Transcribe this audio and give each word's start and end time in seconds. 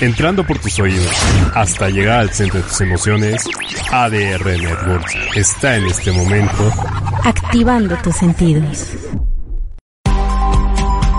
Entrando 0.00 0.46
por 0.46 0.58
tus 0.58 0.78
oídos 0.78 1.14
hasta 1.54 1.90
llegar 1.90 2.20
al 2.20 2.30
centro 2.30 2.60
de 2.60 2.66
tus 2.66 2.80
emociones, 2.80 3.44
ADR 3.92 4.46
Networks 4.58 5.14
está 5.36 5.76
en 5.76 5.86
este 5.86 6.10
momento 6.10 6.72
activando 7.22 7.96
tus 7.98 8.16
sentidos. 8.16 8.88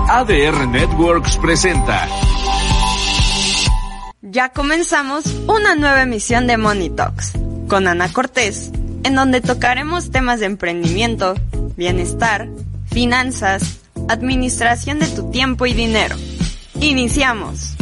ADR 0.09 0.67
Networks 0.67 1.37
presenta. 1.37 2.07
Ya 4.21 4.49
comenzamos 4.49 5.25
una 5.48 5.75
nueva 5.75 6.01
emisión 6.01 6.48
de 6.48 6.57
Money 6.57 6.89
Talks 6.89 7.34
con 7.67 7.87
Ana 7.87 8.11
Cortés, 8.11 8.71
en 9.03 9.13
donde 9.13 9.41
tocaremos 9.41 10.09
temas 10.09 10.39
de 10.39 10.48
emprendimiento, 10.48 11.35
bienestar, 11.77 12.48
finanzas, 12.89 13.79
administración 14.09 14.98
de 14.99 15.07
tu 15.07 15.29
tiempo 15.29 15.67
y 15.67 15.73
dinero. 15.73 16.15
Iniciamos. 16.79 17.75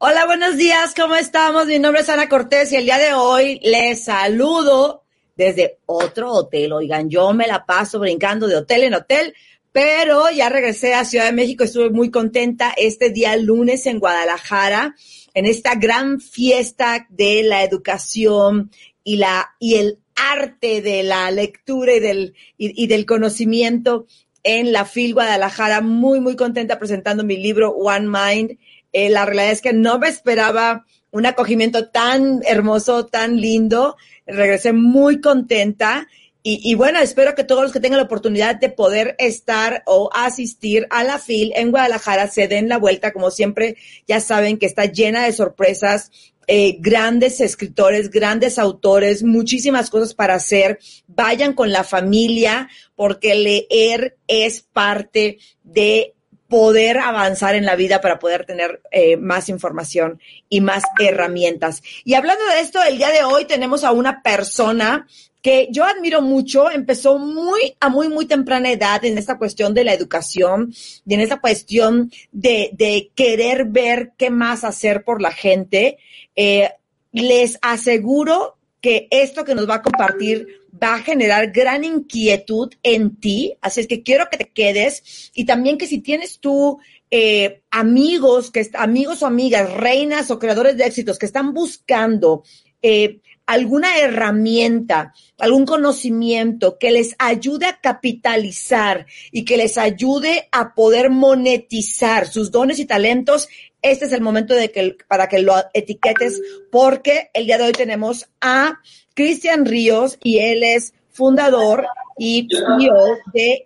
Hola, 0.00 0.26
buenos 0.26 0.56
días, 0.56 0.94
¿cómo 0.94 1.16
estamos? 1.16 1.66
Mi 1.66 1.80
nombre 1.80 2.02
es 2.02 2.08
Ana 2.08 2.28
Cortés 2.28 2.70
y 2.70 2.76
el 2.76 2.84
día 2.84 2.98
de 2.98 3.14
hoy 3.14 3.58
les 3.64 4.04
saludo 4.04 5.02
desde 5.34 5.78
otro 5.86 6.30
hotel. 6.30 6.72
Oigan, 6.72 7.10
yo 7.10 7.32
me 7.32 7.48
la 7.48 7.66
paso 7.66 7.98
brincando 7.98 8.46
de 8.46 8.54
hotel 8.54 8.84
en 8.84 8.94
hotel, 8.94 9.34
pero 9.72 10.30
ya 10.30 10.50
regresé 10.50 10.94
a 10.94 11.04
Ciudad 11.04 11.24
de 11.24 11.32
México, 11.32 11.64
estuve 11.64 11.90
muy 11.90 12.12
contenta 12.12 12.72
este 12.76 13.10
día 13.10 13.34
lunes 13.36 13.86
en 13.86 13.98
Guadalajara, 13.98 14.94
en 15.34 15.46
esta 15.46 15.74
gran 15.74 16.20
fiesta 16.20 17.08
de 17.10 17.42
la 17.42 17.64
educación 17.64 18.70
y, 19.02 19.16
la, 19.16 19.56
y 19.58 19.74
el 19.78 19.98
arte 20.14 20.80
de 20.80 21.02
la 21.02 21.28
lectura 21.32 21.94
y 21.94 21.98
del, 21.98 22.34
y, 22.56 22.86
del 22.86 23.04
conocimiento 23.04 24.06
en 24.44 24.70
la 24.70 24.84
FIL 24.84 25.14
Guadalajara, 25.14 25.80
muy, 25.80 26.20
muy 26.20 26.36
contenta 26.36 26.78
presentando 26.78 27.24
mi 27.24 27.36
libro 27.36 27.70
One 27.70 28.06
Mind 28.06 28.58
eh, 28.92 29.10
la 29.10 29.24
realidad 29.24 29.50
es 29.50 29.60
que 29.62 29.72
no 29.72 29.98
me 29.98 30.08
esperaba 30.08 30.86
un 31.10 31.26
acogimiento 31.26 31.88
tan 31.88 32.40
hermoso, 32.44 33.06
tan 33.06 33.40
lindo. 33.40 33.96
Regresé 34.26 34.72
muy 34.72 35.20
contenta. 35.20 36.08
Y, 36.50 36.74
bueno, 36.76 36.98
espero 37.00 37.34
que 37.34 37.44
todos 37.44 37.62
los 37.62 37.72
que 37.72 37.80
tengan 37.80 37.98
la 37.98 38.04
oportunidad 38.04 38.56
de 38.56 38.70
poder 38.70 39.16
estar 39.18 39.82
o 39.84 40.08
asistir 40.14 40.86
a 40.88 41.04
la 41.04 41.18
FIL 41.18 41.52
en 41.54 41.70
Guadalajara 41.70 42.26
se 42.26 42.48
den 42.48 42.70
la 42.70 42.78
vuelta. 42.78 43.12
Como 43.12 43.30
siempre, 43.30 43.76
ya 44.06 44.18
saben 44.20 44.56
que 44.56 44.64
está 44.64 44.86
llena 44.86 45.24
de 45.24 45.32
sorpresas, 45.32 46.10
eh, 46.46 46.78
grandes 46.80 47.42
escritores, 47.42 48.08
grandes 48.08 48.58
autores, 48.58 49.22
muchísimas 49.22 49.90
cosas 49.90 50.14
para 50.14 50.36
hacer. 50.36 50.78
Vayan 51.06 51.52
con 51.52 51.70
la 51.70 51.84
familia 51.84 52.70
porque 52.96 53.34
leer 53.34 54.16
es 54.26 54.62
parte 54.62 55.36
de 55.64 56.14
poder 56.48 56.98
avanzar 56.98 57.54
en 57.54 57.66
la 57.66 57.76
vida 57.76 58.00
para 58.00 58.18
poder 58.18 58.46
tener 58.46 58.80
eh, 58.90 59.16
más 59.16 59.48
información 59.48 60.20
y 60.48 60.60
más 60.60 60.82
herramientas. 60.98 61.82
Y 62.04 62.14
hablando 62.14 62.44
de 62.46 62.60
esto, 62.60 62.82
el 62.82 62.96
día 62.96 63.10
de 63.10 63.22
hoy 63.22 63.44
tenemos 63.44 63.84
a 63.84 63.92
una 63.92 64.22
persona 64.22 65.06
que 65.42 65.68
yo 65.70 65.84
admiro 65.84 66.20
mucho, 66.20 66.70
empezó 66.70 67.18
muy 67.18 67.76
a 67.80 67.88
muy, 67.88 68.08
muy 68.08 68.26
temprana 68.26 68.70
edad 68.70 69.04
en 69.04 69.18
esta 69.18 69.38
cuestión 69.38 69.72
de 69.72 69.84
la 69.84 69.94
educación 69.94 70.72
y 71.06 71.14
en 71.14 71.20
esta 71.20 71.40
cuestión 71.40 72.10
de, 72.32 72.70
de 72.72 73.10
querer 73.14 73.66
ver 73.66 74.12
qué 74.16 74.30
más 74.30 74.64
hacer 74.64 75.04
por 75.04 75.22
la 75.22 75.30
gente. 75.30 75.98
Eh, 76.34 76.70
les 77.12 77.58
aseguro 77.62 78.56
que 78.80 79.06
esto 79.10 79.44
que 79.44 79.54
nos 79.54 79.68
va 79.68 79.76
a 79.76 79.82
compartir 79.82 80.57
va 80.70 80.94
a 80.94 81.02
generar 81.02 81.50
gran 81.50 81.84
inquietud 81.84 82.72
en 82.82 83.16
ti, 83.16 83.54
así 83.60 83.80
es 83.80 83.86
que 83.86 84.02
quiero 84.02 84.28
que 84.30 84.36
te 84.36 84.50
quedes. 84.50 85.30
Y 85.34 85.44
también 85.44 85.78
que 85.78 85.86
si 85.86 86.00
tienes 86.00 86.38
tú 86.38 86.78
eh, 87.10 87.62
amigos, 87.70 88.50
que 88.50 88.68
amigos 88.74 89.22
o 89.22 89.26
amigas, 89.26 89.72
reinas 89.72 90.30
o 90.30 90.38
creadores 90.38 90.76
de 90.76 90.84
éxitos 90.84 91.18
que 91.18 91.26
están 91.26 91.54
buscando 91.54 92.42
eh, 92.82 93.20
alguna 93.48 93.98
herramienta, 93.98 95.14
algún 95.38 95.64
conocimiento 95.64 96.76
que 96.78 96.90
les 96.90 97.16
ayude 97.18 97.64
a 97.64 97.80
capitalizar 97.80 99.06
y 99.32 99.46
que 99.46 99.56
les 99.56 99.78
ayude 99.78 100.48
a 100.52 100.74
poder 100.74 101.08
monetizar 101.08 102.28
sus 102.28 102.50
dones 102.50 102.78
y 102.78 102.84
talentos, 102.84 103.48
este 103.82 104.06
es 104.06 104.12
el 104.12 104.20
momento 104.20 104.54
de 104.54 104.70
que, 104.70 104.96
para 105.06 105.28
que 105.28 105.40
lo 105.40 105.54
etiquetes 105.72 106.40
porque 106.70 107.30
el 107.34 107.46
día 107.46 107.58
de 107.58 107.64
hoy 107.64 107.72
tenemos 107.72 108.28
a 108.40 108.80
Cristian 109.14 109.66
Ríos 109.66 110.18
y 110.22 110.38
él 110.38 110.62
es 110.62 110.94
fundador 111.10 111.86
y 112.18 112.48
CEO 112.50 113.18
de 113.32 113.64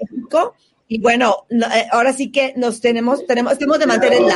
México. 0.00 0.54
Y 0.88 1.00
bueno, 1.00 1.46
eh, 1.50 1.86
ahora 1.92 2.12
sí 2.12 2.30
que 2.30 2.54
nos 2.56 2.80
tenemos, 2.80 3.26
tenemos, 3.26 3.58
tenemos 3.58 3.78
de 3.78 3.86
mantener 3.86 4.22
el. 4.22 4.28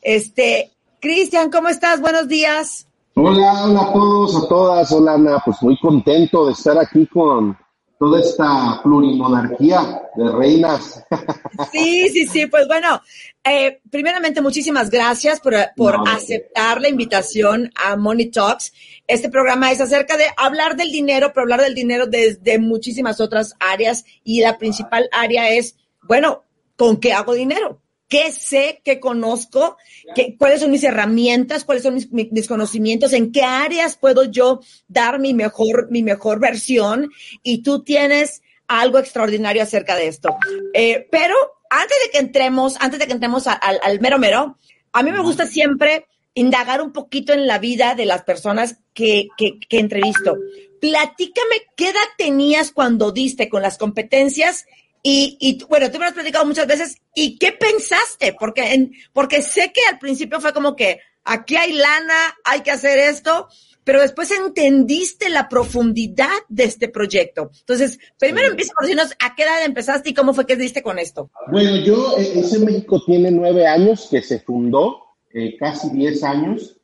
Este, 0.00 0.72
Cristian, 1.00 1.50
¿cómo 1.50 1.68
estás? 1.68 2.00
Buenos 2.00 2.28
días. 2.28 2.86
Hola, 3.14 3.64
hola 3.64 3.82
a 3.82 3.92
todos, 3.92 4.36
a 4.36 4.48
todas. 4.48 4.92
Hola, 4.92 5.14
Ana. 5.14 5.42
Pues 5.44 5.62
muy 5.62 5.78
contento 5.78 6.46
de 6.46 6.52
estar 6.52 6.76
aquí 6.78 7.06
con 7.06 7.56
toda 8.02 8.18
esta 8.18 8.80
plurimonarquía 8.82 10.02
de 10.16 10.32
reinas. 10.32 11.04
Sí, 11.70 12.08
sí, 12.08 12.26
sí. 12.26 12.46
Pues 12.48 12.66
bueno, 12.66 13.00
eh, 13.44 13.80
primeramente, 13.92 14.40
muchísimas 14.40 14.90
gracias 14.90 15.38
por, 15.38 15.54
por 15.76 15.96
aceptar 16.08 16.80
la 16.80 16.88
invitación 16.88 17.70
a 17.76 17.96
Money 17.96 18.32
Talks. 18.32 18.72
Este 19.06 19.28
programa 19.28 19.70
es 19.70 19.80
acerca 19.80 20.16
de 20.16 20.24
hablar 20.36 20.74
del 20.74 20.90
dinero, 20.90 21.28
pero 21.32 21.42
hablar 21.42 21.60
del 21.60 21.76
dinero 21.76 22.08
desde 22.08 22.58
muchísimas 22.58 23.20
otras 23.20 23.54
áreas 23.60 24.04
y 24.24 24.40
la 24.40 24.58
principal 24.58 25.08
área 25.12 25.50
es, 25.50 25.76
bueno, 26.02 26.42
¿con 26.74 26.96
qué 26.96 27.12
hago 27.12 27.34
dinero? 27.34 27.81
¿Qué 28.12 28.30
sé, 28.30 28.82
qué 28.84 29.00
conozco? 29.00 29.78
Qué, 30.14 30.36
¿Cuáles 30.38 30.60
son 30.60 30.70
mis 30.70 30.84
herramientas? 30.84 31.64
¿Cuáles 31.64 31.82
son 31.82 31.94
mis, 31.94 32.12
mis, 32.12 32.46
conocimientos? 32.46 33.14
¿En 33.14 33.32
qué 33.32 33.40
áreas 33.40 33.96
puedo 33.96 34.24
yo 34.24 34.60
dar 34.86 35.18
mi 35.18 35.32
mejor, 35.32 35.90
mi 35.90 36.02
mejor 36.02 36.38
versión? 36.38 37.10
Y 37.42 37.62
tú 37.62 37.82
tienes 37.82 38.42
algo 38.68 38.98
extraordinario 38.98 39.62
acerca 39.62 39.96
de 39.96 40.08
esto. 40.08 40.28
Eh, 40.74 41.08
pero 41.10 41.34
antes 41.70 41.96
de 42.04 42.10
que 42.10 42.18
entremos, 42.18 42.76
antes 42.80 43.00
de 43.00 43.06
que 43.06 43.14
entremos 43.14 43.46
al, 43.46 43.80
al 43.82 44.00
mero 44.00 44.18
mero, 44.18 44.58
a 44.92 45.02
mí 45.02 45.10
me 45.10 45.22
gusta 45.22 45.46
siempre 45.46 46.06
indagar 46.34 46.82
un 46.82 46.92
poquito 46.92 47.32
en 47.32 47.46
la 47.46 47.58
vida 47.58 47.94
de 47.94 48.04
las 48.04 48.24
personas 48.24 48.76
que, 48.92 49.28
que, 49.38 49.58
que 49.58 49.78
entrevisto. 49.78 50.36
Platícame 50.82 51.62
qué 51.76 51.88
edad 51.88 52.00
tenías 52.18 52.72
cuando 52.72 53.10
diste 53.10 53.48
con 53.48 53.62
las 53.62 53.78
competencias 53.78 54.66
y, 55.02 55.36
y, 55.40 55.64
bueno, 55.64 55.90
tú 55.90 55.98
me 55.98 56.04
lo 56.04 56.08
has 56.08 56.14
platicado 56.14 56.46
muchas 56.46 56.66
veces. 56.66 56.96
¿Y 57.14 57.36
qué 57.38 57.52
pensaste? 57.52 58.36
Porque, 58.38 58.72
en, 58.72 58.92
porque 59.12 59.42
sé 59.42 59.72
que 59.72 59.80
al 59.90 59.98
principio 59.98 60.40
fue 60.40 60.52
como 60.52 60.76
que 60.76 61.00
aquí 61.24 61.56
hay 61.56 61.72
lana, 61.72 62.36
hay 62.44 62.60
que 62.60 62.70
hacer 62.70 62.98
esto, 63.00 63.48
pero 63.82 64.00
después 64.00 64.30
entendiste 64.30 65.28
la 65.28 65.48
profundidad 65.48 66.30
de 66.48 66.64
este 66.64 66.88
proyecto. 66.88 67.50
Entonces, 67.60 67.98
primero 68.16 68.48
empieza 68.48 68.72
por 68.74 68.84
decirnos 68.84 69.12
a 69.18 69.34
qué 69.34 69.42
edad 69.42 69.64
empezaste 69.64 70.10
y 70.10 70.14
cómo 70.14 70.34
fue 70.34 70.46
que 70.46 70.54
diste 70.54 70.82
con 70.82 71.00
esto. 71.00 71.30
Bueno, 71.50 71.76
yo, 71.84 72.16
eh, 72.16 72.32
ese 72.36 72.60
México 72.60 73.02
tiene 73.04 73.32
nueve 73.32 73.66
años 73.66 74.06
que 74.08 74.22
se 74.22 74.38
fundó, 74.38 75.02
eh, 75.34 75.56
casi 75.58 75.90
diez 75.90 76.22
años. 76.22 76.76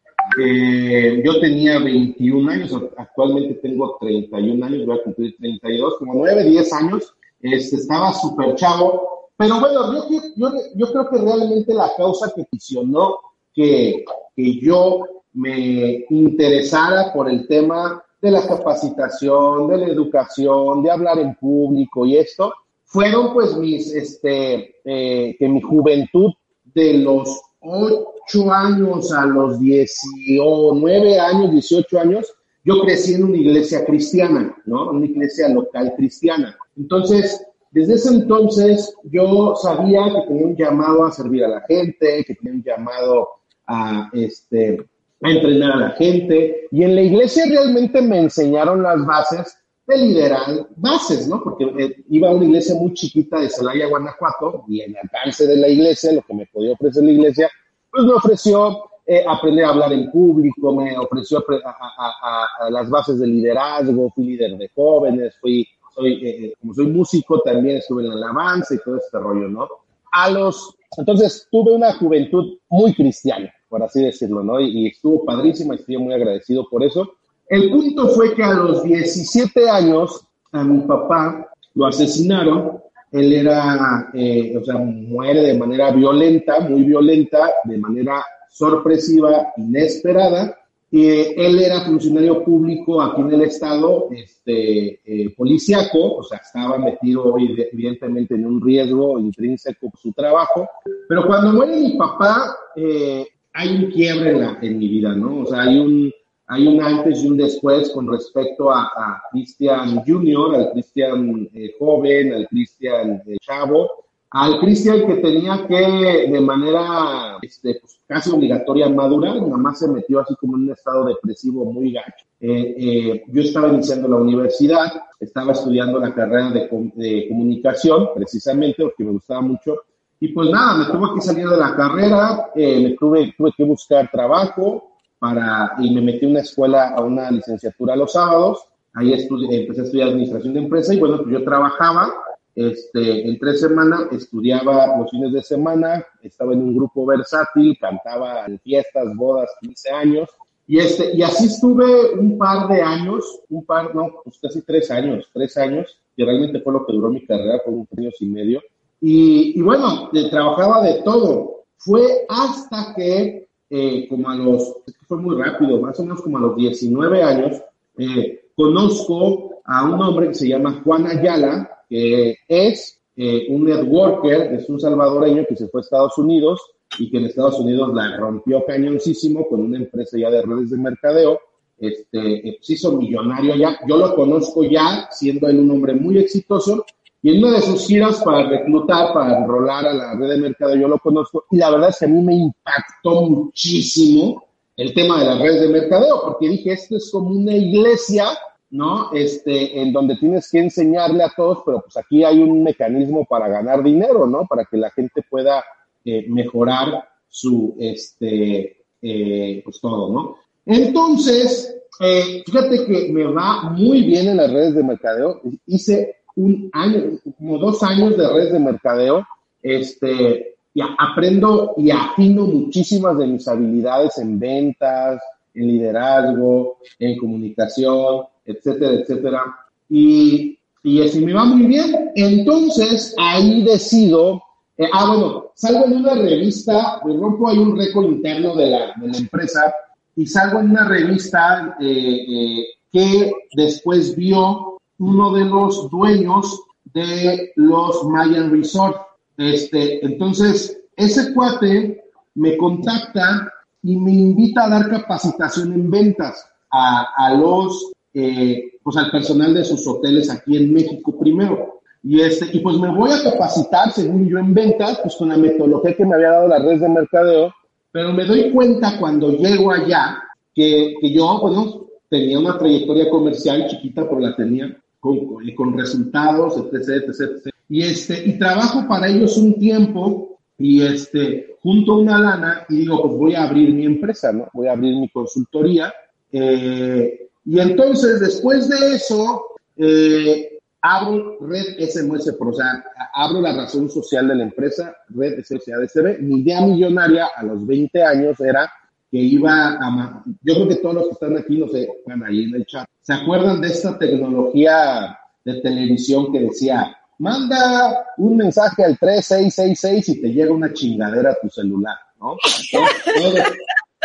Eh, 0.45 1.23
yo 1.25 1.41
tenía 1.41 1.79
21 1.79 2.51
años, 2.51 2.73
actualmente 2.99 3.55
tengo 3.63 3.97
31 4.01 4.67
años, 4.67 4.85
voy 4.85 4.99
a 4.99 5.03
cumplir 5.03 5.37
32, 5.39 5.95
como 5.99 6.15
nueve, 6.15 6.45
diez 6.45 6.71
años 6.73 7.15
este, 7.41 7.77
estaba 7.77 8.13
súper 8.13 8.55
chavo, 8.57 9.31
pero 9.37 9.61
bueno, 9.61 9.93
yo, 9.95 10.21
yo, 10.37 10.53
yo, 10.75 10.93
creo 10.93 11.11
que 11.11 11.19
realmente 11.19 11.73
la 11.73 11.91
causa 11.97 12.33
que 12.35 12.47
visionó 12.51 13.19
que, 13.55 14.05
que 14.35 14.61
yo 14.61 15.05
me 15.35 16.05
interesara 16.11 17.13
por 17.13 17.31
el 17.31 17.47
tema 17.47 18.03
de 18.21 18.31
la 18.33 18.47
capacitación, 18.47 19.69
de 19.69 19.79
la 19.79 19.87
educación, 19.87 20.83
de 20.83 20.91
hablar 20.91 21.19
en 21.19 21.35
público 21.37 22.05
y 22.05 22.17
esto, 22.17 22.53
fueron 22.85 23.33
pues 23.33 23.57
mis, 23.57 23.95
este, 23.95 24.75
eh, 24.85 25.37
que 25.39 25.49
mi 25.49 25.61
juventud 25.61 26.33
de 26.75 26.95
los 26.95 27.41
8 27.61 28.51
años 28.53 29.13
a 29.13 29.27
los 29.27 29.61
19 29.61 31.21
años, 31.21 31.53
18 31.53 32.01
años, 32.01 32.35
yo 32.69 32.83
crecí 32.83 33.15
en 33.15 33.25
una 33.25 33.37
iglesia 33.39 33.83
cristiana, 33.87 34.55
¿no? 34.67 34.91
Una 34.91 35.07
iglesia 35.07 35.49
local 35.49 35.95
cristiana. 35.97 36.55
Entonces, 36.77 37.43
desde 37.71 37.95
ese 37.95 38.11
entonces 38.11 38.95
yo 39.05 39.55
sabía 39.57 40.05
que 40.05 40.29
tenía 40.29 40.47
un 40.49 40.57
llamado 40.57 41.07
a 41.07 41.13
servir 41.13 41.45
a 41.47 41.49
la 41.49 41.61
gente, 41.63 42.25
que 42.27 42.35
tenía 42.35 42.53
un 42.53 42.63
llamado 42.63 43.29
a, 43.67 44.11
este, 44.13 44.87
a 45.23 45.31
entrenar 45.31 45.73
a 45.73 45.77
la 45.77 45.91
gente. 45.93 46.69
Y 46.71 46.83
en 46.83 46.95
la 46.95 47.01
iglesia 47.01 47.47
realmente 47.49 48.03
me 48.03 48.21
enseñaron 48.21 48.83
las 48.83 49.07
bases 49.07 49.57
de 49.87 49.97
liderar 49.97 50.69
bases, 50.77 51.27
¿no? 51.27 51.43
Porque 51.43 51.65
eh, 51.65 52.05
iba 52.11 52.29
a 52.29 52.35
una 52.35 52.45
iglesia 52.45 52.75
muy 52.75 52.93
chiquita 52.93 53.41
de 53.41 53.49
Celaya, 53.49 53.87
Guanajuato, 53.87 54.65
y 54.69 54.83
el 54.83 54.95
alcance 54.95 55.47
de 55.47 55.57
la 55.57 55.69
iglesia, 55.69 56.13
lo 56.13 56.21
que 56.21 56.35
me 56.35 56.45
podía 56.53 56.75
ofrecer 56.75 57.03
la 57.03 57.13
iglesia, 57.13 57.51
pues 57.91 58.05
me 58.05 58.13
ofreció 58.13 58.83
eh, 59.11 59.25
aprender 59.27 59.65
a 59.65 59.71
hablar 59.71 59.91
en 59.95 60.11
público, 60.11 60.75
me 60.75 60.95
ofreció 60.99 61.43
a, 61.65 62.69
las 62.71 62.91
bases 62.91 63.19
de 63.19 63.27
liderazgo, 63.27 64.11
fui 64.11 64.27
líder 64.27 64.59
de 64.59 64.71
jóvenes, 64.75 65.35
fui, 65.41 65.67
soy, 65.95 66.27
eh, 66.27 66.53
como 66.61 66.75
soy 66.75 66.89
músico, 66.89 67.41
también 67.41 67.79
estuve 67.79 68.03
en 68.03 68.11
la 68.11 68.17
alabanza 68.17 68.75
y 68.75 68.79
todo 68.85 68.99
este 68.99 69.19
rollo, 69.19 69.49
¿no? 69.49 69.67
A 70.13 70.29
los, 70.29 70.77
entonces 70.99 71.49
tuve 71.51 71.73
una 71.75 71.95
juventud 71.95 72.59
muy 72.69 72.93
cristiana, 72.93 73.51
por 73.71 73.83
así 73.83 74.05
decirlo, 74.05 74.43
¿no? 74.43 74.61
Y, 74.61 74.67
y 74.79 74.87
estuvo 74.89 75.25
padrísima, 75.25 75.75
estoy 75.75 75.97
muy 75.97 76.13
agradecido 76.13 76.69
por 76.69 76.85
eso. 76.85 77.15
El 77.49 77.71
punto 77.71 78.09
fue 78.09 78.35
que 78.35 78.43
a 78.43 78.53
los 78.53 78.83
17 78.83 79.71
años 79.71 80.23
a 80.53 80.63
mi 80.63 80.81
papá 80.81 81.51
lo 81.73 81.87
asesinaron. 81.87 82.79
Él 83.11 83.33
era, 83.33 84.11
eh, 84.13 84.55
o 84.55 84.63
sea, 84.63 84.77
muere 84.77 85.41
de 85.41 85.55
manera 85.57 85.93
violenta, 85.93 86.61
muy 86.61 86.83
violenta, 86.83 87.51
de 87.65 87.79
manera 87.79 88.23
sorpresiva, 88.51 89.53
inesperada. 89.57 90.57
Y 90.91 91.07
él 91.07 91.61
era 91.61 91.83
funcionario 91.83 92.43
público 92.43 93.03
aquí 93.03 93.21
en 93.21 93.35
el 93.35 93.43
estado, 93.43 94.09
este, 94.11 95.01
eh, 95.05 95.35
policíaco, 95.37 96.17
o 96.17 96.23
sea, 96.23 96.39
estaba 96.39 96.79
metido 96.79 97.35
evidentemente 97.39 98.35
en 98.35 98.47
un 98.47 98.59
riesgo 98.59 99.19
intrínseco 99.19 99.93
su 100.01 100.13
trabajo. 100.13 100.67
Pero 101.07 101.27
cuando 101.27 101.53
muere 101.53 101.77
mi 101.77 101.99
papá, 101.99 102.57
eh, 102.75 103.27
hay 103.53 103.77
un 103.77 103.91
quiebre 103.91 104.31
en, 104.31 104.41
la, 104.41 104.59
en 104.63 104.79
mi 104.79 104.89
vida, 104.89 105.15
¿no? 105.15 105.43
O 105.43 105.47
sea, 105.47 105.63
hay 105.63 105.79
un, 105.79 106.13
hay 106.47 106.67
un 106.67 106.83
antes 106.83 107.23
y 107.23 107.29
un 107.29 107.37
después 107.37 107.91
con 107.91 108.11
respecto 108.11 108.71
a, 108.71 108.85
a 108.85 109.23
Cristian 109.31 110.03
Junior, 110.07 110.55
al 110.55 110.71
Cristian 110.73 111.49
eh, 111.53 111.75
joven, 111.79 112.33
al 112.33 112.49
Cristian 112.49 113.23
eh, 113.27 113.37
chavo, 113.41 113.91
al 114.31 114.61
Cristian 114.61 115.07
que 115.07 115.15
tenía 115.17 115.67
que 115.67 116.29
de 116.31 116.41
manera 116.41 117.39
este, 117.41 117.79
pues, 117.81 118.01
casi 118.07 118.31
obligatoria 118.31 118.89
madurar, 118.89 119.37
nada 119.37 119.57
más 119.57 119.79
se 119.79 119.89
metió 119.89 120.21
así 120.21 120.35
como 120.37 120.57
en 120.57 120.65
un 120.65 120.71
estado 120.73 121.07
depresivo 121.07 121.65
muy 121.65 121.93
gacho. 121.93 122.27
Eh, 122.41 123.25
yo 123.29 123.43
estaba 123.43 123.69
iniciando 123.69 124.09
la 124.09 124.17
universidad, 124.17 124.93
estaba 125.19 125.53
estudiando 125.53 125.99
la 125.99 126.15
carrera 126.15 126.51
de, 126.51 126.69
de 126.95 127.29
comunicación, 127.29 128.09
precisamente 128.15 128.83
porque 128.83 129.05
me 129.05 129.13
gustaba 129.13 129.41
mucho, 129.41 129.77
y 130.21 130.29
pues 130.29 130.51
nada, 130.51 130.75
me 130.75 130.93
tuve 130.93 131.15
que 131.15 131.21
salir 131.21 131.49
de 131.49 131.57
la 131.57 131.75
carrera, 131.77 132.51
me 132.55 132.97
tuve, 132.99 133.33
tuve 133.37 133.53
que 133.57 133.65
buscar 133.65 134.11
trabajo, 134.11 134.89
para, 135.19 135.75
y 135.79 135.93
me 135.93 136.01
metí 136.01 136.27
a 136.27 136.29
una 136.29 136.41
escuela, 136.41 136.91
a 136.91 137.03
una 137.03 137.31
licenciatura 137.31 137.97
los 137.97 138.13
sábados, 138.13 138.67
ahí 138.95 139.13
empecé 139.13 139.81
a 139.81 139.85
estudiar 139.85 140.09
administración 140.09 140.55
de 140.55 140.61
empresa 140.61 140.95
y 140.95 140.99
bueno, 140.99 141.19
pues 141.19 141.31
yo 141.31 141.45
trabajaba, 141.45 142.13
este, 142.59 143.29
en 143.29 143.39
tres 143.39 143.61
semanas 143.61 144.09
estudiaba 144.11 144.99
los 144.99 145.11
fines 145.11 145.33
de 145.33 145.43
semana, 145.43 146.05
estaba 146.23 146.53
en 146.53 146.63
un 146.63 146.77
grupo 146.77 147.07
versátil, 147.07 147.79
cantaba 147.81 148.47
en 148.47 148.59
fiestas, 148.59 149.15
bodas, 149.15 149.49
15 149.61 149.91
años, 149.91 150.29
y, 150.67 150.79
este, 150.79 151.17
y 151.17 151.23
así 151.23 151.47
estuve 151.47 152.15
un 152.19 152.37
par 152.37 152.69
de 152.69 152.83
años, 152.83 153.41
un 153.49 153.65
par, 153.65 153.95
no, 153.95 154.11
pues 154.25 154.39
casi 154.43 154.63
tres 154.63 154.91
años, 154.91 155.31
tres 155.33 155.57
años, 155.57 155.99
que 156.17 156.25
realmente 156.25 156.61
fue 156.61 156.73
lo 156.73 156.85
que 156.85 156.93
duró 156.93 157.11
mi 157.11 157.25
carrera, 157.25 157.61
fue 157.65 157.73
un 157.73 157.89
años 157.97 158.17
y 158.21 158.27
medio. 158.27 158.61
Y, 159.01 159.59
y 159.59 159.63
bueno, 159.63 160.11
trabajaba 160.31 160.83
de 160.83 161.03
todo. 161.05 161.63
Fue 161.77 162.03
hasta 162.29 162.93
que 162.95 163.49
eh, 163.71 164.07
como 164.09 164.31
a 164.31 164.35
los, 164.35 164.77
fue 165.07 165.19
muy 165.19 165.37
rápido, 165.37 165.81
más 165.81 165.99
o 166.01 166.03
menos 166.03 166.23
como 166.23 166.39
a 166.39 166.41
los 166.41 166.57
19 166.57 167.23
años, 167.23 167.63
eh, 167.99 168.49
conozco 168.57 169.61
a 169.65 169.85
un 169.85 170.01
hombre 170.03 170.29
que 170.29 170.35
se 170.35 170.49
llama 170.49 170.81
Juan 170.83 171.07
Ayala, 171.07 171.78
que 171.89 172.37
es 172.47 173.01
eh, 173.17 173.47
un 173.49 173.65
networker, 173.65 174.55
es 174.55 174.69
un 174.69 174.81
salvadoreño 174.81 175.45
que 175.49 175.57
se 175.57 175.69
fue 175.69 175.81
a 175.81 175.83
Estados 175.83 176.19
Unidos 176.19 176.61
y 176.99 177.11
que 177.11 177.19
en 177.19 177.27
Estados 177.27 177.59
Unidos 177.59 177.93
la 177.95 178.17
rompió 178.17 178.65
cañoncísimo 178.65 179.47
con 179.49 179.63
una 179.63 179.79
empresa 179.79 180.19
ya 180.19 180.31
de 180.31 180.43
redes 180.43 180.71
de 180.71 180.77
mercadeo. 180.77 181.41
Este, 181.79 182.59
se 182.61 182.73
hizo 182.73 182.93
millonario 182.93 183.55
ya. 183.55 183.79
Yo 183.87 183.97
lo 183.97 184.15
conozco 184.15 184.65
ya, 184.65 185.09
siendo 185.13 185.49
él 185.49 185.61
un 185.61 185.71
hombre 185.71 185.95
muy 185.95 186.19
exitoso 186.19 186.85
y 187.21 187.37
en 187.37 187.45
una 187.45 187.57
de 187.57 187.63
sus 187.63 187.87
giras 187.87 188.23
para 188.25 188.49
reclutar, 188.49 189.13
para 189.13 189.39
enrolar 189.39 189.87
a 189.87 189.93
la 189.93 190.15
red 190.15 190.29
de 190.29 190.37
mercado, 190.37 190.77
yo 190.77 190.87
lo 190.87 190.99
conozco, 190.99 191.47
y 191.51 191.57
la 191.57 191.71
verdad 191.71 191.89
es 191.89 191.99
que 191.99 192.05
a 192.05 192.09
mí 192.09 192.23
me 192.23 192.35
impactó 192.35 193.23
muchísimo 193.23 194.45
el 194.77 194.95
tema 194.95 195.19
de 195.19 195.25
las 195.25 195.41
redes 195.41 195.63
de 195.63 195.69
mercadeo, 195.69 196.23
porque 196.23 196.49
dije, 196.49 196.73
esto 196.73 196.97
es 196.97 197.11
como 197.11 197.31
una 197.31 197.57
iglesia, 197.57 198.27
¿no? 198.71 199.13
Este, 199.13 199.81
en 199.81 199.93
donde 199.93 200.17
tienes 200.17 200.51
que 200.51 200.59
enseñarle 200.59 201.25
a 201.25 201.33
todos, 201.35 201.63
pero 201.65 201.81
pues 201.81 201.97
aquí 201.97 202.25
hay 202.25 202.43
un 202.43 202.63
mecanismo 202.63 203.25
para 203.25 203.49
ganar 203.49 203.83
dinero, 203.83 204.27
¿no? 204.27 204.47
Para 204.47 204.65
que 204.65 204.77
la 204.77 204.91
gente 204.91 205.23
pueda 205.29 205.65
eh, 206.05 206.27
mejorar 206.29 207.09
su, 207.29 207.77
este, 207.79 208.85
eh, 209.03 209.61
pues 209.65 209.81
todo, 209.81 210.13
¿no? 210.13 210.37
Entonces, 210.67 211.77
eh, 212.01 212.43
fíjate 212.45 212.87
que 212.87 213.13
me 213.13 213.25
va 213.25 213.71
muy 213.71 214.03
bien 214.03 214.29
en 214.29 214.37
las 214.37 214.53
redes 214.53 214.75
de 214.75 214.85
mercadeo. 214.85 215.41
Hice 215.67 216.17
un 216.37 216.71
año, 216.73 217.19
como 217.39 217.59
dos 217.59 217.83
años 217.83 218.17
de 218.17 218.29
redes 218.29 218.53
de 218.53 218.61
mercadeo, 218.61 219.27
este, 219.63 220.57
y 220.75 220.81
aprendo 220.99 221.75
y 221.77 221.91
afino 221.91 222.47
muchísimas 222.47 223.19
de 223.19 223.27
mis 223.27 223.49
habilidades 223.49 224.19
en 224.19 224.39
ventas, 224.39 225.21
en 225.55 225.67
liderazgo, 225.67 226.79
en 226.99 227.19
comunicación, 227.19 228.25
etcétera, 228.49 228.95
etcétera. 228.95 229.43
Y, 229.89 230.59
y 230.83 231.03
así 231.03 231.25
me 231.25 231.35
va 231.35 231.45
muy 231.45 231.67
bien. 231.67 232.11
Entonces, 232.15 233.15
ahí 233.19 233.63
decido, 233.63 234.43
eh, 234.77 234.89
ah, 234.93 235.07
bueno, 235.09 235.53
salgo 235.55 235.87
en 235.87 235.97
una 235.99 236.15
revista, 236.15 237.01
me 237.05 237.17
rompo 237.17 237.49
ahí 237.49 237.59
un 237.59 237.77
récord 237.77 238.07
interno 238.07 238.57
de 238.57 238.71
la, 238.71 238.95
de 238.97 239.09
la 239.09 239.19
empresa 239.19 239.73
y 240.17 240.27
salgo 240.27 240.61
en 240.61 240.71
una 240.71 240.89
revista 240.89 241.77
eh, 241.81 241.87
eh, 241.87 242.67
que 242.91 243.33
después 243.53 244.17
vio 244.17 244.79
uno 244.99 245.33
de 245.33 245.45
los 245.45 245.91
dueños 245.91 246.61
de 246.93 247.53
los 247.57 248.05
Mayan 248.05 248.51
Resort. 248.51 248.97
Este, 249.37 250.05
entonces, 250.05 250.81
ese 250.97 251.33
cuate 251.35 252.03
me 252.35 252.57
contacta 252.57 253.53
y 253.83 253.97
me 253.97 254.13
invita 254.13 254.65
a 254.65 254.71
dar 254.71 254.91
capacitación 254.91 255.73
en 255.73 255.91
ventas 255.91 256.45
a, 256.71 257.35
los, 257.35 257.93
eh, 258.15 258.73
pues 258.83 258.97
al 258.97 259.11
personal 259.11 259.55
de 259.55 259.65
sus 259.65 259.87
hoteles 259.87 260.31
aquí 260.31 260.57
en 260.57 260.73
México 260.73 261.19
primero. 261.19 261.81
Y, 262.03 262.21
este, 262.21 262.49
y 262.53 262.61
pues 262.61 262.77
me 262.79 262.95
voy 262.95 263.11
a 263.11 263.23
capacitar, 263.23 263.93
según 263.93 264.29
yo, 264.29 264.39
en 264.39 264.55
ventas, 264.55 265.01
pues 265.03 265.17
con 265.17 265.29
la 265.29 265.37
metodología 265.37 265.97
que 265.97 266.07
me 266.07 266.15
había 266.15 266.31
dado 266.31 266.49
la 266.49 266.59
red 266.59 266.81
de 266.81 266.89
mercadeo, 266.89 267.53
pero 267.91 268.13
me 268.13 268.25
doy 268.25 268.51
cuenta 268.53 268.99
cuando 268.99 269.33
llego 269.33 269.73
allá 269.73 270.23
que, 270.55 270.95
que 271.01 271.13
yo, 271.13 271.41
bueno, 271.41 271.87
tenía 272.09 272.39
una 272.39 272.59
trayectoria 272.59 273.11
comercial 273.11 273.67
chiquita, 273.69 274.09
pero 274.09 274.21
la 274.21 274.37
tenía, 274.37 274.77
con, 275.01 275.27
con 275.57 275.77
resultados, 275.77 276.57
etc, 276.57 277.05
etc, 277.09 277.53
Y, 277.69 277.83
este, 277.83 278.29
y 278.29 278.39
trabajo 278.39 278.87
para 278.89 279.09
ellos 279.09 279.37
un 279.37 279.59
tiempo 279.59 280.39
y 280.57 280.83
este, 280.83 281.57
junto 281.63 281.93
a 281.93 281.99
una 281.99 282.19
lana 282.19 282.67
y 282.69 282.79
digo, 282.79 283.01
pues 283.03 283.15
voy 283.15 283.35
a 283.35 283.45
abrir 283.45 283.73
mi 283.73 283.85
empresa, 283.85 284.33
¿no? 284.33 284.49
Voy 284.53 284.67
a 284.67 284.73
abrir 284.73 284.97
mi 284.97 285.09
consultoría. 285.09 285.93
Eh, 286.33 287.28
y 287.51 287.61
entonces, 287.61 288.21
después 288.21 288.69
de 288.69 288.97
eso, 288.97 289.43
eh, 289.79 290.59
abro 290.83 291.39
Red 291.41 291.79
SMS 291.81 292.31
Pro, 292.39 292.51
o 292.51 292.53
sea, 292.53 292.85
abro 293.15 293.41
la 293.41 293.57
razón 293.57 293.89
social 293.89 294.29
de 294.29 294.35
la 294.35 294.43
empresa, 294.43 294.95
Red 295.09 295.43
SSADCB. 295.43 296.21
Mi 296.21 296.41
idea 296.41 296.61
millonaria 296.61 297.31
a 297.35 297.43
los 297.45 297.67
20 297.67 298.03
años 298.03 298.39
era 298.39 298.71
que 299.11 299.17
iba 299.17 299.79
a... 299.81 300.23
Yo 300.43 300.57
creo 300.57 300.69
que 300.69 300.75
todos 300.77 300.95
los 300.97 301.05
que 301.05 301.13
están 301.13 301.39
aquí, 301.39 301.57
no 301.57 301.69
sé, 301.69 301.89
van 302.07 302.23
ahí 302.23 302.45
en 302.45 302.55
el 302.55 302.67
chat, 302.67 302.87
¿se 303.01 303.15
acuerdan 303.15 303.63
de 303.63 303.69
esta 303.69 303.99
tecnología 303.99 305.19
de 305.47 305.63
televisión 305.63 306.31
que 306.31 306.41
decía, 306.41 306.95
manda 307.19 308.05
un 308.19 308.37
mensaje 308.37 308.85
al 308.85 308.99
3666 308.99 310.09
y 310.11 310.21
te 310.21 310.29
llega 310.35 310.53
una 310.53 310.71
chingadera 310.75 311.31
a 311.31 311.37
tu 311.41 311.49
celular, 311.49 311.97
¿no? 312.21 312.37
Todos, 312.73 313.43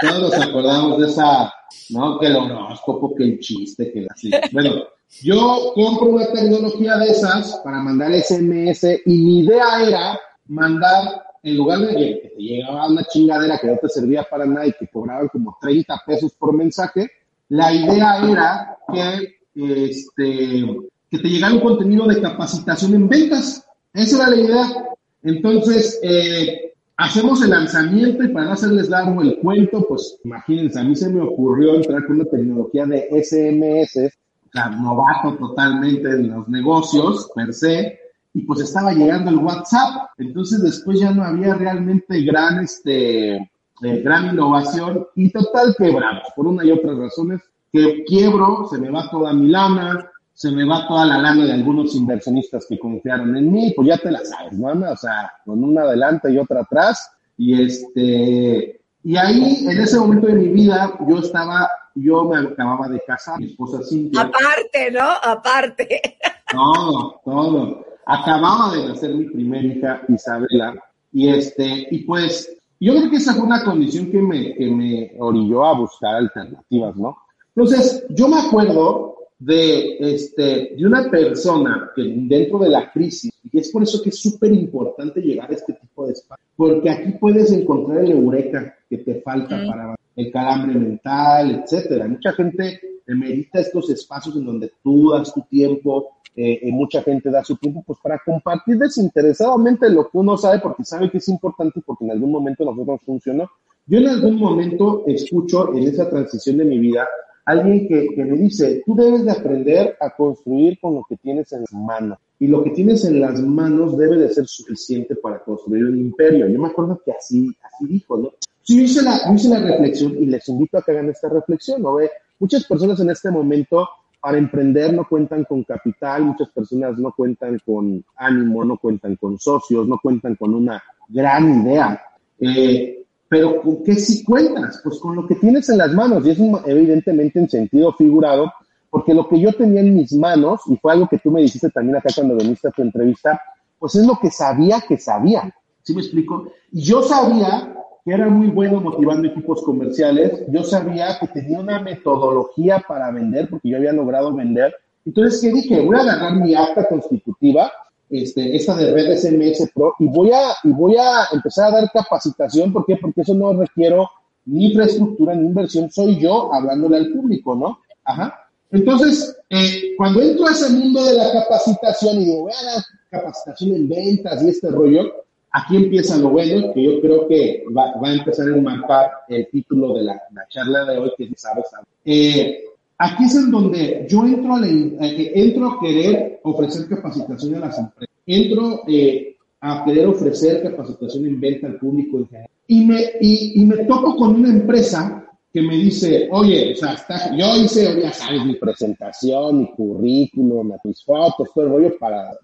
todos 0.01 0.21
nos 0.21 0.47
acordamos 0.47 1.00
de 1.00 1.07
esa, 1.07 1.53
¿no? 1.89 2.19
Que 2.19 2.27
el 2.27 2.35
horóscopo, 2.35 3.15
que 3.15 3.23
el 3.23 3.39
chiste, 3.39 3.91
que 3.91 4.07
así. 4.09 4.31
Bueno, 4.51 4.83
yo 5.21 5.71
compro 5.75 6.07
una 6.07 6.31
tecnología 6.31 6.97
de 6.97 7.07
esas 7.07 7.62
para 7.63 7.79
mandar 7.79 8.12
SMS 8.13 8.83
y 9.05 9.17
mi 9.17 9.39
idea 9.39 9.83
era 9.88 10.19
mandar 10.47 11.23
en 11.43 11.57
lugar 11.57 11.79
de 11.79 11.88
que 11.88 12.31
te 12.35 12.41
llegaba 12.41 12.88
una 12.88 13.03
chingadera 13.03 13.59
que 13.59 13.67
no 13.67 13.77
te 13.77 13.89
servía 13.89 14.23
para 14.23 14.45
nada 14.45 14.65
y 14.65 14.73
que 14.73 14.88
cobraban 14.88 15.27
como 15.27 15.57
30 15.62 16.01
pesos 16.05 16.33
por 16.33 16.53
mensaje, 16.53 17.09
la 17.50 17.73
idea 17.73 18.25
era 18.29 18.77
que, 18.91 19.35
este, 19.53 20.65
que 21.12 21.19
te 21.19 21.27
llegara 21.27 21.53
un 21.53 21.59
contenido 21.59 22.07
de 22.07 22.21
capacitación 22.21 22.95
en 22.95 23.09
ventas. 23.09 23.65
Esa 23.93 24.17
era 24.17 24.29
la 24.29 24.35
idea. 24.38 24.85
Entonces, 25.21 26.00
eh, 26.01 26.73
hacemos 27.03 27.43
el 27.43 27.50
lanzamiento 27.50 28.24
y 28.24 28.29
para 28.29 28.45
no 28.45 28.51
hacerles 28.53 28.89
largo 28.89 29.22
el 29.22 29.38
cuento, 29.39 29.86
pues 29.88 30.19
imagínense, 30.24 30.79
a 30.79 30.83
mí 30.83 30.95
se 30.95 31.10
me 31.10 31.22
ocurrió 31.22 31.75
entrar 31.75 32.05
con 32.05 32.15
una 32.15 32.25
tecnología 32.25 32.86
de 32.86 33.10
SMS, 33.22 34.13
o 34.48 34.51
sea, 34.51 34.69
novato 34.69 35.36
totalmente 35.36 36.10
en 36.10 36.31
los 36.31 36.48
negocios 36.48 37.29
per 37.36 37.53
se, 37.53 38.00
y 38.33 38.43
pues 38.43 38.62
estaba 38.62 38.93
llegando 38.93 39.31
el 39.31 39.38
WhatsApp, 39.38 40.12
entonces 40.17 40.63
después 40.63 41.00
ya 41.00 41.12
no 41.12 41.24
había 41.24 41.55
realmente 41.55 42.22
gran, 42.22 42.63
este, 42.63 43.36
eh, 43.36 44.01
gran 44.01 44.33
innovación 44.33 45.05
y 45.15 45.29
total 45.29 45.75
quebramos 45.77 46.24
por 46.36 46.48
una 46.48 46.65
y 46.65 46.72
otras 46.72 46.98
razones, 46.98 47.41
que 47.72 48.05
quiebro, 48.05 48.65
se 48.69 48.77
me 48.77 48.89
va 48.89 49.10
toda 49.12 49.33
mi 49.33 49.50
lana, 49.50 50.10
se 50.33 50.51
me 50.51 50.65
va 50.65 50.87
toda 50.87 51.05
la 51.05 51.19
lana 51.19 51.45
de 51.45 51.53
algunos 51.53 51.95
inversionistas 51.95 52.65
que 52.67 52.79
confiaron 52.79 53.35
en 53.37 53.51
mí, 53.51 53.71
pues 53.75 53.87
ya 53.87 53.97
te 53.97 54.11
la 54.11 54.25
sabes, 54.25 54.53
¿no? 54.53 54.69
O 54.69 54.97
sea, 54.97 55.31
con 55.45 55.63
una 55.63 55.83
adelante 55.83 56.31
y 56.31 56.37
otra 56.37 56.61
atrás, 56.61 57.11
y 57.37 57.61
este, 57.61 58.81
y 59.03 59.17
ahí, 59.17 59.65
en 59.67 59.79
ese 59.79 59.99
momento 59.99 60.27
de 60.27 60.33
mi 60.33 60.47
vida, 60.47 60.97
yo 61.07 61.19
estaba, 61.19 61.69
yo 61.93 62.23
me 62.23 62.37
acababa 62.37 62.87
de 62.87 63.01
casar, 63.05 63.39
mi 63.39 63.47
esposa 63.47 63.83
Cintia. 63.83 64.21
Aparte, 64.21 64.91
¿no? 64.91 65.09
Aparte. 65.21 66.17
Todo, 66.51 67.19
todo. 67.25 67.85
Acababa 68.05 68.75
de 68.75 68.87
nacer 68.87 69.15
mi 69.15 69.25
primera 69.25 69.63
hija, 69.63 70.01
Isabela, 70.07 70.75
y 71.11 71.29
este, 71.29 71.87
y 71.89 72.03
pues, 72.03 72.47
yo 72.79 72.93
creo 72.93 73.09
que 73.09 73.15
esa 73.15 73.33
fue 73.33 73.45
una 73.45 73.63
condición 73.63 74.11
que 74.11 74.21
me, 74.21 74.53
que 74.53 74.69
me 74.69 75.13
orilló 75.19 75.65
a 75.65 75.73
buscar 75.73 76.15
alternativas, 76.15 76.95
¿no? 76.95 77.17
Entonces, 77.55 78.05
yo 78.09 78.27
me 78.27 78.39
acuerdo 78.39 79.12
de, 79.45 79.97
este, 80.00 80.73
de 80.77 80.85
una 80.85 81.09
persona 81.09 81.91
que 81.95 82.03
dentro 82.03 82.59
de 82.59 82.69
la 82.69 82.91
crisis, 82.91 83.31
y 83.51 83.59
es 83.59 83.71
por 83.71 83.83
eso 83.83 84.01
que 84.01 84.09
es 84.09 84.19
súper 84.19 84.51
importante 84.53 85.21
llegar 85.21 85.50
a 85.50 85.53
este 85.53 85.73
tipo 85.73 86.05
de 86.05 86.13
espacio, 86.13 86.45
porque 86.55 86.89
aquí 86.89 87.12
puedes 87.19 87.51
encontrar 87.51 88.03
el 88.03 88.12
eureka 88.12 88.75
que 88.89 89.00
te 89.00 89.21
falta 89.21 89.62
para 89.67 89.95
el 90.15 90.31
calambre 90.31 90.79
mental, 90.79 91.63
etcétera. 91.63 92.07
Mucha 92.07 92.31
gente 92.33 92.79
merita 93.07 93.59
estos 93.59 93.89
espacios 93.89 94.35
en 94.38 94.45
donde 94.45 94.71
tú 94.81 95.12
das 95.12 95.33
tu 95.33 95.41
tiempo, 95.41 96.09
eh, 96.35 96.59
y 96.63 96.71
mucha 96.71 97.03
gente 97.03 97.29
da 97.29 97.43
su 97.43 97.57
tiempo, 97.57 97.83
pues 97.85 98.00
para 98.01 98.19
compartir 98.25 98.77
desinteresadamente 98.77 99.88
lo 99.89 100.09
que 100.09 100.17
uno 100.17 100.35
sabe, 100.35 100.59
porque 100.59 100.83
sabe 100.83 101.12
que 101.12 101.19
es 101.19 101.27
importante, 101.29 101.81
porque 101.85 102.05
en 102.05 102.12
algún 102.12 102.31
momento 102.31 102.65
nosotros 102.65 103.01
funcionó. 103.05 103.50
Yo 103.85 104.00
en 104.00 104.07
algún 104.07 104.38
momento 104.38 105.03
escucho 105.05 105.73
en 105.75 105.83
esa 105.83 106.09
transición 106.09 106.57
de 106.57 106.65
mi 106.65 106.79
vida 106.79 107.07
alguien 107.45 107.88
que, 107.88 108.23
me 108.23 108.38
dice, 108.38 108.83
tú 108.85 108.95
debes 108.95 109.25
de 109.25 109.31
aprender 109.31 109.97
a 110.00 110.09
construir 110.12 110.79
con 110.79 110.95
lo 110.95 111.05
que 111.07 111.17
tienes 111.17 111.51
en 111.51 111.62
las 111.62 111.73
manos. 111.73 112.17
Y 112.39 112.47
lo 112.47 112.63
que 112.63 112.71
tienes 112.71 113.05
en 113.05 113.21
las 113.21 113.41
manos 113.41 113.97
debe 113.97 114.17
de 114.17 114.29
ser 114.29 114.45
suficiente 114.47 115.15
para 115.15 115.39
construir 115.43 115.85
un 115.85 115.97
imperio. 115.97 116.47
Yo 116.47 116.59
me 116.59 116.67
acuerdo 116.67 117.01
que 117.03 117.12
así, 117.12 117.50
así 117.63 117.88
dijo, 117.88 118.17
¿no? 118.17 118.31
Yo 118.65 118.81
hice, 118.81 119.01
la, 119.01 119.19
yo 119.35 119.50
la 119.50 119.59
reflexión 119.59 120.15
y 120.17 120.25
les 120.25 120.47
invito 120.47 120.77
a 120.77 120.81
que 120.81 120.91
hagan 120.91 121.09
esta 121.09 121.29
reflexión, 121.29 121.81
¿no? 121.81 121.95
Ve, 121.95 122.09
muchas 122.39 122.65
personas 122.65 123.00
en 123.00 123.09
este 123.09 123.29
momento 123.29 123.88
para 124.21 124.38
emprender 124.38 124.93
no 124.93 125.05
cuentan 125.07 125.43
con 125.43 125.63
capital, 125.63 126.23
muchas 126.23 126.50
personas 126.50 126.97
no 126.97 127.12
cuentan 127.12 127.59
con 127.65 128.03
ánimo, 128.15 128.63
no 128.63 128.77
cuentan 128.77 129.17
con 129.17 129.38
socios, 129.38 129.85
no 129.85 130.00
cuentan 130.01 130.35
con 130.35 130.53
una 130.53 130.81
gran 131.09 131.62
idea. 131.62 132.01
Eh, 132.39 133.02
pero 133.33 133.59
¿con 133.63 133.83
qué 133.83 133.95
sí 133.95 134.23
cuentas? 134.23 134.79
Pues 134.83 134.99
con 134.99 135.15
lo 135.15 135.25
que 135.25 135.33
tienes 135.33 135.67
en 135.67 135.79
las 135.79 135.91
manos, 135.91 136.23
y 136.23 136.29
es 136.29 136.37
evidentemente 136.67 137.39
en 137.39 137.49
sentido 137.49 137.91
figurado, 137.93 138.53
porque 138.91 139.11
lo 139.11 139.27
que 139.27 139.39
yo 139.39 139.51
tenía 139.53 139.81
en 139.81 139.95
mis 139.95 140.13
manos, 140.13 140.61
y 140.67 140.77
fue 140.77 140.93
algo 140.93 141.07
que 141.07 141.17
tú 141.17 141.31
me 141.31 141.41
dijiste 141.41 141.71
también 141.71 141.95
acá 141.95 142.09
cuando 142.13 142.35
viniste 142.35 142.67
a 142.67 142.71
tu 142.71 142.83
entrevista, 142.83 143.41
pues 143.79 143.95
es 143.95 144.05
lo 144.05 144.19
que 144.21 144.29
sabía 144.29 144.81
que 144.87 144.99
sabía. 144.99 145.51
¿Sí 145.81 145.95
me 145.95 146.03
explico? 146.03 146.45
Y 146.71 146.83
yo 146.83 147.01
sabía 147.01 147.73
que 148.05 148.11
era 148.11 148.29
muy 148.29 148.49
bueno 148.49 148.79
motivando 148.79 149.27
equipos 149.27 149.63
comerciales, 149.63 150.43
yo 150.49 150.63
sabía 150.63 151.17
que 151.19 151.25
tenía 151.25 151.59
una 151.59 151.79
metodología 151.81 152.83
para 152.87 153.09
vender, 153.09 153.49
porque 153.49 153.67
yo 153.67 153.77
había 153.77 153.93
logrado 153.93 154.31
vender. 154.31 154.75
Entonces, 155.07 155.41
¿qué 155.41 155.51
dije? 155.51 155.81
Voy 155.83 155.95
a 155.95 156.01
agarrar 156.01 156.35
mi 156.35 156.53
acta 156.53 156.85
constitutiva 156.87 157.71
este, 158.13 158.55
esta 158.55 158.75
de 158.75 158.91
red 158.91 159.17
SMS 159.17 159.72
Pro 159.74 159.96
y 160.00 160.08
voy 160.08 160.32
a, 160.32 160.51
y 160.63 160.70
voy 160.70 160.96
a 160.98 161.27
empezar 161.34 161.70
a 161.70 161.82
dar 161.82 161.91
capacitación. 161.91 162.72
¿Por 162.72 162.86
qué? 162.86 162.98
Porque 162.98 163.22
eso 163.22 163.34
no 163.34 163.53
requiero 163.53 164.10
ni 164.46 164.67
infraestructura 164.67 165.36
ni 165.36 165.48
inversión, 165.48 165.89
soy 165.89 166.20
yo 166.20 166.53
hablándole 166.53 166.98
al 166.98 167.12
público, 167.12 167.55
¿no? 167.55 167.79
Ajá. 168.03 168.48
Entonces, 168.72 169.38
eh, 169.50 169.93
cuando 169.98 170.22
entro 170.22 170.48
a 170.48 170.51
ese 170.51 170.70
mundo 170.70 171.03
de 171.05 171.13
la 171.13 171.32
capacitación 171.32 172.22
y 172.22 172.25
digo, 172.25 172.41
voy 172.41 172.51
a 172.51 172.65
dar 172.74 172.84
capacitación 173.10 173.75
en 173.75 173.89
ventas 173.89 174.43
y 174.43 174.50
este 174.50 174.70
rollo, 174.70 175.24
aquí 175.51 175.77
empieza 175.77 176.17
lo 176.17 176.29
bueno, 176.29 176.74
que 176.74 176.84
yo 176.84 177.00
creo 177.00 177.27
que 177.27 177.63
va, 177.75 177.93
va 178.01 178.10
a 178.10 178.13
empezar 178.13 178.48
a 178.48 178.55
enmarcar 178.55 179.12
el 179.29 179.48
título 179.50 179.93
de 179.93 180.03
la, 180.03 180.13
la, 180.34 180.48
charla 180.50 180.86
de 180.86 180.98
hoy, 180.98 181.12
que 181.15 181.25
es 181.25 181.29
Sabes, 181.38 181.65
eh, 182.03 182.63
Aquí 183.03 183.25
es 183.25 183.36
en 183.36 183.51
donde 183.51 184.05
yo 184.10 184.25
entro 184.25 184.55
a, 184.55 184.65
eh, 184.65 185.31
entro 185.36 185.72
a 185.72 185.79
querer 185.81 186.39
ofrecer 186.41 186.88
capacitación 186.88 187.55
a 187.55 187.60
las 187.60 187.77
empresas, 187.77 188.15
entro 188.25 188.83
eh, 188.88 189.36
a 189.60 189.83
querer 189.83 190.07
ofrecer 190.07 190.63
capacitación 190.63 191.25
en 191.25 191.41
venta 191.41 191.67
al 191.67 191.79
público 191.79 192.19
en 192.19 192.27
general. 192.27 192.50
Y 192.65 192.86
me, 192.86 193.01
y, 193.19 193.62
y 193.62 193.65
me 193.65 193.83
topo 193.83 194.15
con 194.15 194.36
una 194.36 194.51
empresa 194.51 195.27
que 195.51 195.62
me 195.62 195.75
dice, 195.75 196.29
oye, 196.31 196.72
o 196.72 196.75
sea, 196.77 196.93
está, 196.93 197.36
yo 197.36 197.57
hice, 197.57 198.01
ya 198.01 198.13
sabes, 198.13 198.45
mi 198.45 198.55
presentación, 198.55 199.60
mi 199.60 199.72
currículum, 199.74 200.72
mis 200.86 201.03
fotos, 201.03 201.50
todo 201.53 201.65
el 201.65 201.72
rollo 201.72 201.98
para 202.00 202.38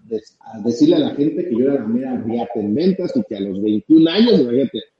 decirle 0.62 0.96
a 0.96 0.98
la 0.98 1.14
gente 1.14 1.48
que 1.48 1.56
yo 1.58 1.70
era 1.70 1.80
la 1.80 1.86
mera 1.86 2.18
riata 2.18 2.60
en 2.60 2.74
ventas 2.74 3.16
y 3.16 3.22
que 3.22 3.36
a 3.36 3.40
los 3.40 3.62
21 3.62 4.10
años, 4.10 4.42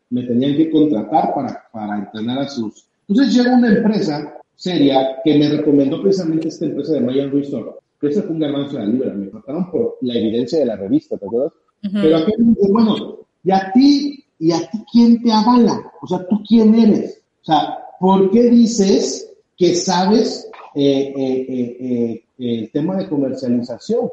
me 0.08 0.22
tenían 0.22 0.56
que 0.56 0.70
contratar 0.70 1.34
para, 1.34 1.64
para 1.70 1.98
entrenar 1.98 2.38
a 2.38 2.48
sus... 2.48 2.86
Entonces 3.06 3.34
llega 3.34 3.56
una 3.56 3.68
empresa 3.68 4.39
seria 4.60 5.16
que 5.24 5.38
me 5.38 5.48
recomendó 5.48 6.02
precisamente 6.02 6.48
esta 6.48 6.66
empresa 6.66 6.92
de 6.92 7.00
Mayan 7.00 7.32
Resort, 7.32 7.78
que 7.98 8.08
esa 8.08 8.20
fue 8.20 8.32
un 8.32 8.40
garbanzo 8.40 8.76
de 8.76 8.84
la 8.84 8.92
libra, 8.92 9.14
me 9.14 9.28
trataron 9.28 9.70
por 9.70 9.96
la 10.02 10.14
evidencia 10.14 10.58
de 10.58 10.66
la 10.66 10.76
revista, 10.76 11.16
¿te 11.16 11.24
acuerdas? 11.24 11.54
Pero 11.80 12.18
aquí 12.18 12.32
me 12.36 12.54
dice, 12.54 12.70
bueno, 12.70 13.20
¿y 13.42 13.50
a 13.52 13.72
ti, 13.72 14.22
y 14.38 14.52
a 14.52 14.58
ti 14.70 14.84
quién 14.92 15.22
te 15.22 15.32
avala? 15.32 15.90
O 16.02 16.06
sea, 16.06 16.26
¿tú 16.28 16.42
quién 16.46 16.74
eres? 16.74 17.22
O 17.40 17.44
sea, 17.46 17.78
¿por 17.98 18.30
qué 18.30 18.50
dices 18.50 19.32
que 19.56 19.74
sabes 19.74 20.50
eh, 20.74 21.10
eh, 21.16 21.46
eh, 21.80 22.24
el 22.38 22.70
tema 22.70 22.98
de 22.98 23.08
comercialización? 23.08 24.10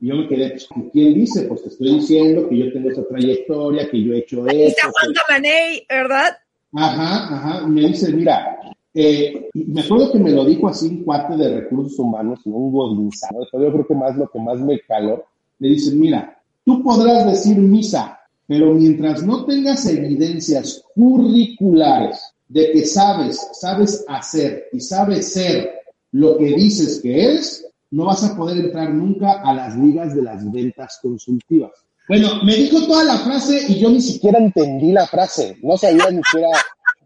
Y 0.00 0.06
yo 0.08 0.14
me 0.14 0.28
quedé, 0.28 0.50
pues, 0.50 0.68
¿quién 0.92 1.14
dice? 1.14 1.42
Pues 1.42 1.64
te 1.64 1.70
estoy 1.70 1.94
diciendo 1.94 2.48
que 2.48 2.56
yo 2.56 2.72
tengo 2.72 2.90
esa 2.90 3.02
trayectoria, 3.08 3.90
que 3.90 4.00
yo 4.00 4.12
he 4.12 4.18
hecho 4.18 4.46
esto. 4.46 4.62
Está 4.62 4.92
Juan 4.92 5.12
Camaney, 5.12 5.84
¿verdad? 5.88 6.36
Ajá, 6.72 7.34
ajá. 7.34 7.66
Me 7.66 7.88
dice, 7.88 8.12
mira, 8.12 8.60
eh, 8.98 9.50
me 9.52 9.82
acuerdo 9.82 10.10
que 10.10 10.18
me 10.18 10.30
lo 10.30 10.42
dijo 10.46 10.68
así 10.68 10.88
un 10.88 11.04
cuate 11.04 11.36
de 11.36 11.60
recursos 11.60 11.98
humanos, 11.98 12.40
un 12.46 12.72
godinzado, 12.72 13.46
yo 13.52 13.70
creo 13.70 13.86
que 13.86 13.94
más 13.94 14.16
lo 14.16 14.26
que 14.26 14.38
más 14.38 14.58
me 14.58 14.80
caló, 14.80 15.22
me 15.58 15.68
dice, 15.68 15.94
mira, 15.94 16.40
tú 16.64 16.82
podrás 16.82 17.26
decir 17.26 17.58
misa, 17.58 18.18
pero 18.46 18.72
mientras 18.72 19.22
no 19.22 19.44
tengas 19.44 19.84
evidencias 19.84 20.82
curriculares 20.94 22.18
de 22.48 22.72
que 22.72 22.86
sabes, 22.86 23.50
sabes 23.52 24.02
hacer 24.08 24.68
y 24.72 24.80
sabes 24.80 25.30
ser 25.30 25.72
lo 26.12 26.38
que 26.38 26.54
dices 26.54 27.00
que 27.02 27.22
eres, 27.22 27.68
no 27.90 28.06
vas 28.06 28.24
a 28.24 28.34
poder 28.34 28.64
entrar 28.64 28.94
nunca 28.94 29.42
a 29.42 29.52
las 29.52 29.76
ligas 29.76 30.16
de 30.16 30.22
las 30.22 30.50
ventas 30.50 30.98
consultivas. 31.02 31.72
Bueno, 32.08 32.42
me 32.44 32.54
dijo 32.54 32.80
toda 32.86 33.04
la 33.04 33.18
frase 33.18 33.60
y 33.68 33.78
yo 33.78 33.90
ni 33.90 34.00
siquiera 34.00 34.38
entendí 34.38 34.92
la 34.92 35.06
frase, 35.06 35.58
no 35.62 35.76
sabía 35.76 36.10
ni 36.10 36.22
siquiera 36.22 36.48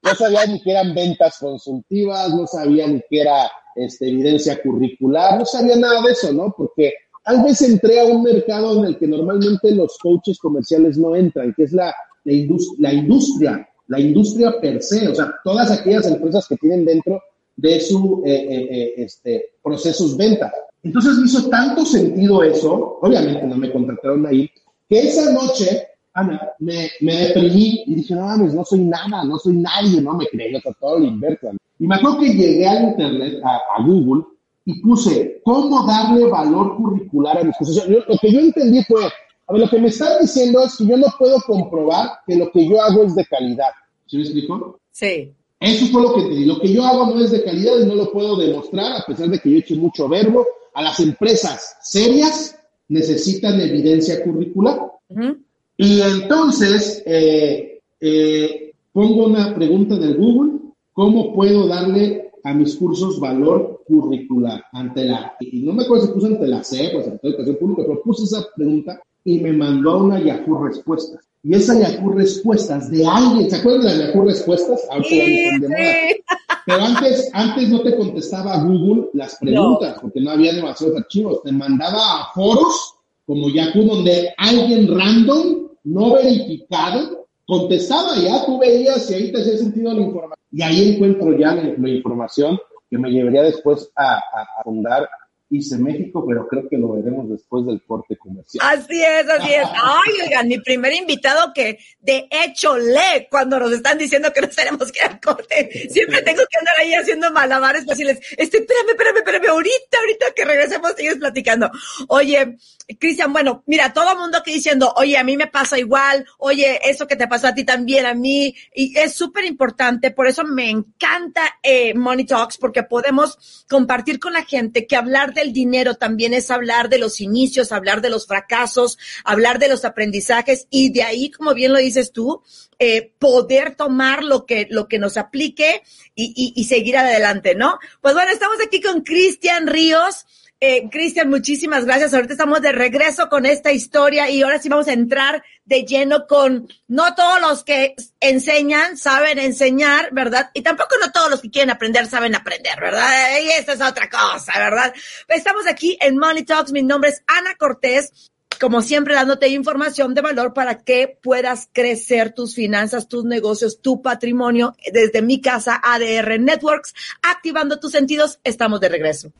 no 0.03 0.15
sabía 0.15 0.47
ni 0.47 0.61
que 0.63 0.71
eran 0.71 0.95
ventas 0.95 1.37
consultivas, 1.39 2.35
no 2.35 2.47
sabía 2.47 2.87
ni 2.87 3.01
que 3.09 3.21
era 3.21 3.51
este, 3.75 4.09
evidencia 4.09 4.61
curricular, 4.63 5.39
no 5.39 5.45
sabía 5.45 5.77
nada 5.77 6.03
de 6.03 6.13
eso, 6.13 6.33
¿no? 6.33 6.55
Porque 6.57 6.93
tal 7.25 7.43
vez 7.43 7.61
entré 7.63 8.01
a 8.01 8.05
un 8.05 8.23
mercado 8.23 8.79
en 8.79 8.87
el 8.87 8.99
que 8.99 9.07
normalmente 9.07 9.71
los 9.73 9.99
coaches 9.99 10.39
comerciales 10.39 10.97
no 10.97 11.15
entran, 11.15 11.55
que 11.55 11.65
es 11.65 11.73
la, 11.73 11.95
la, 12.25 12.35
la 12.79 12.93
industria, 12.93 13.69
la 13.89 14.01
industria 14.01 14.61
per 14.61 14.83
se, 14.83 15.09
o 15.09 15.15
sea, 15.15 15.35
todas 15.45 15.71
aquellas 15.71 16.07
empresas 16.07 16.47
que 16.49 16.57
tienen 16.57 16.85
dentro 16.85 17.21
de 17.57 17.81
su 17.81 18.23
eh, 18.25 18.33
eh, 18.33 18.69
eh, 18.71 18.95
este, 18.97 19.53
procesos 19.63 20.17
venta. 20.17 20.53
Entonces 20.83 21.17
me 21.19 21.27
hizo 21.27 21.49
tanto 21.51 21.85
sentido 21.85 22.43
eso, 22.43 22.99
obviamente 23.03 23.47
no 23.47 23.57
me 23.57 23.71
contrataron 23.71 24.27
ahí, 24.27 24.51
que 24.89 25.01
esa 25.01 25.31
noche 25.33 25.89
Ana, 26.13 26.41
me, 26.59 26.91
me 27.01 27.15
deprimí 27.15 27.85
y 27.87 27.95
dije, 27.95 28.15
no 28.15 28.23
mames, 28.23 28.53
no 28.53 28.65
soy 28.65 28.81
nada, 28.81 29.25
no 29.25 29.39
soy 29.39 29.57
nadie, 29.57 30.01
no 30.01 30.15
me 30.15 30.25
o 30.25 30.61
sea, 30.61 30.73
todo 30.81 30.99
lo 30.99 31.05
inverso. 31.05 31.51
Y 31.79 31.87
me 31.87 31.95
acuerdo 31.95 32.21
que 32.21 32.35
llegué 32.35 32.67
al 32.67 32.89
internet, 32.91 33.41
a, 33.45 33.57
a, 33.77 33.87
Google, 33.87 34.25
y 34.65 34.81
puse, 34.83 35.41
¿cómo 35.45 35.87
darle 35.87 36.27
valor 36.27 36.77
curricular 36.77 37.39
a 37.39 37.45
mis 37.45 37.57
cosas? 37.57 37.89
Lo, 37.89 38.01
lo 38.01 38.19
que 38.21 38.33
yo 38.33 38.41
entendí 38.41 38.83
fue, 38.85 39.05
a 39.05 39.53
ver, 39.53 39.63
lo 39.63 39.71
que 39.71 39.79
me 39.79 39.89
están 39.89 40.21
diciendo 40.21 40.63
es 40.63 40.77
que 40.77 40.87
yo 40.87 40.97
no 40.97 41.07
puedo 41.19 41.41
comprobar 41.47 42.11
que 42.27 42.37
lo 42.37 42.51
que 42.51 42.69
yo 42.69 42.83
hago 42.83 43.05
es 43.05 43.15
de 43.15 43.25
calidad. 43.27 43.71
¿Sí 44.07 44.17
me 44.17 44.23
explico? 44.25 44.81
Sí. 44.91 45.33
Eso 45.61 45.87
fue 45.87 46.03
lo 46.03 46.15
que 46.15 46.21
entendí. 46.23 46.45
Lo 46.45 46.61
que 46.61 46.73
yo 46.73 46.85
hago 46.85 47.07
no 47.07 47.21
es 47.21 47.31
de 47.31 47.45
calidad 47.45 47.79
y 47.81 47.87
no 47.87 47.95
lo 47.95 48.11
puedo 48.13 48.37
demostrar, 48.37 48.97
a 48.97 49.05
pesar 49.07 49.29
de 49.29 49.39
que 49.39 49.51
yo 49.51 49.57
he 49.57 49.61
hecho 49.61 49.77
mucho 49.77 50.09
verbo. 50.09 50.45
A 50.75 50.83
las 50.83 51.01
empresas 51.01 51.77
serias 51.83 52.59
necesitan 52.89 53.61
evidencia 53.61 54.23
curricular. 54.25 54.81
Uh 55.09 55.17
-huh. 55.17 55.45
Y 55.83 56.03
entonces 56.03 57.03
eh, 57.07 57.81
eh, 58.03 58.73
pongo 58.93 59.29
una 59.29 59.55
pregunta 59.55 59.95
en 59.95 60.03
el 60.03 60.17
Google, 60.19 60.59
¿cómo 60.93 61.35
puedo 61.35 61.67
darle 61.69 62.33
a 62.45 62.53
mis 62.53 62.77
cursos 62.77 63.19
valor 63.19 63.83
curricular 63.87 64.63
ante 64.73 65.05
la, 65.05 65.35
y 65.41 65.61
no 65.61 65.73
me 65.73 65.85
acuerdo 65.85 66.07
si 66.07 66.13
puse 66.13 66.27
ante 66.27 66.47
la 66.47 66.63
CEP 66.63 66.97
o 66.97 67.03
Secretaría 67.03 67.19
de 67.23 67.29
Educación 67.29 67.57
Pública, 67.57 67.83
pero 67.87 68.03
puse 68.03 68.25
esa 68.25 68.47
pregunta 68.55 69.01
y 69.25 69.41
me 69.41 69.55
mandó 69.55 70.05
una 70.05 70.23
Yahoo 70.23 70.65
Respuestas. 70.65 71.27
Y 71.43 71.55
esa 71.55 71.81
Yahoo 71.81 72.13
Respuestas 72.13 72.91
de 72.91 73.07
alguien, 73.07 73.49
¿se 73.49 73.57
acuerdan 73.57 73.81
de 73.81 74.05
las 74.05 74.13
Yahoo 74.13 74.27
Respuestas? 74.27 74.83
Sí, 75.09 75.51
sí. 75.51 76.23
Pero 76.67 76.83
antes, 76.83 77.31
antes 77.33 77.71
no 77.71 77.81
te 77.81 77.97
contestaba 77.97 78.63
Google 78.65 79.09
las 79.15 79.37
preguntas, 79.37 79.95
no. 79.95 80.03
porque 80.03 80.21
no 80.21 80.31
había 80.33 80.53
demasiados 80.53 80.99
archivos. 80.99 81.43
Te 81.43 81.53
mandaba 81.53 82.21
a 82.21 82.33
foros 82.35 82.97
como 83.27 83.49
Yahoo, 83.49 83.85
donde 83.85 84.35
alguien 84.37 84.89
random, 84.89 85.70
no 85.85 86.15
verificado, 86.15 87.27
contestaba 87.47 88.17
y 88.17 88.25
ya 88.25 88.45
tú 88.47 88.59
veías 88.59 89.07
si 89.07 89.15
ahí 89.15 89.33
te 89.33 89.41
hacía 89.41 89.59
sentido 89.59 89.93
la 89.93 90.03
información. 90.03 90.47
Y 90.53 90.63
ahí 90.63 90.95
encuentro 90.95 91.37
ya 91.39 91.55
la, 91.55 91.63
la 91.77 91.89
información 91.89 92.59
que 92.89 92.99
me 92.99 93.11
llevaría 93.11 93.43
después 93.43 93.91
a, 93.95 94.15
a, 94.15 94.43
a 94.59 94.63
fundar 94.65 95.09
hice 95.51 95.77
México, 95.79 96.25
pero 96.27 96.47
creo 96.47 96.69
que 96.69 96.79
lo 96.79 96.93
veremos 96.93 97.29
después 97.29 97.67
del 97.67 97.83
corte 97.83 98.17
comercial. 98.17 98.65
Así 98.67 99.03
es, 99.03 99.29
así 99.29 99.53
es. 99.53 99.65
Ay, 99.75 100.27
oigan, 100.27 100.49
mi 100.49 100.61
primer 100.61 100.95
invitado 100.95 101.53
que 101.53 101.79
de 102.01 102.29
hecho 102.31 102.79
lee 102.79 103.27
cuando 103.29 103.59
nos 103.59 103.73
están 103.73 103.99
diciendo 103.99 104.33
que 104.33 104.43
no 104.43 104.49
tenemos 104.49 104.93
que 104.93 105.01
ir 105.01 105.11
al 105.11 105.21
corte. 105.21 105.89
Siempre 105.91 106.23
tengo 106.23 106.43
que 106.49 106.59
andar 106.59 106.75
ahí 106.79 106.95
haciendo 106.95 107.33
malabares 107.33 107.85
fáciles. 107.85 108.21
Este, 108.37 108.59
espérame, 108.59 108.91
espérame, 108.91 109.17
espérame, 109.17 109.49
ahorita, 109.49 109.99
ahorita 109.99 110.27
que 110.37 110.45
regresemos 110.45 110.93
sigues 110.97 111.17
platicando. 111.17 111.71
Oye, 112.09 112.57
Cristian, 112.99 113.33
bueno, 113.33 113.63
mira, 113.67 113.93
todo 113.93 114.13
el 114.13 114.19
mundo 114.19 114.39
aquí 114.39 114.53
diciendo, 114.53 114.93
oye, 114.97 115.17
a 115.17 115.25
mí 115.25 115.37
me 115.37 115.47
pasa 115.49 115.79
igual, 115.79 116.27
oye, 116.39 116.81
eso 116.85 117.07
que 117.07 117.17
te 117.17 117.29
pasó 117.29 117.49
a 117.49 117.55
ti 117.55 117.65
también, 117.65 118.07
a 118.07 118.15
mí, 118.15 118.55
y 118.75 118.97
es 118.99 119.15
súper 119.15 119.45
importante, 119.45 120.11
por 120.11 120.27
eso 120.27 120.45
me 120.45 120.71
encanta 120.71 121.43
eh, 121.63 121.95
Money 121.95 122.25
Talks, 122.25 122.59
porque 122.59 122.83
podemos 122.83 123.65
compartir 123.69 124.19
con 124.19 124.33
la 124.33 124.45
gente 124.45 124.87
que 124.87 124.97
hablar 124.97 125.35
del 125.41 125.53
dinero 125.53 125.95
también 125.95 126.35
es 126.35 126.51
hablar 126.51 126.89
de 126.89 126.99
los 126.99 127.21
inicios, 127.21 127.73
hablar 127.73 128.01
de 128.01 128.11
los 128.11 128.27
fracasos, 128.27 128.99
hablar 129.25 129.59
de 129.59 129.69
los 129.69 129.85
aprendizajes, 129.85 130.67
y 130.71 130.93
de 130.93 131.03
ahí, 131.03 131.31
como 131.31 131.55
bien 131.55 131.73
lo 131.73 131.79
dices 131.79 132.13
tú, 132.13 132.43
eh, 132.79 133.13
poder 133.19 133.75
tomar 133.75 134.25
lo 134.25 134.47
que, 134.47 134.67
lo 134.71 134.89
que 134.89 134.99
nos 134.99 135.17
aplique 135.17 135.83
y, 136.15 136.33
y, 136.35 136.61
y 136.61 136.65
seguir 136.65 136.97
adelante, 136.97 137.55
¿no? 137.55 137.79
Pues 138.01 138.15
bueno, 138.15 138.31
estamos 138.33 138.57
aquí 138.65 138.81
con 138.81 139.03
Cristian 139.03 139.67
Ríos, 139.67 140.27
eh, 140.61 140.91
Cristian, 140.91 141.31
muchísimas 141.31 141.87
gracias. 141.87 142.13
Ahorita 142.13 142.35
estamos 142.35 142.61
de 142.61 142.73
regreso 142.73 143.31
con 143.31 143.47
esta 143.47 143.73
historia 143.73 144.29
y 144.29 144.43
ahora 144.43 144.59
sí 144.59 144.69
vamos 144.69 144.89
a 144.89 144.93
entrar 144.93 145.43
de 145.65 145.85
lleno 145.85 146.27
con 146.27 146.69
no 146.87 147.15
todos 147.15 147.41
los 147.41 147.65
que 147.65 147.95
enseñan 148.21 148.99
saben 148.99 149.39
enseñar, 149.39 150.11
¿verdad? 150.13 150.51
Y 150.53 150.61
tampoco 150.61 150.97
no 151.01 151.11
todos 151.13 151.31
los 151.31 151.41
que 151.41 151.51
quieren 151.51 151.71
aprender 151.71 152.07
saben 152.07 152.35
aprender, 152.35 152.79
¿verdad? 152.79 153.09
Y 153.43 153.49
esta 153.51 153.73
es 153.73 153.81
otra 153.81 154.11
cosa, 154.11 154.53
¿verdad? 154.59 154.93
Estamos 155.29 155.67
aquí 155.67 155.97
en 155.99 156.19
Money 156.19 156.45
Talks. 156.45 156.73
Mi 156.73 156.83
nombre 156.83 157.09
es 157.09 157.23
Ana 157.27 157.55
Cortés 157.55 158.31
como 158.61 158.83
siempre, 158.83 159.15
dándote 159.15 159.49
información 159.49 160.13
de 160.13 160.21
valor 160.21 160.53
para 160.53 160.81
que 160.81 161.19
puedas 161.23 161.71
crecer 161.73 162.35
tus 162.35 162.55
finanzas, 162.55 163.09
tus 163.09 163.25
negocios, 163.25 163.81
tu 163.81 164.03
patrimonio 164.03 164.77
desde 164.93 165.23
mi 165.23 165.41
casa 165.41 165.81
ADR 165.83 166.39
Networks, 166.39 166.95
activando 167.23 167.81
tus 167.81 167.93
sentidos. 167.93 168.39
Estamos 168.45 168.81
de 168.81 168.91
regreso. 168.91 169.33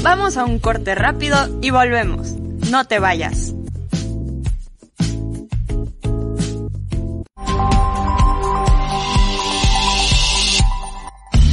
Vamos 0.00 0.36
a 0.36 0.44
un 0.44 0.58
corte 0.58 0.94
rápido 0.94 1.36
y 1.60 1.70
volvemos. 1.70 2.32
No 2.70 2.84
te 2.86 2.98
vayas. 2.98 3.54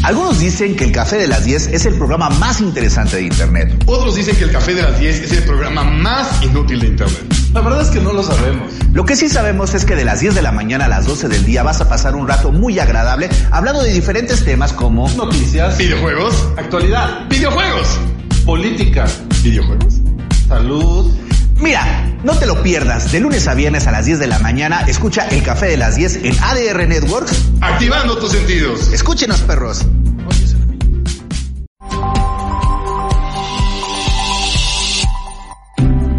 Algunos 0.10 0.40
dicen 0.40 0.76
que 0.76 0.86
el 0.86 0.92
Café 0.92 1.18
de 1.18 1.28
las 1.28 1.44
10 1.44 1.68
es 1.68 1.86
el 1.86 1.94
programa 1.96 2.30
más 2.30 2.62
interesante 2.62 3.18
de 3.18 3.24
Internet. 3.24 3.84
Otros 3.86 4.16
dicen 4.16 4.36
que 4.38 4.46
el 4.46 4.52
Café 4.52 4.74
de 4.74 4.82
las 4.82 4.98
10 4.98 5.22
es 5.22 5.32
el 5.34 5.44
programa 5.44 5.84
más 5.84 6.42
inútil 6.42 6.80
de 6.80 6.88
Internet. 6.88 7.34
La 7.54 7.62
verdad 7.62 7.82
es 7.82 7.90
que 7.90 8.00
no 8.00 8.14
lo 8.14 8.24
sabemos. 8.24 8.72
Lo 8.94 9.06
que 9.06 9.16
sí 9.16 9.28
sabemos 9.30 9.74
es 9.76 9.86
que 9.86 9.96
de 9.96 10.06
las 10.06 10.22
10 10.22 10.36
de 10.36 10.42
la 10.42 10.52
mañana 10.52 10.86
a 10.86 10.88
las 10.88 11.06
12 11.06 11.28
del 11.28 11.46
día 11.46 11.64
vas 11.64 11.82
a 11.82 11.90
pasar 11.90 12.16
un 12.16 12.28
rato 12.28 12.52
muy 12.52 12.80
agradable 12.80 13.30
hablando 13.52 13.84
de 13.84 13.92
diferentes 13.92 14.44
temas 14.46 14.74
como 14.74 15.10
noticias, 15.10 15.78
videojuegos, 15.78 16.48
actualidad, 16.58 17.28
videojuegos, 17.28 18.00
política, 18.46 19.06
videojuegos, 19.44 19.96
salud. 20.48 21.14
Mira, 21.58 22.18
no 22.24 22.38
te 22.38 22.46
lo 22.46 22.62
pierdas. 22.64 23.12
De 23.12 23.20
lunes 23.20 23.48
a 23.48 23.54
viernes 23.54 23.88
a 23.88 23.92
las 23.92 24.06
10 24.06 24.20
de 24.20 24.28
la 24.28 24.40
mañana, 24.40 24.82
escucha 24.88 25.28
el 25.28 25.44
café 25.44 25.68
de 25.68 25.78
las 25.78 25.96
10 25.96 26.24
en 26.24 26.34
ADR 26.42 26.88
Networks. 26.88 27.50
Activando 27.62 28.18
tus 28.18 28.32
sentidos. 28.32 28.92
Escúchenos, 28.94 29.42
perros. 29.42 29.86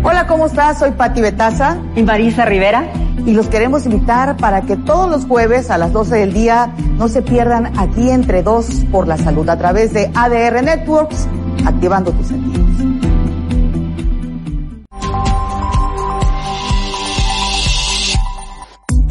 Hola, 0.02 0.26
¿cómo 0.26 0.46
estás? 0.46 0.78
Soy 0.78 0.92
Patti 0.92 1.20
Betaza 1.20 1.78
y 1.94 2.02
Marisa 2.02 2.44
Rivera. 2.44 2.90
Y 3.26 3.32
los 3.32 3.48
queremos 3.48 3.84
invitar 3.84 4.36
para 4.38 4.62
que 4.62 4.76
todos 4.76 5.10
los 5.10 5.26
jueves 5.26 5.70
a 5.70 5.76
las 5.76 5.92
12 5.92 6.16
del 6.16 6.32
día 6.32 6.72
no 6.96 7.08
se 7.08 7.20
pierdan 7.20 7.78
aquí 7.78 8.10
entre 8.10 8.42
dos 8.42 8.66
por 8.90 9.06
la 9.06 9.18
salud 9.18 9.48
a 9.50 9.58
través 9.58 9.92
de 9.92 10.10
ADR 10.14 10.62
Networks, 10.62 11.28
activando 11.64 12.12
tus 12.12 12.28
sentidos. 12.28 13.00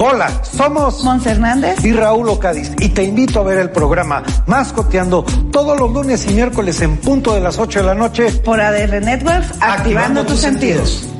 Hola, 0.02 0.44
somos 0.46 1.04
Mons 1.04 1.26
Hernández 1.26 1.84
y 1.84 1.92
Raúl 1.92 2.30
Ocadiz 2.30 2.72
y 2.80 2.88
te 2.90 3.04
invito 3.04 3.42
a 3.42 3.44
ver 3.44 3.58
el 3.58 3.70
programa 3.70 4.24
Mascoteando 4.48 5.26
todos 5.52 5.78
los 5.78 5.92
lunes 5.92 6.26
y 6.26 6.34
miércoles 6.34 6.80
en 6.82 6.96
punto 6.98 7.34
de 7.34 7.42
las 7.42 7.60
8 7.60 7.80
de 7.80 7.86
la 7.86 7.96
noche 7.96 8.32
por 8.32 8.62
ADR 8.62 9.02
Networks, 9.02 9.50
activando, 9.60 9.66
activando 9.66 10.22
tus, 10.22 10.32
tus 10.32 10.40
sentidos. 10.40 10.90
sentidos. 10.90 11.20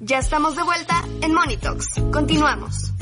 Ya 0.00 0.18
estamos 0.18 0.54
de 0.54 0.62
vuelta 0.62 1.02
en 1.22 1.58
Talks. 1.58 1.88
Continuamos. 2.12 2.92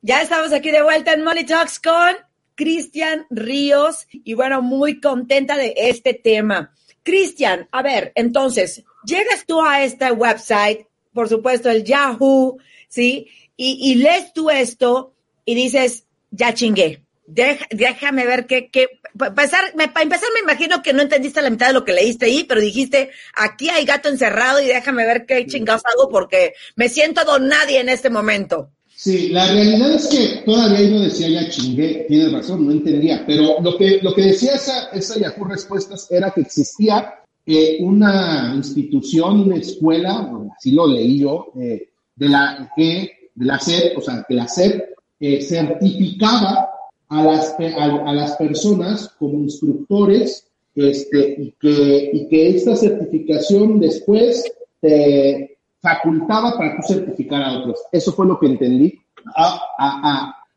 Ya 0.00 0.22
estamos 0.22 0.52
aquí 0.54 0.70
de 0.70 0.82
vuelta 0.82 1.12
en 1.12 1.22
Money 1.22 1.44
Talks 1.44 1.80
con 1.80 2.14
Cristian 2.54 3.26
Ríos 3.30 4.06
y 4.12 4.34
bueno, 4.34 4.62
muy 4.62 5.00
contenta 5.00 5.56
de 5.56 5.74
este 5.76 6.14
tema. 6.14 6.74
Cristian, 7.02 7.68
a 7.70 7.82
ver, 7.82 8.12
entonces, 8.14 8.82
llegas 9.04 9.44
tú 9.46 9.62
a 9.62 9.84
este 9.84 10.10
website, 10.10 10.86
por 11.12 11.28
supuesto, 11.28 11.70
el 11.70 11.84
Yahoo, 11.84 12.58
¿sí? 12.88 13.28
Y, 13.56 13.90
y 13.90 13.96
lees 13.96 14.32
tú 14.32 14.50
esto 14.50 15.14
y 15.44 15.54
dices, 15.54 16.06
ya 16.30 16.54
chingué. 16.54 17.02
Deja, 17.26 17.66
déjame 17.70 18.26
ver 18.26 18.46
qué, 18.46 18.68
qué, 18.68 19.00
para 19.16 19.30
empezar, 19.30 19.74
me, 19.76 19.88
para 19.88 20.02
empezar 20.02 20.28
me 20.34 20.40
imagino 20.40 20.82
que 20.82 20.92
no 20.92 21.00
entendiste 21.00 21.40
la 21.40 21.48
mitad 21.48 21.68
de 21.68 21.72
lo 21.72 21.84
que 21.84 21.94
leíste 21.94 22.26
ahí, 22.26 22.44
pero 22.44 22.60
dijiste, 22.60 23.10
aquí 23.34 23.70
hay 23.70 23.86
gato 23.86 24.10
encerrado 24.10 24.60
y 24.60 24.66
déjame 24.66 25.06
ver 25.06 25.24
qué 25.24 25.46
chingados 25.46 25.82
hago 25.86 26.10
porque 26.10 26.54
me 26.76 26.88
siento 26.88 27.24
don 27.24 27.48
nadie 27.48 27.80
en 27.80 27.88
este 27.88 28.10
momento. 28.10 28.72
Sí, 29.04 29.28
la 29.28 29.46
realidad 29.52 29.96
es 29.96 30.06
que 30.06 30.42
todavía 30.46 30.88
no 30.88 31.02
decía 31.02 31.28
ya 31.28 31.50
chingué, 31.50 32.06
tienes 32.08 32.32
razón, 32.32 32.64
no 32.64 32.72
entendía, 32.72 33.22
pero 33.26 33.60
lo 33.60 33.76
que, 33.76 33.98
lo 34.00 34.14
que 34.14 34.22
decía 34.22 34.54
esa, 34.54 34.88
esa 34.94 35.20
Yahoo 35.20 35.44
Respuestas 35.44 36.10
era 36.10 36.30
que 36.30 36.40
existía 36.40 37.16
eh, 37.44 37.76
una 37.80 38.54
institución, 38.56 39.40
una 39.40 39.56
escuela, 39.56 40.32
así 40.56 40.70
lo 40.70 40.86
leí 40.86 41.18
yo, 41.18 41.52
eh, 41.60 41.90
de 42.16 42.28
la 42.30 42.72
que 42.74 43.30
de 43.34 43.44
la 43.44 43.60
SEP, 43.60 43.98
o 43.98 44.00
sea, 44.00 44.24
que 44.26 44.32
la 44.32 44.48
SEP 44.48 44.82
eh, 45.20 45.42
certificaba 45.42 46.70
a 47.10 47.24
las, 47.24 47.54
a, 47.60 47.84
a, 47.84 48.14
las 48.14 48.36
personas 48.36 49.10
como 49.18 49.34
instructores 49.40 50.46
este, 50.74 51.36
y, 51.42 51.54
que, 51.60 52.10
y 52.10 52.26
que 52.28 52.56
esta 52.56 52.74
certificación 52.74 53.80
después 53.80 54.50
te 54.80 55.53
facultaba 55.84 56.56
para 56.56 56.76
tú 56.76 56.82
certificar 56.88 57.42
a 57.42 57.58
otros. 57.58 57.78
Eso 57.92 58.10
fue 58.12 58.26
lo 58.26 58.40
que 58.40 58.46
entendí. 58.46 58.98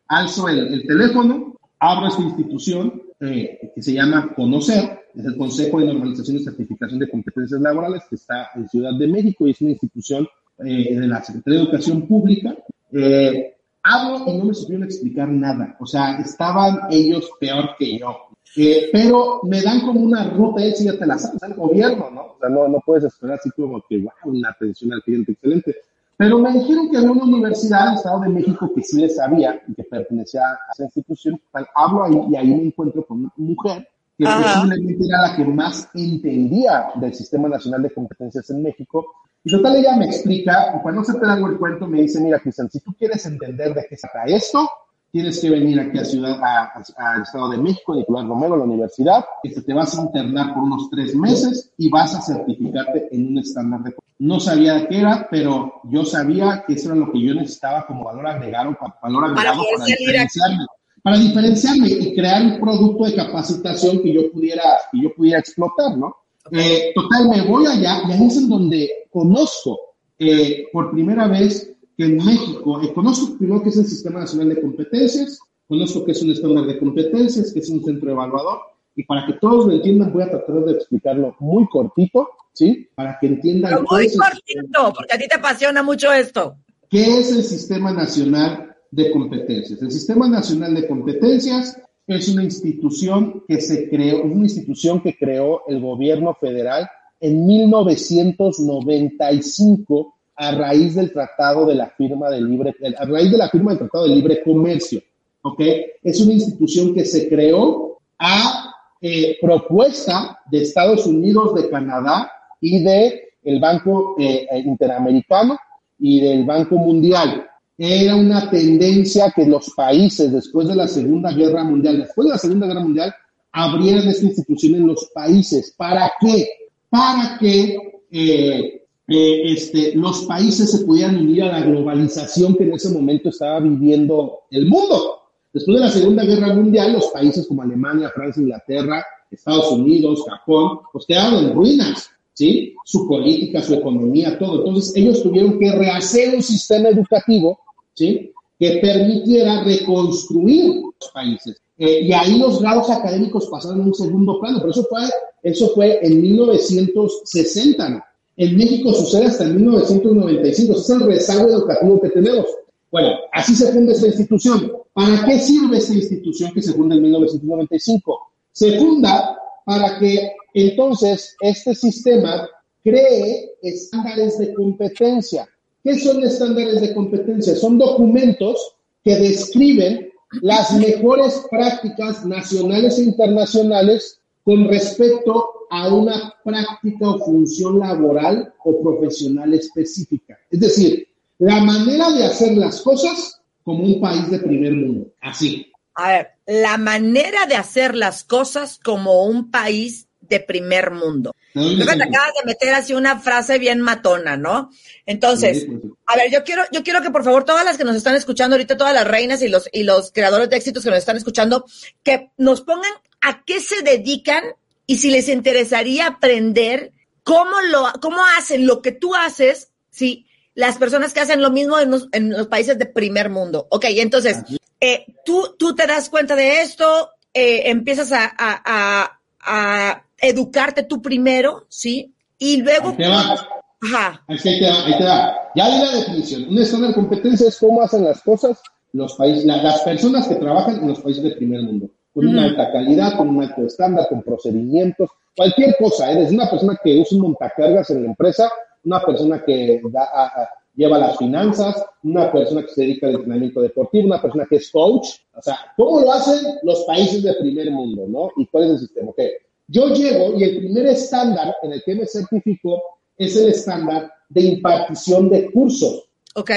Alzo 0.08 0.48
el, 0.48 0.74
el, 0.74 0.88
teléfono, 0.88 1.54
abro 1.80 2.08
esta 2.08 2.22
institución 2.22 3.02
eh, 3.20 3.72
que 3.76 3.82
se 3.84 3.94
llama 3.94 4.34
Conocer, 4.34 5.02
es 5.14 5.26
el 5.26 5.36
Consejo 5.36 5.80
de 5.80 5.88
Normalización 5.88 6.38
y 6.38 6.44
Certificación 6.44 7.00
de 7.00 7.10
Competencias 7.10 7.60
Laborales, 7.60 8.04
que 8.10 8.16
está 8.16 8.52
en 8.56 8.70
Ciudad 8.70 8.98
de 8.98 9.08
México 9.08 9.46
y 9.46 9.52
es 9.52 9.62
una 9.62 9.72
institución 9.72 10.26
eh, 10.60 10.96
de 10.98 11.08
la 11.08 11.22
Secretaría 11.22 11.60
de 11.60 11.66
Educación 11.66 12.08
Pública. 12.08 12.56
Eh, 12.94 13.58
hablo 13.84 14.24
y 14.28 14.38
no 14.38 14.46
me 14.46 14.54
supieron 14.54 14.86
explicar 14.86 15.28
nada. 15.28 15.76
O 15.82 15.86
sea, 15.86 16.20
estaban 16.20 16.80
ellos 16.90 17.30
peor 17.38 17.72
que 17.78 18.00
yo. 18.00 18.16
Eh, 18.56 18.90
pero 18.92 19.42
me 19.44 19.62
dan 19.62 19.82
como 19.82 20.00
una 20.00 20.30
ruta, 20.30 20.66
y 20.66 20.74
ya 20.84 20.98
te 20.98 21.06
la 21.06 21.20
sabes, 21.20 21.44
el 21.44 21.54
gobierno, 21.54 22.10
¿no? 22.10 22.22
O 22.22 22.38
sea, 22.40 22.50
no, 22.50 22.68
no 22.68 22.82
puedes 22.86 23.04
esperar 23.04 23.38
así 23.38 23.52
como 23.52 23.82
que, 23.88 24.00
wow, 24.00 24.12
una 24.26 24.50
atención 24.50 24.94
al 24.94 25.04
cliente 25.04 25.34
excelente. 25.34 25.76
Pero 26.18 26.40
me 26.40 26.52
dijeron 26.52 26.90
que 26.90 26.98
había 26.98 27.12
una 27.12 27.26
universidad 27.26 27.86
del 27.86 27.96
Estado 27.96 28.22
de 28.22 28.30
México 28.30 28.72
que 28.74 28.82
sí 28.82 29.00
le 29.00 29.10
sabía 29.10 29.62
y 29.68 29.76
que 29.76 29.84
pertenecía 29.84 30.42
a 30.42 30.72
esa 30.74 30.86
institución. 30.86 31.40
Hablo 31.76 32.06
ahí 32.06 32.20
y 32.32 32.36
ahí 32.36 32.48
me 32.48 32.64
encuentro 32.64 33.06
con 33.06 33.20
una 33.20 33.34
mujer 33.36 33.88
que 34.18 34.26
Ajá. 34.26 34.62
posiblemente 34.62 35.06
era 35.08 35.30
la 35.30 35.36
que 35.36 35.46
más 35.46 35.88
entendía 35.94 36.88
del 36.96 37.14
Sistema 37.14 37.48
Nacional 37.48 37.84
de 37.84 37.94
Competencias 37.94 38.50
en 38.50 38.64
México. 38.64 39.06
Y 39.44 39.52
total, 39.52 39.76
ella 39.76 39.96
me 39.96 40.06
explica, 40.06 40.74
y 40.76 40.82
cuando 40.82 41.04
se 41.04 41.14
te 41.20 41.26
hago 41.28 41.48
el 41.48 41.60
cuento, 41.60 41.86
me 41.86 42.02
dice, 42.02 42.20
mira, 42.20 42.40
Cristian, 42.40 42.70
si 42.70 42.80
tú 42.80 42.94
quieres 42.98 43.24
entender 43.28 43.76
de 43.76 43.86
qué 43.88 43.96
se 43.96 44.08
trata 44.12 44.26
esto, 44.26 44.68
tienes 45.12 45.40
que 45.40 45.50
venir 45.50 45.80
aquí 45.80 45.98
a 45.98 46.06
Ciudad, 46.06 46.40
al 46.42 47.22
Estado 47.22 47.50
de 47.50 47.58
México, 47.58 47.96
Nicolás 47.96 48.28
Romero, 48.28 48.54
a 48.56 48.58
la 48.58 48.64
universidad, 48.64 49.26
que 49.42 49.50
te 49.50 49.74
vas 49.74 49.98
a 49.98 50.04
internar 50.04 50.54
por 50.54 50.64
unos 50.64 50.90
tres 50.90 51.16
meses 51.16 51.72
y 51.78 51.90
vas 51.90 52.16
a 52.16 52.22
certificarte 52.22 53.08
en 53.12 53.28
un 53.28 53.40
estándar 53.40 53.82
de... 53.84 53.96
No 54.20 54.40
sabía 54.40 54.88
qué 54.88 55.00
era, 55.00 55.28
pero 55.30 55.82
yo 55.86 56.04
sabía 56.04 56.64
que 56.66 56.74
eso 56.74 56.90
era 56.90 57.00
lo 57.00 57.12
que 57.12 57.22
yo 57.22 57.34
necesitaba 57.34 57.86
como 57.86 58.04
valor 58.04 58.28
agregado, 58.28 58.76
valor 59.02 59.26
agregado 59.26 59.64
para 59.76 59.84
aquí. 59.84 59.96
diferenciarme 60.00 60.66
para 61.08 61.20
diferenciarme 61.20 61.88
y 61.88 62.14
crear 62.14 62.44
un 62.44 62.60
producto 62.60 63.06
de 63.06 63.16
capacitación 63.16 64.04
que 64.04 64.12
yo 64.12 64.30
pudiera, 64.30 64.64
que 64.92 65.02
yo 65.02 65.14
pudiera 65.16 65.40
explotar, 65.40 65.98
¿no? 65.98 66.14
Eh, 66.52 66.92
total, 66.94 67.30
me 67.30 67.42
voy 67.44 67.66
allá 67.66 68.02
y 68.10 68.12
ahí 68.12 68.28
es 68.28 68.36
en 68.36 68.50
donde 68.50 68.90
conozco 69.10 69.80
eh, 70.20 70.66
por 70.74 70.92
primera 70.92 71.28
vez 71.28 71.77
que 71.98 72.06
en 72.06 72.18
México, 72.18 72.80
eh, 72.82 72.94
conozco 72.94 73.38
primero 73.38 73.64
que 73.64 73.70
es 73.70 73.78
el 73.78 73.88
Sistema 73.88 74.20
Nacional 74.20 74.50
de 74.50 74.62
Competencias, 74.62 75.40
conozco 75.68 76.06
que 76.06 76.12
es 76.12 76.22
un 76.22 76.30
estándar 76.30 76.66
de 76.66 76.78
competencias, 76.78 77.52
que 77.52 77.60
es 77.60 77.70
un 77.70 77.84
centro 77.84 78.12
evaluador, 78.12 78.60
y 78.96 79.04
para 79.04 79.26
que 79.26 79.34
todos 79.34 79.66
lo 79.66 79.74
entiendan 79.74 80.14
voy 80.14 80.22
a 80.24 80.30
tratar 80.30 80.64
de 80.64 80.74
explicarlo 80.74 81.36
muy 81.40 81.68
cortito, 81.68 82.30
¿sí? 82.54 82.88
Para 82.96 83.18
que 83.20 83.28
entiendan 83.28 83.72
Pero 83.72 83.86
muy 83.90 84.08
cortito, 84.16 84.94
porque 84.96 85.16
a 85.16 85.18
ti 85.18 85.28
te 85.28 85.38
apasiona 85.38 85.82
mucho 85.82 86.14
esto. 86.14 86.56
¿Qué 86.90 87.20
es 87.20 87.32
el 87.32 87.44
Sistema 87.44 87.92
Nacional 87.92 88.76
de 88.92 89.12
Competencias? 89.12 89.82
El 89.82 89.92
Sistema 89.92 90.30
Nacional 90.30 90.76
de 90.76 90.88
Competencias 90.88 91.82
es 92.06 92.30
una 92.30 92.44
institución 92.44 93.44
que 93.48 93.60
se 93.60 93.90
creó, 93.90 94.20
es 94.20 94.32
una 94.32 94.44
institución 94.44 95.02
que 95.02 95.18
creó 95.18 95.64
el 95.68 95.82
gobierno 95.82 96.38
federal 96.40 96.88
en 97.20 97.46
1995 97.46 100.17
a 100.38 100.52
raíz 100.52 100.96
del 100.96 101.12
Tratado 101.12 101.66
de 101.66 101.76
la 101.76 101.90
Firma 101.90 102.30
de 102.30 102.42
Libre, 102.42 102.76
a 102.98 103.06
raíz 103.06 103.32
de 103.32 103.38
la 103.38 103.50
firma 103.50 103.72
del 103.72 103.80
Tratado 103.80 104.08
de 104.08 104.16
Libre 104.16 104.44
Comercio, 104.44 105.02
¿ok? 105.42 105.60
Es 106.04 106.22
una 106.22 106.34
institución 106.34 106.94
que 106.94 107.06
se 107.06 107.28
creó 107.28 108.00
a 108.20 108.74
eh, 109.02 109.38
propuesta 109.42 110.40
de 110.50 110.62
Estados 110.62 111.06
Unidos, 111.08 111.56
de 111.56 111.70
Canadá 111.70 112.32
y 112.62 112.84
de 112.84 113.28
el 113.44 113.60
Banco 113.60 114.16
eh, 114.20 114.48
eh, 114.52 114.60
Interamericano 114.60 115.58
y 116.00 116.20
del 116.22 116.46
Banco 116.46 116.76
Mundial. 116.76 117.48
Era 117.78 118.16
una 118.16 118.50
tendencia 118.50 119.32
que 119.36 119.46
los 119.46 119.72
países, 119.72 120.32
después 120.32 120.68
de 120.68 120.76
la 120.76 120.88
Segunda 120.88 121.32
Guerra 121.32 121.64
Mundial, 121.64 122.00
después 122.00 122.26
de 122.26 122.34
la 122.34 122.38
Segunda 122.38 122.68
Guerra 122.68 122.82
Mundial, 122.82 123.14
abrieran 123.52 124.08
esta 124.08 124.26
institución 124.26 124.76
en 124.76 124.88
los 124.88 125.10
países. 125.14 125.74
¿Para 125.78 126.12
qué? 126.20 126.48
Para 126.90 127.38
que 127.40 128.02
eh, 128.12 128.77
eh, 129.08 129.54
este, 129.54 129.96
los 129.96 130.26
países 130.26 130.70
se 130.70 130.86
pudieran 130.86 131.18
unir 131.18 131.44
a 131.44 131.60
la 131.60 131.66
globalización 131.66 132.56
que 132.56 132.66
en 132.66 132.74
ese 132.74 132.90
momento 132.90 133.30
estaba 133.30 133.62
viviendo 133.62 134.40
el 134.52 134.66
mundo. 134.66 135.22
Después 135.54 135.78
de 135.78 135.86
la 135.86 135.92
Segunda 135.92 136.26
Guerra 136.26 136.54
Mundial, 136.54 136.94
los 136.94 137.08
países 137.08 137.48
como 137.48 137.62
Alemania, 137.62 138.12
Francia, 138.14 138.42
Inglaterra, 138.42 139.06
Estados 139.32 139.72
Unidos, 139.72 140.26
Japón, 140.28 140.80
pues 140.92 141.06
quedaron 141.06 141.46
en 141.46 141.54
ruinas, 141.54 142.10
¿sí? 142.34 142.76
Su 142.84 143.08
política, 143.08 143.62
su 143.62 143.76
economía, 143.76 144.38
todo. 144.38 144.60
Entonces, 144.60 144.96
ellos 144.96 145.24
tuvieron 145.24 145.58
que 145.58 145.72
rehacer 145.72 146.36
un 146.36 146.44
sistema 146.44 146.90
educativo, 146.90 147.60
¿sí? 147.94 148.32
Que 148.60 148.80
permitiera 148.82 149.64
reconstruir 149.64 150.82
los 151.00 151.12
países. 151.14 151.62
Eh, 151.78 152.02
y 152.04 152.12
ahí 152.12 152.38
los 152.40 152.62
grados 152.62 152.90
académicos 152.90 153.48
pasaron 153.48 153.82
a 153.82 153.86
un 153.86 153.94
segundo 153.94 154.40
plano, 154.40 154.60
pero 154.60 154.72
eso 154.72 154.86
fue, 154.90 155.02
eso 155.44 155.70
fue 155.70 156.06
en 156.06 156.22
1960, 156.22 157.90
¿no? 157.90 158.04
En 158.38 158.56
México 158.56 158.94
sucede 158.94 159.26
hasta 159.26 159.46
en 159.46 159.56
1995, 159.56 160.74
ese 160.74 160.94
es 160.94 161.02
el 161.02 161.08
rezago 161.08 161.50
educativo 161.50 162.00
que 162.00 162.10
tenemos. 162.10 162.46
Bueno, 162.92 163.10
así 163.34 163.56
se 163.56 163.72
funda 163.72 163.94
esta 163.94 164.08
institución. 164.08 164.72
¿Para 164.94 165.26
qué 165.26 165.40
sirve 165.40 165.78
esta 165.78 165.96
institución 165.96 166.52
que 166.54 166.62
se 166.62 166.74
funda 166.74 166.96
en 166.96 167.02
1995? 167.02 168.32
Se 168.52 168.78
funda 168.80 169.38
para 169.66 169.98
que 170.00 170.34
entonces 170.54 171.36
este 171.42 171.74
sistema 171.74 172.48
cree 172.84 173.56
estándares 173.64 174.38
de 174.38 174.54
competencia. 174.54 175.50
¿Qué 175.84 176.00
son 176.00 176.24
estándares 176.24 176.80
de 176.80 176.94
competencia? 176.94 177.56
Son 177.56 177.78
documentos 177.80 178.76
que 179.04 179.16
describen 179.16 180.12
las 180.42 180.74
mejores 180.74 181.42
prácticas 181.50 182.26
nacionales 182.26 183.00
e 183.00 183.04
internacionales 183.04 184.20
con 184.44 184.68
respecto 184.68 185.57
a 185.70 185.94
una 185.94 186.34
práctica 186.44 187.10
o 187.10 187.20
función 187.20 187.80
laboral 187.80 188.54
o 188.64 188.82
profesional 188.82 189.54
específica. 189.54 190.38
Es 190.50 190.60
decir, 190.60 191.08
la 191.40 191.64
manera 191.64 192.10
de 192.12 192.26
hacer 192.26 192.58
las 192.58 192.82
cosas 192.82 193.42
como 193.64 193.84
un 193.84 194.00
país 194.00 194.30
de 194.30 194.40
primer 194.40 194.74
mundo. 194.74 195.08
Así. 195.22 195.72
A 195.96 196.10
ver, 196.10 196.28
la 196.46 196.78
manera 196.78 197.46
de 197.48 197.56
hacer 197.56 197.96
las 197.96 198.24
cosas 198.24 198.80
como 198.82 199.26
un 199.26 199.52
país 199.52 200.08
de 200.22 200.40
primer 200.40 200.92
mundo. 200.92 201.34
Creo 201.54 201.78
que 201.78 201.96
te 201.96 202.04
acabas 202.04 202.34
de 202.40 202.46
meter 202.46 202.74
así 202.74 202.94
una 202.94 203.20
frase 203.20 203.58
bien 203.58 203.82
matona, 203.82 204.38
¿no? 204.38 204.70
Entonces, 205.06 205.66
a 206.06 206.16
ver, 206.16 206.32
yo 206.32 206.44
quiero, 206.44 206.64
yo 206.72 206.84
quiero 206.84 207.02
que 207.02 207.10
por 207.10 207.24
favor 207.24 207.46
todas 207.46 207.66
las 207.66 207.78
que 207.78 207.84
nos 207.84 207.96
están 207.96 208.16
escuchando 208.16 208.56
ahorita, 208.56 208.78
todas 208.78 208.94
las 208.94 209.08
reinas 209.08 209.42
y 209.42 209.48
los, 209.48 209.70
y 209.72 209.84
los 209.84 210.12
creadores 210.12 210.50
de 210.50 210.58
éxitos 210.58 210.84
que 210.84 210.90
nos 210.90 211.00
están 211.00 211.18
escuchando, 211.18 211.66
que 212.04 212.30
nos 212.38 212.62
pongan 212.62 212.92
a 213.22 213.44
qué 213.44 213.60
se 213.60 213.82
dedican 213.82 214.44
y 214.88 214.98
si 214.98 215.12
les 215.12 215.30
interesaría 215.30 216.08
aprender 216.08 216.94
cómo 217.24 217.62
lo, 217.70 217.84
cómo 218.02 218.18
hacen 218.38 218.66
lo 218.66 218.82
que 218.82 218.92
tú 218.94 219.14
haces, 219.14 219.70
sí, 219.92 220.26
las 220.56 220.78
personas 220.80 221.14
que 221.14 221.20
hacen 221.20 221.42
lo 221.42 221.52
mismo 221.52 221.78
en 221.78 221.92
los, 221.92 222.08
en 222.14 222.32
los 222.32 222.48
países 222.48 222.80
de 222.80 222.86
primer 222.88 223.30
mundo. 223.30 223.68
Ok, 223.70 223.86
entonces, 223.90 224.38
eh, 224.82 225.06
tú, 225.26 225.56
tú 225.60 225.76
te 225.76 225.86
das 225.86 226.10
cuenta 226.10 226.36
de 226.36 226.62
esto, 226.62 227.12
eh, 227.34 227.64
empiezas 227.70 228.12
a, 228.12 228.26
a, 228.26 228.62
a, 228.66 229.20
a 229.42 230.04
educarte 230.20 230.84
tú 230.84 231.02
primero, 231.02 231.68
¿sí? 231.70 232.12
Y 232.40 232.58
luego... 232.62 232.90
Ahí 232.90 232.96
te 232.98 233.08
va. 233.08 233.48
Ajá. 233.80 234.24
Ahí 234.28 234.38
te 234.42 234.62
va, 234.68 234.86
ahí 234.86 234.98
te 234.98 235.04
va. 235.04 235.36
Ya 235.56 235.70
di 235.70 235.86
la 235.86 235.92
definición. 235.92 236.46
Un 236.50 236.58
estándar 236.60 236.90
de 236.90 236.96
competencia 236.96 237.48
es 237.48 237.58
cómo 237.60 237.82
hacen 237.84 238.06
las 238.06 238.22
cosas 238.22 238.58
los 238.94 239.14
países, 239.14 239.46
la- 239.46 239.62
las 239.62 239.82
personas 239.82 240.28
que 240.28 240.36
trabajan 240.36 240.78
en 240.78 240.88
los 240.88 241.00
países 241.02 241.22
del 241.22 241.36
primer 241.36 241.62
mundo, 241.62 241.88
con 242.18 242.28
una 242.30 242.46
alta 242.46 242.72
calidad, 242.72 243.16
con 243.16 243.30
un 243.30 243.44
alto 243.44 243.62
estándar, 243.66 244.08
con 244.10 244.24
procedimientos, 244.24 245.10
cualquier 245.36 245.76
cosa, 245.78 246.12
¿eh? 246.12 246.16
desde 246.16 246.34
una 246.36 246.50
persona 246.50 246.76
que 246.84 247.00
usa 247.00 247.16
un 247.16 247.22
montacargas 247.24 247.90
en 247.92 248.02
la 248.04 248.10
empresa, 248.10 248.50
una 248.86 249.02
persona 249.06 249.44
que 249.46 249.80
da- 249.92 250.10
a- 250.12 250.26
a- 250.26 250.50
lleva 250.76 250.98
las 250.98 251.16
finanzas, 251.18 251.76
una 252.04 252.32
persona 252.32 252.62
que 252.64 252.70
se 252.70 252.82
dedica 252.82 253.06
al 253.08 253.16
entrenamiento 253.16 253.62
deportivo, 253.62 254.06
una 254.08 254.22
persona 254.22 254.46
que 254.50 254.56
es 254.56 254.72
coach, 254.72 255.10
o 255.36 255.42
sea, 255.42 255.58
¿cómo 255.76 256.02
lo 256.02 256.12
hacen 256.12 256.40
los 256.64 256.86
países 256.86 257.22
del 257.22 257.36
primer 257.38 257.70
mundo, 257.72 258.06
no? 258.08 258.32
¿Y 258.38 258.46
cuál 258.48 258.64
es 258.66 258.70
el 258.72 258.80
sistema? 258.80 259.10
Ok, 259.12 259.20
yo 259.68 259.88
llego 259.94 260.38
y 260.40 260.44
el 260.44 260.58
primer 260.58 260.88
estándar 260.88 261.56
en 261.62 261.74
el 261.74 261.84
que 261.84 261.94
me 261.96 262.06
certifico 262.08 262.82
es 263.18 263.36
el 263.36 263.50
estándar 263.50 264.12
de 264.30 264.42
impartición 264.42 265.30
de 265.30 265.52
cursos. 265.52 266.04
Ok. 266.36 266.50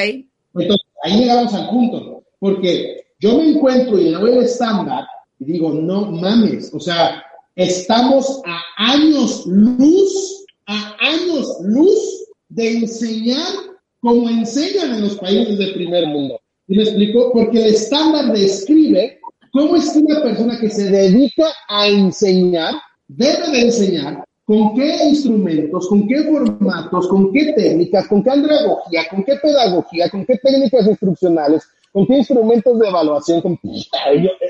Entonces, 0.54 0.86
ahí 1.02 1.18
llegamos 1.20 1.52
al 1.54 1.68
punto, 1.70 2.00
¿no? 2.00 2.22
porque 2.38 3.04
yo 3.18 3.36
me 3.36 3.50
encuentro 3.50 3.98
y 3.98 4.10
veo 4.14 4.26
el 4.26 4.38
estándar 4.44 5.04
y 5.40 5.44
digo, 5.44 5.72
no 5.72 6.10
mames, 6.12 6.72
o 6.74 6.78
sea, 6.78 7.22
estamos 7.56 8.42
a 8.46 8.62
años 8.76 9.46
luz, 9.46 10.44
a 10.66 10.96
años 11.00 11.56
luz 11.62 12.26
de 12.50 12.78
enseñar 12.78 13.48
como 14.00 14.28
enseñan 14.28 14.94
en 14.94 15.02
los 15.02 15.16
países 15.16 15.58
del 15.58 15.74
primer 15.74 16.06
mundo. 16.06 16.40
¿Y 16.68 16.76
me 16.76 16.82
explico? 16.84 17.32
Porque 17.32 17.58
el 17.58 17.74
estándar 17.74 18.32
describe 18.32 19.18
cómo 19.52 19.76
es 19.76 19.90
que 19.90 19.98
una 19.98 20.22
persona 20.22 20.58
que 20.60 20.70
se 20.70 20.90
dedica 20.90 21.46
a 21.68 21.88
enseñar 21.88 22.74
debe 23.08 23.50
de 23.50 23.60
enseñar 23.62 24.24
con 24.44 24.74
qué 24.74 25.04
instrumentos, 25.08 25.88
con 25.88 26.06
qué 26.06 26.24
formatos, 26.24 27.08
con 27.08 27.32
qué 27.32 27.52
técnicas, 27.54 28.08
con 28.08 28.22
qué 28.22 28.30
andragogía, 28.30 29.02
con 29.08 29.24
qué 29.24 29.36
pedagogía, 29.36 30.10
con 30.10 30.26
qué 30.26 30.36
técnicas 30.38 30.86
instruccionales, 30.86 31.66
con 31.92 32.06
qué 32.06 32.18
instrumentos 32.18 32.78
de 32.78 32.88
evaluación. 32.88 33.40
Con... 33.42 33.58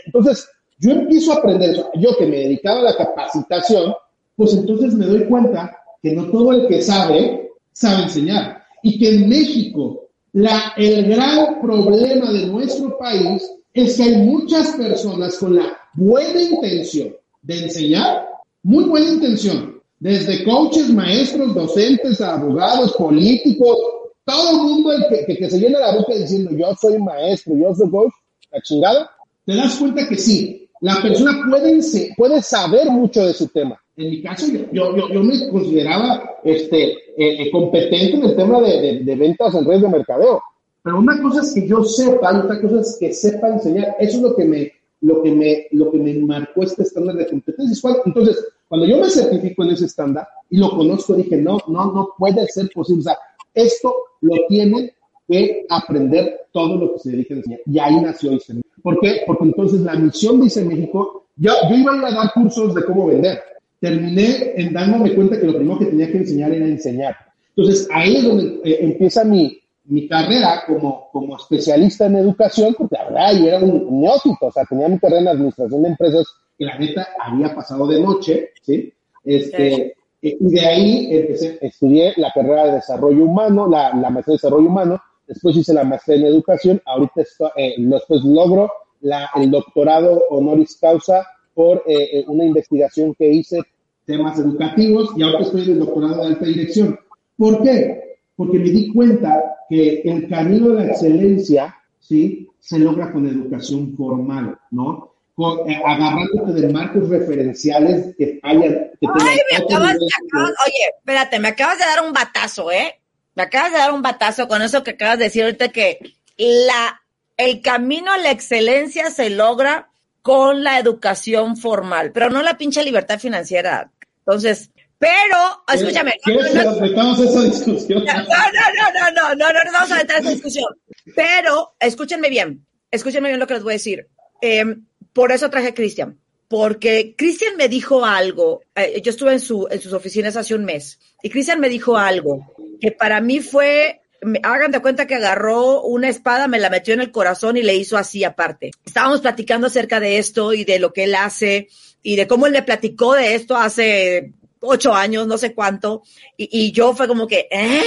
Entonces, 0.07 0.49
yo 0.81 0.93
empiezo 0.93 1.33
a 1.33 1.37
aprender 1.37 1.71
eso. 1.71 1.91
Yo 1.95 2.17
que 2.17 2.27
me 2.27 2.39
dedicaba 2.39 2.81
a 2.81 2.85
la 2.85 2.97
capacitación, 2.97 3.95
pues 4.35 4.55
entonces 4.55 4.95
me 4.95 5.07
doy 5.07 5.25
cuenta 5.25 5.77
que 6.03 6.13
no 6.13 6.25
todo 6.31 6.53
el 6.53 6.67
que 6.67 6.81
sabe, 6.81 7.51
sabe 7.73 8.05
enseñar. 8.05 8.63
Y 8.83 8.99
que 8.99 9.15
en 9.15 9.29
México, 9.29 10.09
el 10.33 11.05
gran 11.05 11.61
problema 11.61 12.33
de 12.33 12.47
nuestro 12.47 12.97
país 12.97 13.51
es 13.75 13.97
que 13.97 14.03
hay 14.03 14.17
muchas 14.23 14.71
personas 14.71 15.37
con 15.37 15.57
la 15.57 15.77
buena 15.93 16.41
intención 16.41 17.15
de 17.43 17.65
enseñar, 17.65 18.27
muy 18.63 18.85
buena 18.85 19.11
intención, 19.11 19.81
desde 19.99 20.45
coaches, 20.45 20.89
maestros, 20.89 21.55
docentes, 21.55 22.23
abogados, 22.23 22.95
políticos, 22.95 23.77
todo 24.25 24.51
el 24.51 24.57
mundo 24.57 24.93
el 24.93 25.07
que, 25.09 25.27
que, 25.27 25.37
que 25.37 25.51
se 25.51 25.59
llena 25.59 25.79
la 25.79 25.95
boca 25.95 26.15
diciendo 26.15 26.51
yo 26.53 26.75
soy 26.81 26.99
maestro, 26.99 27.55
yo 27.55 27.75
soy 27.75 27.91
coach, 27.91 28.13
la 28.51 28.63
chingada, 28.63 29.11
te 29.45 29.55
das 29.55 29.77
cuenta 29.77 30.09
que 30.09 30.17
sí, 30.17 30.70
la 30.81 31.01
persona 31.03 31.43
puede, 31.49 31.81
puede 32.17 32.43
saber 32.43 32.91
mucho 32.91 33.27
de 33.27 33.35
su 33.35 33.49
tema. 33.49 33.79
En 33.97 34.11
mi 34.11 34.23
caso, 34.23 34.47
yo, 34.73 34.97
yo, 34.97 35.09
yo 35.11 35.23
me 35.23 35.49
consideraba 35.51 36.37
este, 36.43 36.93
eh, 36.93 37.43
eh, 37.43 37.51
competente 37.51 38.17
en 38.17 38.25
el 38.25 38.37
tema 38.37 38.61
de, 38.61 39.01
de, 39.05 39.17
ventas 39.17 39.55
en 39.55 39.67
redes 39.67 39.83
de 39.83 39.89
mercadeo. 39.89 40.43
Pero 40.83 40.99
una 40.99 41.21
cosa 41.21 41.43
es 41.43 41.53
que 41.53 41.69
yo 41.69 41.85
sepa 41.85 42.33
y 42.33 42.37
otra 42.39 42.61
cosa 42.63 42.81
es 42.81 42.97
que 42.99 43.13
sepa 43.13 43.49
enseñar. 43.49 43.95
Eso 43.99 44.17
es 44.17 44.23
lo 44.23 44.35
que 44.35 44.45
me, 44.47 44.73
lo 45.03 45.23
que 45.23 45.33
me, 45.33 45.67
lo 45.73 45.91
que 45.91 45.99
me 45.99 46.15
marcó 46.15 46.63
este 46.63 46.83
estándar 46.83 47.17
de 47.17 47.27
competencia. 47.27 47.91
Entonces, 48.07 48.43
cuando 48.67 48.87
yo 48.87 48.99
me 48.99 49.11
certifico 49.11 49.65
en 49.65 49.71
ese 49.71 49.85
estándar 49.85 50.27
y 50.49 50.57
lo 50.57 50.71
conozco, 50.71 51.13
dije, 51.15 51.37
no, 51.37 51.59
no, 51.67 51.93
no 51.93 52.15
puede 52.17 52.47
ser 52.47 52.71
posible. 52.73 53.01
O 53.01 53.05
sea, 53.05 53.19
esto 53.53 53.95
lo 54.23 54.35
tiene 54.49 54.95
que 55.29 55.67
aprender 55.69 56.47
todo 56.53 56.77
lo 56.77 56.95
que 56.95 57.01
se 57.01 57.11
dedica 57.11 57.35
a 57.35 57.37
enseñar. 57.37 57.61
Y 57.67 57.79
ahí 57.79 58.01
nació 58.01 58.33
ICE 58.33 58.55
¿Por 58.83 59.01
qué? 59.01 59.23
Porque 59.27 59.45
entonces 59.45 59.81
la 59.81 59.95
misión 59.95 60.41
de 60.41 60.47
ICE 60.47 60.65
México, 60.65 61.27
yo, 61.37 61.53
yo 61.69 61.77
iba 61.77 61.93
a 61.93 61.97
ir 61.97 62.05
a 62.05 62.11
dar 62.11 62.33
cursos 62.33 62.75
de 62.75 62.85
cómo 62.85 63.07
vender. 63.07 63.41
Terminé 63.81 64.53
en 64.57 64.73
dándome 64.73 65.15
cuenta 65.15 65.39
que 65.39 65.47
lo 65.47 65.57
primero 65.57 65.79
que 65.79 65.87
tenía 65.87 66.11
que 66.11 66.19
enseñar 66.19 66.53
era 66.53 66.67
enseñar. 66.67 67.17
Entonces 67.57 67.89
ahí 67.93 68.17
es 68.17 68.25
donde 68.25 68.61
eh, 68.65 68.79
empieza 68.81 69.25
mi, 69.25 69.61
mi 69.85 70.07
carrera 70.07 70.63
como, 70.67 71.09
como 71.11 71.37
especialista 71.37 72.07
en 72.07 72.17
educación, 72.17 72.75
porque 72.79 72.97
la 72.97 73.05
verdad 73.05 73.33
yo 73.39 73.49
era 73.49 73.59
un 73.59 74.01
neófito, 74.01 74.47
o 74.47 74.53
sea, 74.53 74.65
tenía 74.65 74.89
mi 74.89 74.99
carrera 74.99 75.23
en 75.23 75.29
administración 75.29 75.83
de 75.83 75.89
empresas 75.89 76.27
que 76.57 76.65
la 76.65 76.79
neta 76.79 77.09
había 77.19 77.55
pasado 77.55 77.87
de 77.87 78.01
noche, 78.01 78.51
¿sí? 78.63 78.93
Este, 79.25 79.95
y 80.23 80.37
de 80.39 80.61
ahí 80.61 81.09
empecé, 81.11 81.59
estudié 81.61 82.13
la 82.17 82.31
carrera 82.33 82.67
de 82.67 82.73
desarrollo 82.75 83.25
humano, 83.25 83.67
la, 83.67 83.95
la 83.95 84.11
maestría 84.11 84.35
de 84.35 84.37
desarrollo 84.37 84.69
humano, 84.69 85.03
después 85.31 85.57
hice 85.57 85.73
la 85.73 85.85
maestría 85.85 86.17
en 86.17 86.27
educación, 86.27 86.83
ahorita 86.85 87.23
eh, 87.57 87.75
después 87.79 88.25
logro 88.25 88.71
la, 89.01 89.31
el 89.37 89.51
doctorado 89.51 90.25
honoris 90.29 90.77
causa 90.81 91.25
por 91.55 91.85
eh, 91.87 92.19
eh, 92.19 92.25
una 92.27 92.45
investigación 92.45 93.15
que 93.15 93.29
hice 93.29 93.61
temas 94.05 94.39
educativos 94.41 95.11
y 95.17 95.23
ahora 95.23 95.41
estoy 95.41 95.63
en 95.63 95.71
el 95.71 95.79
doctorado 95.79 96.23
de 96.23 96.27
alta 96.27 96.47
dirección. 96.47 96.99
¿Por 97.37 97.63
qué? 97.63 98.19
Porque 98.35 98.59
me 98.59 98.71
di 98.71 98.93
cuenta 98.93 99.57
que 99.69 100.03
el 100.05 100.29
camino 100.29 100.71
de 100.71 100.85
la 100.85 100.93
excelencia, 100.93 101.77
¿sí? 102.01 102.49
Se 102.59 102.79
logra 102.79 103.13
con 103.13 103.29
educación 103.29 103.95
formal, 103.97 104.59
¿no? 104.73 105.15
Con, 105.37 105.71
eh, 105.71 105.81
agarrándote 105.87 106.61
de 106.61 106.73
marcos 106.73 107.09
referenciales 107.09 108.17
que 108.19 108.41
hayan... 108.43 108.91
Que 109.01 109.07
Ay, 109.21 109.39
me 109.53 109.57
acabas, 109.59 109.97
me 109.97 110.27
acabas, 110.27 110.55
oye, 110.67 110.97
espérate, 110.99 111.39
me 111.39 111.49
acabas 111.49 111.79
de 111.79 111.85
dar 111.85 112.05
un 112.05 112.13
batazo, 112.13 112.71
¿eh? 112.73 113.00
Me 113.35 113.45
acabas 113.45 113.73
de 113.73 113.79
dar 113.79 113.93
un 113.93 114.03
batazo 114.03 114.49
con 114.49 114.63
eso 114.63 114.83
que 114.83 114.93
acabas 114.93 115.19
de 115.19 115.25
decir 115.25 115.43
ahorita 115.43 115.69
que 115.69 115.99
la, 116.37 117.03
el 117.37 117.63
camino 117.63 118.13
a 118.13 118.19
la 118.19 118.31
excelencia 118.31 119.11
se 119.11 119.31
logra 119.31 119.91
con 120.23 120.63
la 120.63 120.79
educación 120.79 121.57
formal, 121.57 122.13
pero 122.13 122.31
no 122.31 122.43
la 122.43 122.59
pinche 122.59 122.85
libertad 122.85 123.19
financiera. 123.19 123.91
Entonces, 124.19 124.71
pero, 125.01 125.65
escúchame. 125.73 126.15
No, 126.27 126.35
no, 126.35 127.15
no, 127.15 127.25
esa 127.25 127.41
discusión? 127.41 128.05
No, 128.05 128.13
no, 128.13 128.23
no, 128.23 129.11
no, 129.15 129.35
no, 129.35 129.35
no, 129.35 129.65
no, 129.65 129.73
vamos 129.73 129.91
a 129.93 130.01
entrar 130.03 130.19
en 130.19 130.27
esa 130.27 130.35
discusión. 130.35 130.69
Pero, 131.17 131.75
escúchenme 131.81 132.29
bien, 132.29 132.67
escúchenme 132.91 133.31
bien 133.31 133.41
lo 133.41 133.47
que 133.47 133.55
les 133.55 133.63
voy 133.63 133.73
a 133.73 133.81
decir. 133.81 134.09
Eh, 134.43 134.77
por 135.15 135.33
eso 135.33 135.49
traje 135.49 135.69
a 135.69 135.75
Cristian, 135.75 136.19
porque 136.49 137.15
Cristian 137.17 137.57
me 137.57 137.69
dijo 137.69 138.05
algo, 138.05 138.63
eh, 138.75 139.01
yo 139.03 139.11
estuve 139.11 139.33
en, 139.33 139.41
su, 139.41 139.67
en 139.71 139.81
sus 139.81 139.95
oficinas 139.95 140.37
hace 140.37 140.55
un 140.55 140.67
mes, 140.67 140.99
y 141.23 141.31
Cristian 141.31 141.61
me 141.61 141.69
dijo 141.69 141.97
algo 141.97 142.53
que 142.81 142.93
para 142.93 143.21
mí 143.21 143.41
fue, 143.41 144.01
hagan 144.43 144.71
de 144.71 144.81
cuenta 144.81 145.07
que 145.07 145.15
agarró 145.15 145.83
una 145.83 146.09
espada, 146.09 146.49
me 146.49 146.59
la 146.59 146.71
metió 146.71 146.95
en 146.95 147.01
el 147.01 147.11
corazón 147.11 147.57
y 147.57 147.63
le 147.63 147.77
hizo 147.77 147.97
así 147.97 148.25
aparte. 148.25 148.71
Estábamos 148.85 149.21
platicando 149.21 149.67
acerca 149.67 150.01
de 150.01 150.19
esto 150.19 150.53
y 150.53 150.65
de 150.65 150.79
lo 150.79 150.93
que 150.93 151.05
él 151.05 151.15
hace 151.15 151.69
y 152.03 152.17
de 152.17 152.27
cómo 152.27 152.47
él 152.47 152.53
me 152.53 152.63
platicó 152.63 153.15
de 153.15 153.35
esto 153.35 153.57
hace 153.57 154.33
ocho 154.61 154.95
años, 154.95 155.27
no 155.27 155.39
sé 155.39 155.55
cuánto, 155.55 156.03
y, 156.37 156.49
y 156.51 156.73
yo 156.73 156.95
fue 156.95 157.09
como 157.09 157.27
que, 157.27 157.49
¿eh? 157.51 157.83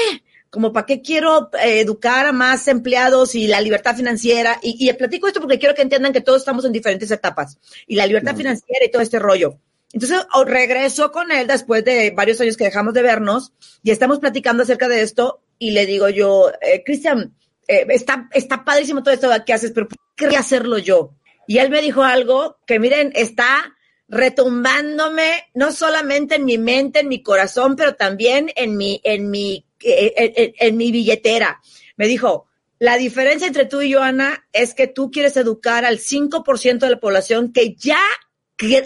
como 0.53 0.71
para 0.71 0.85
qué 0.85 1.01
quiero 1.01 1.49
eh, 1.53 1.79
educar 1.79 2.27
a 2.27 2.31
más 2.31 2.67
empleados 2.67 3.33
y 3.33 3.47
la 3.47 3.59
libertad 3.59 3.95
financiera. 3.95 4.59
Y, 4.61 4.87
y, 4.87 4.93
platico 4.93 5.27
esto 5.27 5.39
porque 5.39 5.57
quiero 5.57 5.73
que 5.73 5.81
entiendan 5.81 6.13
que 6.13 6.21
todos 6.21 6.41
estamos 6.41 6.63
en 6.63 6.71
diferentes 6.71 7.09
etapas 7.09 7.57
y 7.87 7.95
la 7.95 8.05
libertad 8.05 8.35
financiera 8.35 8.85
y 8.85 8.91
todo 8.91 9.01
este 9.01 9.17
rollo. 9.17 9.57
Entonces 9.93 10.25
regreso 10.45 11.11
con 11.11 11.31
él 11.31 11.47
después 11.47 11.85
de 11.85 12.11
varios 12.11 12.41
años 12.41 12.57
que 12.57 12.65
dejamos 12.65 12.93
de 12.93 13.03
vernos 13.03 13.53
y 13.83 13.91
estamos 13.91 14.19
platicando 14.19 14.63
acerca 14.63 14.89
de 14.89 15.01
esto 15.01 15.43
y 15.59 15.71
le 15.71 15.85
digo 15.85 16.09
yo, 16.09 16.51
eh, 16.61 16.83
Cristian, 16.83 17.35
eh, 17.67 17.85
está, 17.89 18.27
está 18.33 18.65
padrísimo 18.65 19.03
todo 19.03 19.13
esto 19.13 19.29
que 19.45 19.53
haces, 19.53 19.71
pero 19.71 19.87
¿por 19.87 19.97
qué 19.97 20.25
quería 20.25 20.39
hacerlo 20.39 20.79
yo? 20.79 21.15
Y 21.47 21.59
él 21.59 21.69
me 21.69 21.81
dijo 21.81 22.03
algo 22.03 22.57
que 22.65 22.79
miren, 22.79 23.11
está 23.15 23.75
retumbándome 24.07 25.49
no 25.53 25.71
solamente 25.71 26.35
en 26.35 26.45
mi 26.45 26.57
mente, 26.57 26.99
en 26.99 27.07
mi 27.07 27.21
corazón, 27.21 27.75
pero 27.75 27.95
también 27.95 28.51
en 28.55 28.75
mi, 28.75 28.99
en 29.03 29.29
mi 29.29 29.65
en, 29.83 30.77
mi 30.77 30.91
billetera. 30.91 31.61
Me 31.97 32.07
dijo, 32.07 32.47
la 32.79 32.97
diferencia 32.97 33.47
entre 33.47 33.65
tú 33.65 33.81
y 33.81 33.89
yo, 33.89 34.01
Ana, 34.01 34.47
es 34.51 34.73
que 34.73 34.87
tú 34.87 35.11
quieres 35.11 35.37
educar 35.37 35.85
al 35.85 35.99
5% 35.99 36.79
de 36.79 36.89
la 36.89 36.99
población 36.99 37.53
que 37.53 37.75
ya 37.75 38.01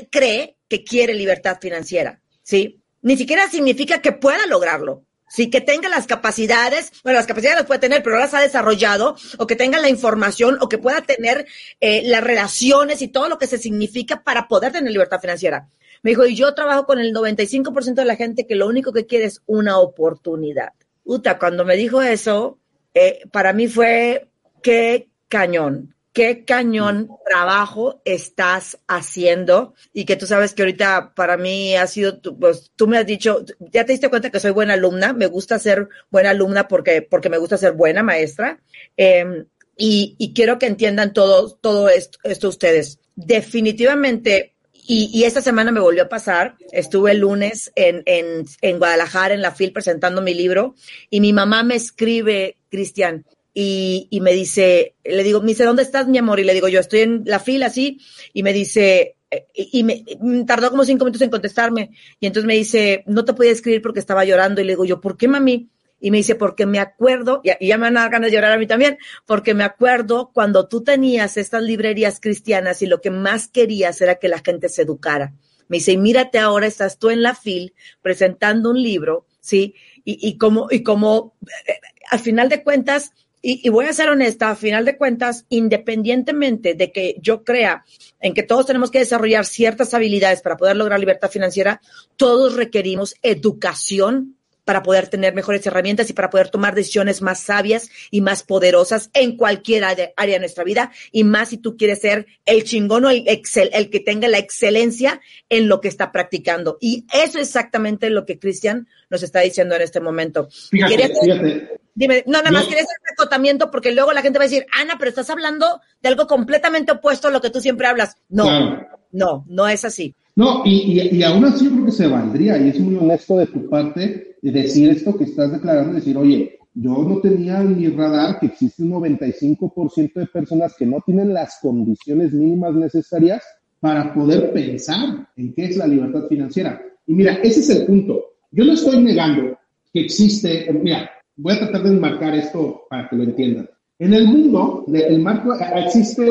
cree 0.09 0.57
que 0.67 0.83
quiere 0.83 1.13
libertad 1.13 1.57
financiera, 1.61 2.21
¿sí? 2.43 2.81
Ni 3.01 3.17
siquiera 3.17 3.49
significa 3.49 4.01
que 4.01 4.11
pueda 4.11 4.45
lograrlo. 4.47 5.03
Sí, 5.29 5.49
que 5.49 5.59
tenga 5.59 5.89
las 5.89 6.07
capacidades, 6.07 6.91
bueno, 7.03 7.17
las 7.17 7.27
capacidades 7.27 7.59
las 7.59 7.67
puede 7.67 7.81
tener, 7.81 8.01
pero 8.01 8.15
no 8.15 8.21
las 8.21 8.33
ha 8.33 8.39
desarrollado, 8.39 9.17
o 9.37 9.45
que 9.45 9.57
tenga 9.57 9.77
la 9.81 9.89
información, 9.89 10.57
o 10.61 10.69
que 10.69 10.77
pueda 10.77 11.01
tener 11.01 11.45
eh, 11.81 12.01
las 12.05 12.23
relaciones 12.23 13.01
y 13.01 13.09
todo 13.09 13.27
lo 13.27 13.37
que 13.37 13.47
se 13.47 13.57
significa 13.57 14.23
para 14.23 14.47
poder 14.47 14.71
tener 14.71 14.89
libertad 14.89 15.19
financiera. 15.19 15.67
Me 16.01 16.11
dijo, 16.11 16.25
y 16.25 16.35
yo 16.35 16.53
trabajo 16.53 16.85
con 16.85 16.99
el 16.99 17.13
95% 17.13 17.95
de 17.95 18.05
la 18.05 18.15
gente 18.15 18.47
que 18.47 18.55
lo 18.55 18.67
único 18.67 18.93
que 18.93 19.05
quiere 19.05 19.25
es 19.25 19.41
una 19.47 19.79
oportunidad. 19.79 20.71
Uta, 21.03 21.37
cuando 21.37 21.65
me 21.65 21.75
dijo 21.75 22.01
eso, 22.01 22.59
eh, 22.93 23.19
para 23.31 23.51
mí 23.51 23.67
fue 23.67 24.29
qué 24.61 25.09
cañón, 25.27 25.93
qué 26.17 26.45
cañón 26.45 27.11
trabajo 27.29 28.01
estás 28.03 28.79
haciendo 28.87 29.75
y 29.93 30.05
que 30.05 30.15
tú 30.15 30.25
sabes 30.25 30.55
que 30.55 30.63
ahorita 30.63 31.13
para 31.13 31.37
mí 31.37 31.75
ha 31.75 31.85
sido, 31.85 32.19
pues 32.39 32.71
tú 32.75 32.87
me 32.87 32.97
has 32.97 33.05
dicho, 33.05 33.45
ya 33.59 33.85
te 33.85 33.91
diste 33.91 34.09
cuenta 34.09 34.31
que 34.31 34.39
soy 34.39 34.49
buena 34.49 34.73
alumna, 34.73 35.13
me 35.13 35.27
gusta 35.27 35.59
ser 35.59 35.89
buena 36.09 36.31
alumna 36.31 36.67
porque, 36.67 37.03
porque 37.03 37.29
me 37.29 37.37
gusta 37.37 37.59
ser 37.59 37.73
buena 37.73 38.01
maestra 38.01 38.59
em, 38.95 39.45
y, 39.77 40.15
y, 40.17 40.33
quiero 40.33 40.57
que 40.57 40.65
entiendan 40.65 41.13
todo, 41.13 41.53
todo 41.53 41.87
esto, 41.87 42.17
esto 42.23 42.49
ustedes. 42.49 42.99
Definitivamente 43.15 44.55
y, 44.73 45.11
y, 45.13 45.25
esta 45.25 45.43
semana 45.43 45.71
me 45.71 45.81
volvió 45.81 46.01
a 46.01 46.09
pasar. 46.09 46.55
Estuve 46.71 47.11
el 47.11 47.19
lunes 47.19 47.71
en, 47.75 48.01
en, 48.07 48.45
en 48.61 48.79
Guadalajara, 48.79 49.35
en 49.35 49.43
la 49.43 49.51
FIL, 49.51 49.71
presentando 49.71 50.23
mi 50.23 50.33
libro. 50.33 50.73
Y 51.11 51.21
mi 51.21 51.31
mamá 51.31 51.61
me 51.61 51.75
escribe, 51.75 52.57
Cristian, 52.69 53.23
y, 53.59 54.21
me 54.21 54.33
dice, 54.33 54.93
le 55.03 55.23
digo, 55.23 55.41
me 55.41 55.47
dice, 55.47 55.63
¿dónde 55.63 55.81
estás, 55.81 56.07
mi 56.07 56.19
amor? 56.19 56.39
Y 56.39 56.43
le 56.43 56.53
digo, 56.53 56.67
yo 56.67 56.79
estoy 56.79 56.99
en 56.99 57.23
la 57.25 57.39
fila, 57.39 57.65
así. 57.65 57.99
Y 58.31 58.43
me 58.43 58.53
dice, 58.53 59.15
eh, 59.31 59.47
y, 59.55 59.83
me 59.83 60.05
tardó 60.45 60.69
como 60.69 60.85
cinco 60.85 61.05
minutos 61.05 61.23
en 61.23 61.31
contestarme. 61.31 61.89
Y 62.19 62.27
entonces 62.27 62.45
me 62.45 62.53
dice, 62.53 63.03
no 63.07 63.25
te 63.25 63.33
podía 63.33 63.51
escribir 63.51 63.81
porque 63.81 63.99
estaba 63.99 64.25
llorando. 64.25 64.61
Y 64.61 64.63
le 64.63 64.73
digo, 64.73 64.85
yo, 64.85 65.01
¿por 65.01 65.17
qué, 65.17 65.27
mami? 65.27 65.71
Y 65.99 66.11
me 66.11 66.17
dice, 66.17 66.35
porque 66.35 66.67
me 66.67 66.77
acuerdo, 66.77 67.41
y 67.43 67.67
ya 67.67 67.77
me 67.79 67.87
van 67.87 67.97
a 67.97 68.07
ganas 68.09 68.29
de 68.29 68.35
llorar 68.35 68.51
a 68.51 68.59
mí 68.59 68.67
también, 68.67 68.99
porque 69.25 69.55
me 69.55 69.63
acuerdo 69.63 70.29
cuando 70.31 70.67
tú 70.67 70.83
tenías 70.83 71.35
estas 71.37 71.63
librerías 71.63 72.19
cristianas 72.19 72.83
y 72.83 72.85
lo 72.85 73.01
que 73.01 73.09
más 73.09 73.47
querías 73.47 73.99
era 74.01 74.19
que 74.19 74.27
la 74.27 74.37
gente 74.37 74.69
se 74.69 74.83
educara. 74.83 75.33
Me 75.67 75.77
dice, 75.77 75.93
y 75.93 75.97
mírate 75.97 76.37
ahora, 76.37 76.67
estás 76.67 76.99
tú 76.99 77.09
en 77.09 77.23
la 77.23 77.33
FIL 77.33 77.73
presentando 78.03 78.69
un 78.69 78.83
libro, 78.83 79.25
¿sí? 79.39 79.73
Y, 80.05 80.19
y 80.21 80.37
como, 80.37 80.67
y 80.69 80.83
como, 80.83 81.33
eh, 81.67 81.79
al 82.11 82.19
final 82.19 82.49
de 82.49 82.61
cuentas, 82.61 83.13
y, 83.49 83.69
voy 83.69 83.85
a 83.85 83.93
ser 83.93 84.09
honesta, 84.09 84.49
al 84.49 84.57
final 84.57 84.83
de 84.83 84.97
cuentas, 84.97 85.45
independientemente 85.47 86.73
de 86.73 86.91
que 86.91 87.15
yo 87.21 87.45
crea 87.45 87.85
en 88.19 88.33
que 88.33 88.43
todos 88.43 88.65
tenemos 88.65 88.91
que 88.91 88.99
desarrollar 88.99 89.45
ciertas 89.45 89.93
habilidades 89.93 90.41
para 90.41 90.57
poder 90.57 90.75
lograr 90.75 90.99
libertad 90.99 91.31
financiera, 91.31 91.79
todos 92.17 92.55
requerimos 92.55 93.15
educación 93.21 94.36
para 94.67 94.83
poder 94.83 95.07
tener 95.07 95.33
mejores 95.33 95.65
herramientas 95.65 96.09
y 96.09 96.13
para 96.13 96.29
poder 96.29 96.49
tomar 96.49 96.75
decisiones 96.75 97.21
más 97.21 97.39
sabias 97.39 97.89
y 98.11 98.19
más 98.19 98.43
poderosas 98.43 99.09
en 99.13 99.37
cualquier 99.37 99.85
área 99.85 100.11
de 100.17 100.39
nuestra 100.39 100.65
vida 100.65 100.91
y 101.13 101.23
más 101.23 101.47
si 101.47 101.57
tú 101.57 101.77
quieres 101.77 102.01
ser 102.01 102.27
el 102.45 102.65
chingón 102.65 103.05
o 103.05 103.09
el, 103.09 103.23
excel, 103.27 103.69
el 103.71 103.89
que 103.89 104.01
tenga 104.01 104.27
la 104.27 104.39
excelencia 104.39 105.21
en 105.47 105.69
lo 105.69 105.79
que 105.79 105.87
está 105.87 106.11
practicando. 106.11 106.77
Y 106.81 107.05
eso 107.13 107.39
es 107.39 107.47
exactamente 107.47 108.09
lo 108.09 108.25
que 108.25 108.39
Cristian 108.39 108.89
nos 109.09 109.23
está 109.23 109.39
diciendo 109.39 109.73
en 109.73 109.83
este 109.83 110.01
momento. 110.01 110.49
Fíjate, 110.69 111.13
fíjate. 111.21 111.79
Dime, 111.95 112.25
no, 112.27 112.39
nada 112.39 112.51
más 112.51 112.65
quería 112.65 112.83
hacer 112.83 112.97
un 113.01 113.13
acotamiento 113.13 113.71
porque 113.71 113.93
luego 113.93 114.11
la 114.11 114.21
gente 114.21 114.37
va 114.37 114.43
a 114.43 114.49
decir, 114.49 114.65
Ana, 114.77 114.97
pero 114.99 115.07
estás 115.07 115.29
hablando 115.29 115.79
de 116.01 116.09
algo 116.09 116.27
completamente 116.27 116.91
opuesto 116.91 117.29
a 117.29 117.31
lo 117.31 117.39
que 117.39 117.51
tú 117.51 117.61
siempre 117.61 117.87
hablas. 117.87 118.17
No, 118.27 118.43
claro. 118.43 118.87
no, 119.13 119.45
no 119.47 119.65
es 119.69 119.85
así. 119.85 120.13
No, 120.35 120.63
y, 120.65 120.99
y, 120.99 121.17
y, 121.17 121.23
aún 121.23 121.45
así 121.45 121.65
yo 121.65 121.71
creo 121.71 121.85
que 121.85 121.91
se 121.93 122.05
valdría, 122.05 122.57
y 122.59 122.69
es 122.69 122.79
muy 122.79 122.97
honesto 122.97 123.37
de 123.37 123.47
tu 123.47 123.67
parte 123.67 124.36
decir 124.51 124.89
esto 124.89 125.17
que 125.17 125.25
estás 125.25 125.51
declarando, 125.51 125.93
decir, 125.93 126.17
oye, 126.17 126.57
yo 126.73 126.91
no 127.03 127.19
tenía 127.21 127.61
en 127.61 127.77
mi 127.77 127.87
radar 127.87 128.39
que 128.39 128.47
existe 128.47 128.83
un 128.83 128.91
95% 128.91 130.13
de 130.13 130.25
personas 130.27 130.75
que 130.77 130.85
no 130.85 131.01
tienen 131.05 131.33
las 131.33 131.57
condiciones 131.61 132.33
mínimas 132.33 132.75
necesarias 132.75 133.43
para 133.79 134.13
poder 134.13 134.53
pensar 134.53 135.27
en 135.35 135.53
qué 135.53 135.65
es 135.65 135.77
la 135.77 135.87
libertad 135.87 136.27
financiera. 136.27 136.81
Y 137.05 137.13
mira, 137.13 137.33
ese 137.43 137.61
es 137.61 137.69
el 137.71 137.85
punto. 137.85 138.21
Yo 138.51 138.63
no 138.63 138.73
estoy 138.73 139.01
negando 139.01 139.57
que 139.91 140.01
existe, 140.01 140.71
mira, 140.73 141.09
voy 141.35 141.53
a 141.53 141.59
tratar 141.59 141.83
de 141.83 141.89
enmarcar 141.89 142.35
esto 142.35 142.83
para 142.89 143.09
que 143.09 143.15
lo 143.15 143.23
entiendan. 143.23 143.69
En 143.99 144.13
el 144.13 144.27
mundo, 144.27 144.85
el 144.93 145.19
marco, 145.19 145.55
existe, 145.75 146.27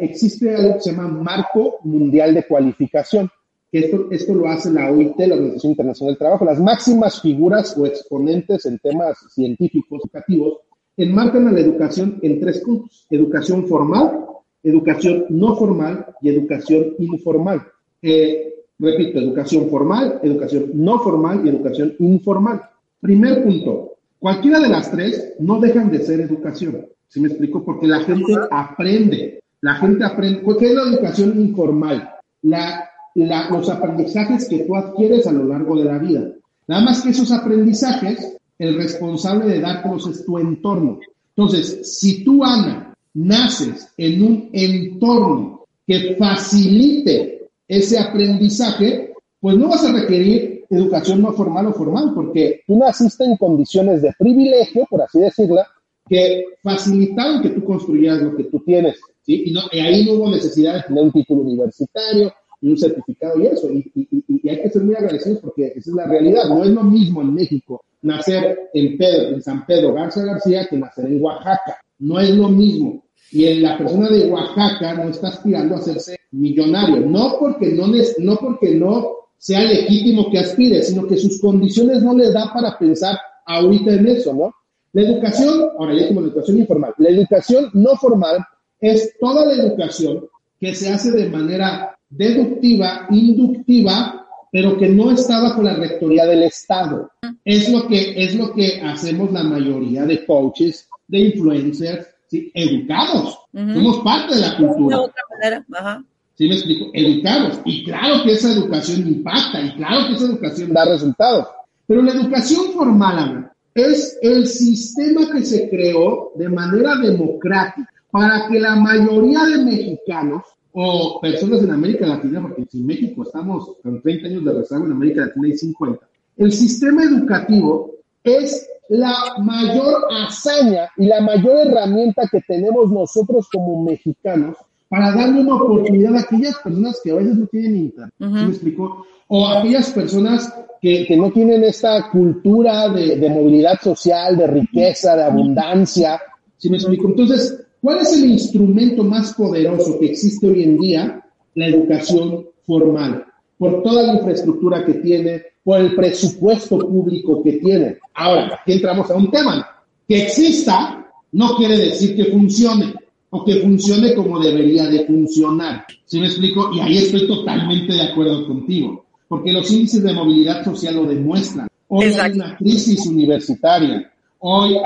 existe 0.00 0.56
algo 0.56 0.74
que 0.74 0.80
se 0.80 0.90
llama 0.90 1.08
Marco 1.08 1.78
Mundial 1.84 2.34
de 2.34 2.44
Cualificación, 2.44 3.30
esto, 3.78 4.06
esto 4.10 4.34
lo 4.34 4.48
hace 4.48 4.70
la 4.70 4.90
OIT, 4.90 5.18
la 5.18 5.34
Organización 5.34 5.70
Internacional 5.72 6.12
del 6.12 6.18
Trabajo. 6.18 6.44
Las 6.44 6.60
máximas 6.60 7.20
figuras 7.20 7.76
o 7.76 7.86
exponentes 7.86 8.66
en 8.66 8.78
temas 8.78 9.18
científicos, 9.34 10.00
educativos, 10.04 10.58
enmarcan 10.96 11.48
a 11.48 11.52
la 11.52 11.60
educación 11.60 12.18
en 12.22 12.40
tres 12.40 12.60
puntos. 12.60 13.06
Educación 13.10 13.66
formal, 13.66 14.26
educación 14.62 15.26
no 15.28 15.56
formal 15.56 16.06
y 16.22 16.28
educación 16.28 16.94
informal. 16.98 17.62
Eh, 18.00 18.54
repito, 18.78 19.18
educación 19.18 19.68
formal, 19.68 20.20
educación 20.22 20.70
no 20.74 21.00
formal 21.00 21.44
y 21.44 21.48
educación 21.48 21.94
informal. 21.98 22.62
Primer 23.00 23.42
punto, 23.42 23.96
cualquiera 24.18 24.60
de 24.60 24.68
las 24.68 24.90
tres 24.90 25.34
no 25.40 25.58
dejan 25.58 25.90
de 25.90 25.98
ser 25.98 26.20
educación. 26.20 26.86
¿Sí 27.08 27.20
me 27.20 27.28
explico? 27.28 27.64
Porque 27.64 27.86
la 27.86 28.00
gente 28.00 28.34
aprende. 28.50 29.40
La 29.60 29.74
gente 29.74 30.04
aprende. 30.04 30.42
¿Qué 30.58 30.66
es 30.66 30.74
la 30.74 30.82
educación 30.82 31.40
informal? 31.40 32.10
La, 32.42 32.88
los 33.14 33.68
aprendizajes 33.70 34.48
que 34.48 34.60
tú 34.60 34.74
adquieres 34.74 35.26
a 35.26 35.32
lo 35.32 35.44
largo 35.44 35.76
de 35.76 35.84
la 35.84 35.98
vida. 35.98 36.32
Nada 36.66 36.82
más 36.82 37.02
que 37.02 37.10
esos 37.10 37.30
aprendizajes, 37.30 38.36
el 38.58 38.76
responsable 38.76 39.46
de 39.46 39.60
dártelos 39.60 40.06
es 40.08 40.24
tu 40.24 40.38
entorno. 40.38 40.98
Entonces, 41.36 41.98
si 41.98 42.24
tú, 42.24 42.44
Ana, 42.44 42.94
naces 43.14 43.88
en 43.96 44.22
un 44.22 44.50
entorno 44.52 45.66
que 45.86 46.16
facilite 46.18 47.48
ese 47.68 47.98
aprendizaje, 47.98 49.12
pues 49.40 49.56
no 49.56 49.68
vas 49.68 49.84
a 49.84 49.92
requerir 49.92 50.64
educación 50.70 51.22
no 51.22 51.32
formal 51.32 51.66
o 51.66 51.72
formal, 51.72 52.12
porque 52.14 52.62
tú 52.66 52.76
naciste 52.78 53.24
en 53.24 53.36
condiciones 53.36 54.02
de 54.02 54.12
privilegio, 54.18 54.86
por 54.88 55.02
así 55.02 55.18
decirlo, 55.18 55.60
que 56.08 56.44
facilitaron 56.62 57.42
que 57.42 57.50
tú 57.50 57.64
construyeras 57.64 58.22
lo 58.22 58.36
que 58.36 58.44
tú 58.44 58.60
tienes. 58.60 58.98
Y, 59.26 59.52
no, 59.52 59.62
ahí 59.72 60.04
no 60.04 60.12
hubo 60.12 60.30
necesidad 60.30 60.86
de 60.86 61.00
un 61.00 61.12
título 61.12 61.42
universitario 61.42 62.32
y 62.43 62.43
un 62.68 62.78
certificado 62.78 63.40
y 63.40 63.46
eso, 63.46 63.70
y, 63.70 63.90
y, 63.94 64.48
hay 64.48 64.62
que 64.62 64.70
ser 64.70 64.82
muy 64.82 64.94
agradecidos 64.94 65.40
porque 65.40 65.66
esa 65.76 65.90
es 65.90 65.96
la 65.96 66.06
realidad, 66.06 66.48
no 66.48 66.64
es 66.64 66.70
lo 66.70 66.82
mismo 66.82 67.22
en 67.22 67.34
México 67.34 67.82
nacer 68.02 68.68
en 68.74 68.98
Pedro, 68.98 69.34
en 69.34 69.42
San 69.42 69.64
Pedro 69.66 69.94
Garza 69.94 70.24
García 70.24 70.66
que 70.68 70.76
nacer 70.76 71.06
en 71.06 71.22
Oaxaca, 71.22 71.78
no 71.98 72.20
es 72.20 72.30
lo 72.30 72.48
mismo, 72.48 73.04
y 73.30 73.46
en 73.46 73.62
la 73.62 73.78
persona 73.78 74.08
de 74.08 74.30
Oaxaca 74.30 74.94
no 74.94 75.10
está 75.10 75.28
aspirando 75.28 75.74
a 75.74 75.78
hacerse 75.78 76.18
millonario, 76.32 77.00
no 77.00 77.36
porque 77.38 77.72
no, 77.72 77.86
no 78.18 78.36
porque 78.36 78.74
no 78.74 79.10
sea 79.38 79.62
legítimo 79.64 80.30
que 80.30 80.38
aspire, 80.38 80.82
sino 80.82 81.06
que 81.06 81.16
sus 81.16 81.40
condiciones 81.40 82.02
no 82.02 82.14
le 82.14 82.30
da 82.30 82.52
para 82.52 82.78
pensar 82.78 83.16
ahorita 83.46 83.94
en 83.94 84.06
eso, 84.06 84.32
¿no? 84.32 84.54
La 84.92 85.02
educación, 85.02 85.70
ahora 85.78 85.94
ya 85.94 86.08
como 86.08 86.20
la 86.20 86.28
educación 86.28 86.58
informal, 86.58 86.94
la 86.98 87.08
educación 87.08 87.70
no 87.72 87.96
formal 87.96 88.38
es 88.80 89.16
toda 89.18 89.44
la 89.46 89.54
educación 89.54 90.26
que 90.60 90.74
se 90.74 90.90
hace 90.90 91.10
de 91.10 91.28
manera 91.28 91.93
deductiva, 92.16 93.06
inductiva, 93.10 94.26
pero 94.50 94.76
que 94.78 94.88
no 94.88 95.10
está 95.10 95.40
bajo 95.40 95.62
la 95.62 95.74
rectoría 95.74 96.26
del 96.26 96.44
Estado. 96.44 97.10
Es 97.44 97.68
lo 97.70 97.86
que, 97.88 98.14
es 98.22 98.34
lo 98.36 98.52
que 98.52 98.80
hacemos 98.82 99.32
la 99.32 99.42
mayoría 99.42 100.04
de 100.04 100.24
coaches, 100.24 100.88
de 101.08 101.18
influencers, 101.18 102.06
educados. 102.30 103.38
Somos 103.52 103.98
parte 104.00 104.34
de 104.34 104.40
la 104.40 104.56
cultura. 104.56 104.96
De 104.96 105.02
otra 105.02 105.22
manera, 105.30 105.66
Ajá. 105.72 106.04
¿Sí 106.36 106.48
me 106.48 106.54
explico? 106.54 106.90
Educados. 106.92 107.60
Y 107.64 107.84
claro 107.84 108.24
que 108.24 108.32
esa 108.32 108.52
educación 108.52 109.06
impacta, 109.06 109.60
y 109.60 109.74
claro 109.74 110.08
que 110.08 110.14
esa 110.14 110.24
educación 110.24 110.72
da 110.72 110.84
resultados. 110.84 111.46
Pero 111.86 112.02
la 112.02 112.12
educación 112.12 112.72
formal, 112.72 113.50
es 113.74 114.18
el 114.22 114.46
sistema 114.46 115.30
que 115.32 115.44
se 115.44 115.68
creó 115.68 116.32
de 116.36 116.48
manera 116.48 116.96
democrática 116.96 117.88
para 118.10 118.46
que 118.48 118.60
la 118.60 118.76
mayoría 118.76 119.44
de 119.44 119.64
mexicanos 119.64 120.44
o 120.76 121.20
personas 121.20 121.62
en 121.62 121.70
América 121.70 122.04
Latina, 122.04 122.42
porque 122.42 122.66
en 122.72 122.86
México 122.86 123.22
estamos 123.22 123.76
con 123.80 124.02
30 124.02 124.26
años 124.26 124.44
de 124.44 124.52
rezago, 124.52 124.84
en 124.84 124.92
América 124.92 125.26
Latina 125.26 125.46
hay 125.46 125.56
50, 125.56 126.08
el 126.36 126.52
sistema 126.52 127.04
educativo 127.04 127.92
es 128.24 128.68
la 128.88 129.14
mayor 129.38 130.06
hazaña 130.10 130.90
y 130.96 131.06
la 131.06 131.20
mayor 131.20 131.68
herramienta 131.68 132.28
que 132.30 132.40
tenemos 132.40 132.90
nosotros 132.90 133.48
como 133.52 133.84
mexicanos 133.84 134.56
para 134.88 135.12
darle 135.12 135.40
una 135.40 135.56
oportunidad 135.56 136.16
a 136.16 136.20
aquellas 136.20 136.58
personas 136.58 137.00
que 137.02 137.12
a 137.12 137.14
veces 137.14 137.36
no 137.36 137.46
tienen 137.46 137.76
internet, 137.76 138.12
me 138.18 138.48
explico? 138.48 139.06
O 139.28 139.46
a 139.46 139.60
aquellas 139.60 139.90
personas 139.90 140.52
que, 140.80 141.06
que, 141.06 141.16
no 141.16 141.30
tienen 141.30 141.64
esta 141.64 142.10
cultura 142.10 142.88
de, 142.90 143.16
de, 143.16 143.30
movilidad 143.30 143.80
social, 143.80 144.36
de 144.36 144.46
riqueza, 144.46 145.16
de 145.16 145.24
abundancia, 145.24 146.20
¿sí 146.58 146.68
me 146.68 146.76
explico? 146.76 147.08
Entonces, 147.08 147.64
¿cuál 147.84 147.98
es 147.98 148.14
el 148.14 148.30
instrumento 148.30 149.04
más 149.04 149.34
poderoso 149.34 150.00
que 150.00 150.06
existe 150.06 150.48
hoy 150.48 150.62
en 150.62 150.78
día? 150.78 151.22
La 151.54 151.66
educación 151.66 152.46
formal, 152.66 153.26
por 153.58 153.82
toda 153.82 154.04
la 154.04 154.14
infraestructura 154.14 154.86
que 154.86 154.94
tiene, 154.94 155.42
por 155.62 155.78
el 155.80 155.94
presupuesto 155.94 156.78
público 156.78 157.42
que 157.42 157.52
tiene. 157.52 157.98
Ahora, 158.14 158.58
aquí 158.58 158.72
entramos 158.72 159.10
a 159.10 159.16
un 159.16 159.30
tema. 159.30 159.68
Que 160.08 160.22
exista 160.22 161.06
no 161.32 161.56
quiere 161.56 161.76
decir 161.76 162.16
que 162.16 162.24
funcione 162.32 162.94
o 163.28 163.44
que 163.44 163.56
funcione 163.56 164.14
como 164.14 164.40
debería 164.40 164.86
de 164.86 165.04
funcionar. 165.04 165.84
¿Sí 166.06 166.18
me 166.20 166.26
explico? 166.26 166.70
Y 166.72 166.80
ahí 166.80 166.96
estoy 166.96 167.26
totalmente 167.26 167.92
de 167.92 168.02
acuerdo 168.02 168.46
contigo, 168.46 169.04
porque 169.28 169.52
los 169.52 169.70
índices 169.70 170.02
de 170.02 170.14
movilidad 170.14 170.64
social 170.64 170.96
lo 170.96 171.04
demuestran. 171.04 171.68
Hoy 171.88 172.06
hay 172.18 172.32
una 172.32 172.56
crisis 172.56 173.06
universitaria. 173.06 174.10
Hoy, 174.38 174.76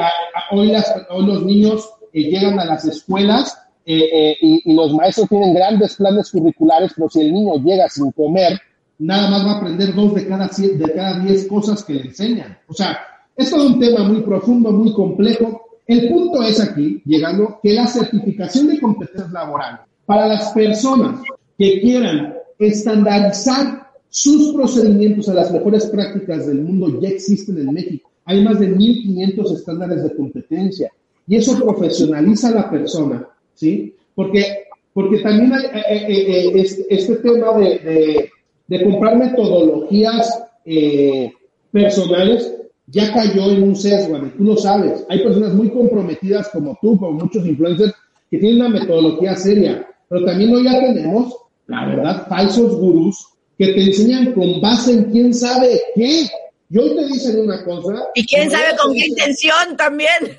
hoy, 0.51 0.73
los 1.27 1.45
niños 1.45 1.89
eh, 2.13 2.23
llegan 2.23 2.59
a 2.59 2.65
las 2.65 2.85
escuelas 2.85 3.59
eh, 3.85 4.05
eh, 4.13 4.37
y, 4.41 4.71
y, 4.71 4.75
los 4.75 4.93
maestros 4.93 5.29
tienen 5.29 5.55
grandes 5.55 5.97
planes 5.97 6.31
curriculares, 6.31 6.93
pero 6.95 7.09
si 7.09 7.21
el 7.21 7.33
niño 7.33 7.55
llega 7.57 7.89
sin 7.89 8.13
comer, 8.13 8.61
nada 8.99 9.31
más 9.31 9.47
va 9.47 9.53
a 9.53 9.57
aprender 9.59 9.95
dos 9.95 10.15
de 10.15 10.27
cada, 10.27 10.49
de 10.49 10.93
cada 10.93 11.21
diez 11.21 11.47
cosas 11.47 11.83
que 11.85 11.95
le 11.95 12.03
enseñan. 12.03 12.59
O 12.69 12.75
sea, 12.75 12.99
es 13.37 13.51
todo 13.51 13.67
un 13.67 13.79
tema 13.79 14.05
muy 14.05 14.23
profundo, 14.23 14.71
muy 14.73 14.93
complejo. 14.93 15.63
El 15.87 16.09
punto 16.09 16.43
es 16.43 16.61
aquí, 16.61 17.01
llegando, 17.07 17.61
que 17.63 17.73
la 17.73 17.87
certificación 17.87 18.69
de 18.69 18.81
competencias 18.81 19.33
laborales 19.33 19.81
para 20.05 20.27
las 20.27 20.53
personas 20.53 21.21
que 21.57 21.81
quieran 21.81 22.35
estandarizar 22.59 23.89
sus 24.11 24.55
procedimientos 24.55 25.29
a 25.29 25.35
las 25.35 25.53
mejores 25.53 25.87
prácticas 25.87 26.47
del 26.47 26.63
mundo 26.63 27.01
ya 27.01 27.09
existen 27.09 27.59
en 27.59 27.73
México. 27.73 28.11
Hay 28.25 28.43
más 28.43 28.59
de 28.59 28.75
1.500 28.75 29.55
estándares 29.55 30.03
de 30.03 30.15
competencia 30.15 30.93
y 31.29 31.37
eso 31.37 31.59
profesionaliza 31.59 32.49
a 32.49 32.55
la 32.55 32.71
persona, 32.71 33.29
¿sí? 33.55 33.95
Porque, 34.15 34.65
porque 34.93 35.19
también 35.19 35.53
eh, 35.53 35.83
eh, 35.91 36.53
eh, 36.57 36.67
este, 36.89 37.17
tema 37.17 37.53
de 37.59 38.85
comprar 38.85 39.19
metodologías 39.19 40.43
personales 41.71 42.55
ya 42.87 43.13
cayó 43.13 43.51
en 43.51 43.63
un 43.63 43.77
sesgo, 43.77 44.19
tú 44.37 44.45
lo 44.45 44.57
sabes. 44.57 45.05
Hay 45.11 45.23
personas 45.23 45.53
muy 45.53 45.71
comprometidas 45.71 46.49
como 46.49 46.77
tú, 46.81 46.97
como 46.99 47.13
muchos 47.13 47.47
influencers, 47.47 47.93
que 48.31 48.39
tienen 48.39 48.61
una 48.61 48.81
metodología 48.81 49.37
seria, 49.37 49.87
pero 50.09 50.25
también 50.25 50.55
hoy 50.55 50.65
ya 50.65 50.81
tenemos, 50.81 51.35
la 51.67 51.87
verdad, 51.87 52.27
falsos 52.29 52.77
gurús 52.77 53.27
que 53.59 53.73
te 53.75 53.85
enseñan 53.85 54.33
con 54.33 54.61
base 54.61 54.93
en 54.93 55.05
quién 55.11 55.35
sabe 55.35 55.81
qué. 55.95 56.27
Y 56.71 56.79
hoy 56.79 56.95
te 56.95 57.07
dicen 57.07 57.41
una 57.41 57.65
cosa. 57.65 58.09
Y 58.15 58.27
quién 58.27 58.51
sabe 58.51 58.77
con 58.77 58.93
qué 58.95 59.07
intención 59.07 59.77
también. 59.77 60.39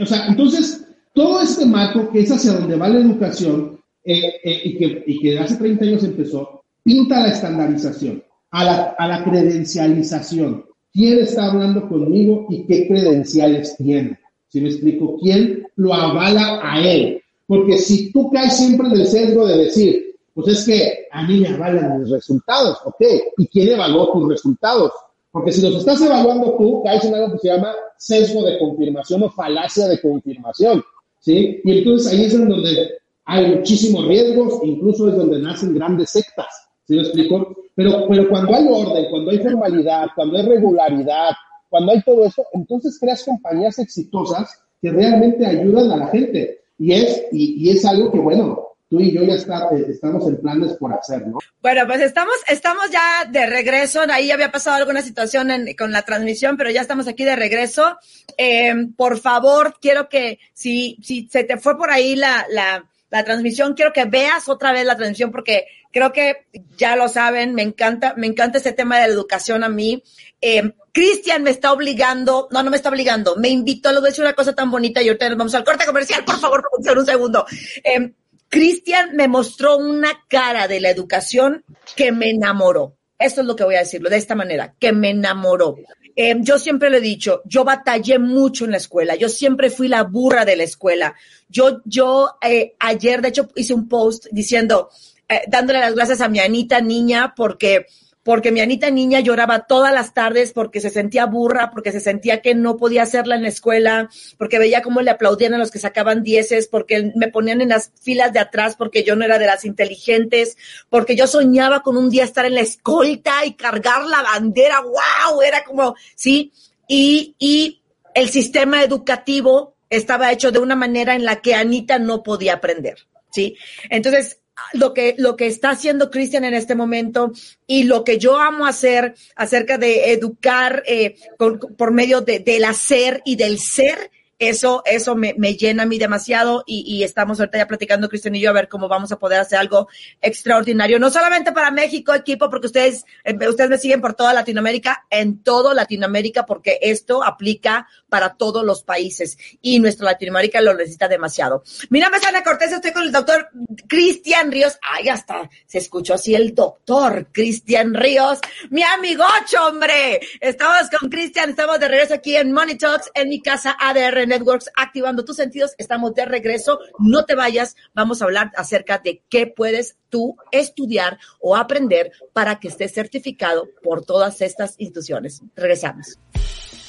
O 0.00 0.06
sea, 0.06 0.26
entonces, 0.26 0.84
todo 1.14 1.42
este 1.42 1.66
marco 1.66 2.10
que 2.10 2.20
es 2.20 2.30
hacia 2.30 2.52
donde 2.52 2.76
va 2.76 2.88
la 2.88 3.00
educación 3.00 3.80
eh, 4.04 4.34
eh, 4.44 4.60
y, 4.64 4.78
que, 4.78 5.04
y 5.06 5.20
que 5.20 5.38
hace 5.38 5.56
30 5.56 5.84
años 5.84 6.04
empezó, 6.04 6.64
pinta 6.82 7.20
la 7.20 7.28
estandarización, 7.28 8.22
a 8.50 8.64
la, 8.64 8.94
a 8.98 9.08
la 9.08 9.24
credencialización. 9.24 10.64
¿Quién 10.92 11.18
está 11.20 11.46
hablando 11.46 11.88
conmigo 11.88 12.46
y 12.50 12.66
qué 12.66 12.86
credenciales 12.86 13.76
tiene? 13.76 14.18
Si 14.48 14.60
me 14.60 14.68
explico, 14.68 15.18
¿quién 15.20 15.66
lo 15.76 15.94
avala 15.94 16.60
a 16.62 16.80
él? 16.80 17.22
Porque 17.46 17.78
si 17.78 18.12
tú 18.12 18.30
caes 18.30 18.56
siempre 18.56 18.88
en 18.88 18.94
el 18.94 19.06
sesgo 19.06 19.46
de 19.46 19.56
decir, 19.56 20.16
pues 20.34 20.48
es 20.48 20.64
que 20.64 21.06
a 21.10 21.26
mí 21.26 21.40
me 21.40 21.48
avalan 21.48 22.00
mis 22.00 22.10
resultados, 22.10 22.78
¿ok? 22.84 23.02
¿Y 23.38 23.46
quién 23.48 23.70
evaluó 23.70 24.12
tus 24.12 24.28
resultados? 24.28 24.92
Porque 25.32 25.50
si 25.50 25.62
los 25.62 25.76
estás 25.76 26.00
evaluando 26.00 26.56
tú, 26.56 26.82
caes 26.84 27.04
en 27.04 27.14
algo 27.14 27.32
que 27.32 27.38
se 27.38 27.48
llama 27.48 27.74
sesgo 27.96 28.44
de 28.44 28.58
confirmación 28.58 29.22
o 29.22 29.30
falacia 29.30 29.88
de 29.88 30.00
confirmación, 30.00 30.84
¿sí? 31.20 31.60
Y 31.64 31.78
entonces 31.78 32.12
ahí 32.12 32.24
es 32.26 32.34
en 32.34 32.48
donde 32.48 32.98
hay 33.24 33.56
muchísimos 33.56 34.06
riesgos, 34.06 34.60
incluso 34.62 35.08
es 35.08 35.16
donde 35.16 35.40
nacen 35.40 35.74
grandes 35.74 36.10
sectas, 36.10 36.46
¿Sí 36.86 36.96
me 36.96 37.02
explico? 37.02 37.56
Pero, 37.74 38.06
pero 38.08 38.28
cuando 38.28 38.54
hay 38.54 38.66
orden, 38.68 39.06
cuando 39.10 39.30
hay 39.30 39.38
formalidad, 39.38 40.08
cuando 40.14 40.36
hay 40.36 40.46
regularidad, 40.46 41.30
cuando 41.68 41.92
hay 41.92 42.02
todo 42.02 42.24
eso, 42.24 42.44
entonces 42.52 42.98
creas 43.00 43.24
compañías 43.24 43.78
exitosas 43.78 44.62
que 44.80 44.90
realmente 44.90 45.46
ayudan 45.46 45.90
a 45.92 45.96
la 45.96 46.06
gente. 46.08 46.60
Y 46.78 46.92
es, 46.92 47.28
y, 47.30 47.70
es 47.70 47.84
algo 47.84 48.10
que, 48.10 48.18
bueno, 48.18 48.61
tú 48.92 49.00
y 49.00 49.10
yo 49.10 49.22
ya 49.22 49.36
está, 49.36 49.68
eh, 49.74 49.86
estamos 49.88 50.28
en 50.28 50.36
planes 50.36 50.74
por 50.74 50.92
hacer, 50.92 51.26
¿no? 51.26 51.38
Bueno, 51.62 51.86
pues 51.86 52.02
estamos, 52.02 52.34
estamos 52.46 52.90
ya 52.90 53.24
de 53.24 53.46
regreso. 53.46 54.02
Ahí 54.10 54.30
había 54.30 54.52
pasado 54.52 54.76
alguna 54.76 55.00
situación 55.00 55.48
con 55.78 55.92
la 55.92 56.02
transmisión, 56.02 56.58
pero 56.58 56.70
ya 56.70 56.82
estamos 56.82 57.08
aquí 57.08 57.24
de 57.24 57.34
regreso. 57.34 57.96
Eh, 58.36 58.74
por 58.94 59.18
favor, 59.18 59.76
quiero 59.80 60.10
que 60.10 60.40
si, 60.52 60.98
si 61.02 61.26
se 61.32 61.44
te 61.44 61.56
fue 61.56 61.78
por 61.78 61.90
ahí 61.90 62.16
la, 62.16 62.44
la, 62.50 62.84
la 63.08 63.24
transmisión, 63.24 63.72
quiero 63.72 63.94
que 63.94 64.04
veas 64.04 64.50
otra 64.50 64.72
vez 64.72 64.84
la 64.84 64.96
transmisión 64.98 65.30
porque 65.30 65.64
creo 65.90 66.12
que 66.12 66.46
ya 66.76 66.94
lo 66.94 67.08
saben, 67.08 67.54
me 67.54 67.62
encanta, 67.62 68.12
me 68.18 68.26
encanta 68.26 68.58
este 68.58 68.72
tema 68.72 68.98
de 68.98 69.08
la 69.08 69.14
educación 69.14 69.64
a 69.64 69.70
mí. 69.70 70.02
Eh, 70.42 70.74
Cristian 70.92 71.42
me 71.44 71.50
está 71.50 71.72
obligando, 71.72 72.48
no, 72.50 72.62
no 72.62 72.70
me 72.70 72.76
está 72.76 72.90
obligando, 72.90 73.36
me 73.36 73.48
invitó, 73.48 73.90
le 73.90 74.00
voy 74.00 74.08
a 74.08 74.10
decir 74.10 74.24
una 74.24 74.34
cosa 74.34 74.54
tan 74.54 74.70
bonita 74.70 75.00
y 75.00 75.08
ahorita 75.08 75.30
nos 75.30 75.38
vamos 75.38 75.54
al 75.54 75.64
corte 75.64 75.86
comercial, 75.86 76.24
por 76.26 76.38
favor, 76.38 76.62
por 76.84 76.98
un 76.98 77.06
segundo. 77.06 77.46
Eh, 77.82 78.12
Cristian 78.52 79.16
me 79.16 79.28
mostró 79.28 79.78
una 79.78 80.12
cara 80.28 80.68
de 80.68 80.78
la 80.78 80.90
educación 80.90 81.64
que 81.96 82.12
me 82.12 82.28
enamoró. 82.28 82.98
Esto 83.18 83.40
es 83.40 83.46
lo 83.46 83.56
que 83.56 83.64
voy 83.64 83.76
a 83.76 83.78
decirlo 83.78 84.10
de 84.10 84.18
esta 84.18 84.34
manera, 84.34 84.74
que 84.78 84.92
me 84.92 85.08
enamoró. 85.08 85.76
Eh, 86.14 86.36
yo 86.40 86.58
siempre 86.58 86.90
le 86.90 86.98
he 86.98 87.00
dicho, 87.00 87.40
yo 87.46 87.64
batallé 87.64 88.18
mucho 88.18 88.66
en 88.66 88.72
la 88.72 88.76
escuela, 88.76 89.14
yo 89.14 89.30
siempre 89.30 89.70
fui 89.70 89.88
la 89.88 90.02
burra 90.02 90.44
de 90.44 90.56
la 90.56 90.64
escuela. 90.64 91.14
Yo, 91.48 91.80
yo 91.86 92.36
eh, 92.42 92.74
ayer, 92.78 93.22
de 93.22 93.28
hecho, 93.28 93.48
hice 93.56 93.72
un 93.72 93.88
post 93.88 94.26
diciendo, 94.30 94.90
eh, 95.30 95.44
dándole 95.48 95.80
las 95.80 95.94
gracias 95.94 96.20
a 96.20 96.28
mi 96.28 96.38
Anita 96.38 96.82
niña 96.82 97.32
porque 97.34 97.86
porque 98.22 98.52
mi 98.52 98.60
Anita 98.60 98.90
niña 98.90 99.20
lloraba 99.20 99.66
todas 99.66 99.92
las 99.92 100.14
tardes 100.14 100.52
porque 100.52 100.80
se 100.80 100.90
sentía 100.90 101.26
burra, 101.26 101.70
porque 101.70 101.92
se 101.92 102.00
sentía 102.00 102.40
que 102.40 102.54
no 102.54 102.76
podía 102.76 103.02
hacerla 103.02 103.36
en 103.36 103.42
la 103.42 103.48
escuela, 103.48 104.08
porque 104.38 104.58
veía 104.58 104.82
cómo 104.82 105.00
le 105.00 105.10
aplaudían 105.10 105.54
a 105.54 105.58
los 105.58 105.70
que 105.70 105.78
sacaban 105.78 106.22
dieces, 106.22 106.68
porque 106.68 107.12
me 107.16 107.28
ponían 107.28 107.60
en 107.60 107.70
las 107.70 107.90
filas 108.00 108.32
de 108.32 108.38
atrás 108.38 108.76
porque 108.76 109.02
yo 109.02 109.16
no 109.16 109.24
era 109.24 109.38
de 109.38 109.46
las 109.46 109.64
inteligentes, 109.64 110.56
porque 110.88 111.16
yo 111.16 111.26
soñaba 111.26 111.82
con 111.82 111.96
un 111.96 112.10
día 112.10 112.24
estar 112.24 112.44
en 112.44 112.54
la 112.54 112.60
escolta 112.60 113.44
y 113.44 113.54
cargar 113.54 114.04
la 114.04 114.22
bandera, 114.22 114.80
wow, 114.80 115.42
era 115.42 115.64
como, 115.64 115.96
sí, 116.14 116.52
y, 116.86 117.34
y 117.38 117.82
el 118.14 118.28
sistema 118.28 118.82
educativo 118.82 119.74
estaba 119.90 120.32
hecho 120.32 120.52
de 120.52 120.58
una 120.58 120.76
manera 120.76 121.14
en 121.14 121.24
la 121.24 121.40
que 121.40 121.54
Anita 121.54 121.98
no 121.98 122.22
podía 122.22 122.54
aprender, 122.54 122.98
¿sí? 123.30 123.56
Entonces, 123.90 124.41
lo 124.72 124.94
que, 124.94 125.14
lo 125.18 125.36
que 125.36 125.46
está 125.46 125.70
haciendo 125.70 126.10
Cristian 126.10 126.44
en 126.44 126.54
este 126.54 126.74
momento 126.74 127.32
y 127.66 127.84
lo 127.84 128.04
que 128.04 128.18
yo 128.18 128.38
amo 128.38 128.66
hacer 128.66 129.14
acerca 129.36 129.78
de 129.78 130.12
educar 130.12 130.82
eh, 130.86 131.16
por 131.38 131.92
medio 131.92 132.20
de, 132.20 132.38
del 132.38 132.64
hacer 132.64 133.22
y 133.24 133.36
del 133.36 133.58
ser 133.58 134.10
eso, 134.48 134.82
eso 134.84 135.14
me, 135.14 135.34
me, 135.38 135.54
llena 135.54 135.84
a 135.84 135.86
mí 135.86 135.98
demasiado 135.98 136.64
y, 136.66 136.82
y, 136.86 137.04
estamos 137.04 137.38
ahorita 137.38 137.58
ya 137.58 137.68
platicando, 137.68 138.08
Cristian 138.08 138.34
y 138.34 138.40
yo, 138.40 138.50
a 138.50 138.52
ver 138.52 138.68
cómo 138.68 138.88
vamos 138.88 139.12
a 139.12 139.18
poder 139.18 139.38
hacer 139.38 139.58
algo 139.58 139.88
extraordinario, 140.20 140.98
no 140.98 141.10
solamente 141.10 141.52
para 141.52 141.70
México, 141.70 142.12
equipo, 142.12 142.50
porque 142.50 142.66
ustedes, 142.66 143.04
eh, 143.22 143.36
ustedes 143.48 143.70
me 143.70 143.78
siguen 143.78 144.00
por 144.00 144.14
toda 144.14 144.32
Latinoamérica, 144.32 145.06
en 145.10 145.44
todo 145.44 145.74
Latinoamérica, 145.74 146.44
porque 146.44 146.78
esto 146.82 147.22
aplica 147.22 147.86
para 148.08 148.34
todos 148.34 148.64
los 148.64 148.82
países 148.82 149.38
y 149.60 149.78
nuestra 149.78 150.06
Latinoamérica 150.06 150.60
lo 150.60 150.74
necesita 150.74 151.06
demasiado. 151.06 151.62
Mi 151.90 152.00
nombre 152.00 152.18
es 152.18 152.26
Ana 152.26 152.42
Cortés, 152.42 152.72
estoy 152.72 152.92
con 152.92 153.04
el 153.04 153.12
doctor 153.12 153.48
Cristian 153.86 154.50
Ríos. 154.50 154.76
Ay, 154.82 155.08
hasta 155.08 155.48
se 155.66 155.78
escuchó 155.78 156.14
así 156.14 156.34
el 156.34 156.54
doctor 156.54 157.28
Cristian 157.32 157.94
Ríos, 157.94 158.40
mi 158.70 158.82
amigocho, 158.82 159.66
hombre. 159.68 160.20
Estamos 160.40 160.90
con 160.90 161.08
Cristian, 161.08 161.50
estamos 161.50 161.78
de 161.78 161.88
regreso 161.88 162.14
aquí 162.14 162.36
en 162.36 162.52
Money 162.52 162.76
Talks, 162.76 163.10
en 163.14 163.28
mi 163.28 163.40
casa 163.40 163.76
ADR 163.78 164.31
Networks, 164.32 164.70
activando 164.76 165.24
tus 165.24 165.36
sentidos. 165.36 165.74
Estamos 165.78 166.14
de 166.14 166.24
regreso. 166.24 166.78
No 166.98 167.24
te 167.24 167.34
vayas. 167.34 167.76
Vamos 167.94 168.22
a 168.22 168.24
hablar 168.24 168.50
acerca 168.56 168.98
de 168.98 169.22
qué 169.28 169.46
puedes 169.46 169.96
tú 170.08 170.36
estudiar 170.50 171.18
o 171.40 171.56
aprender 171.56 172.12
para 172.32 172.58
que 172.58 172.68
estés 172.68 172.92
certificado 172.92 173.68
por 173.82 174.04
todas 174.04 174.40
estas 174.40 174.74
instituciones. 174.78 175.42
Regresamos. 175.54 176.18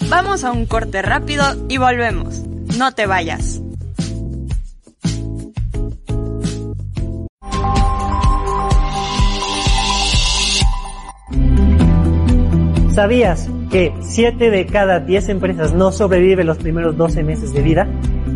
Vamos 0.10 0.44
a 0.44 0.52
un 0.52 0.66
corte 0.66 1.02
rápido 1.02 1.44
y 1.70 1.78
volvemos. 1.78 2.40
No 2.78 2.94
te 2.94 3.06
vayas. 3.06 3.62
¿Sabías 12.94 13.50
que 13.72 13.92
7 14.02 14.52
de 14.52 14.68
cada 14.68 15.00
10 15.00 15.30
empresas 15.30 15.74
no 15.74 15.92
sobreviven 15.92 16.46
los 16.46 16.60
primeros 16.60 16.96
12 16.96 17.24
meses 17.24 17.52
de 17.52 17.64
vida? 17.64 17.88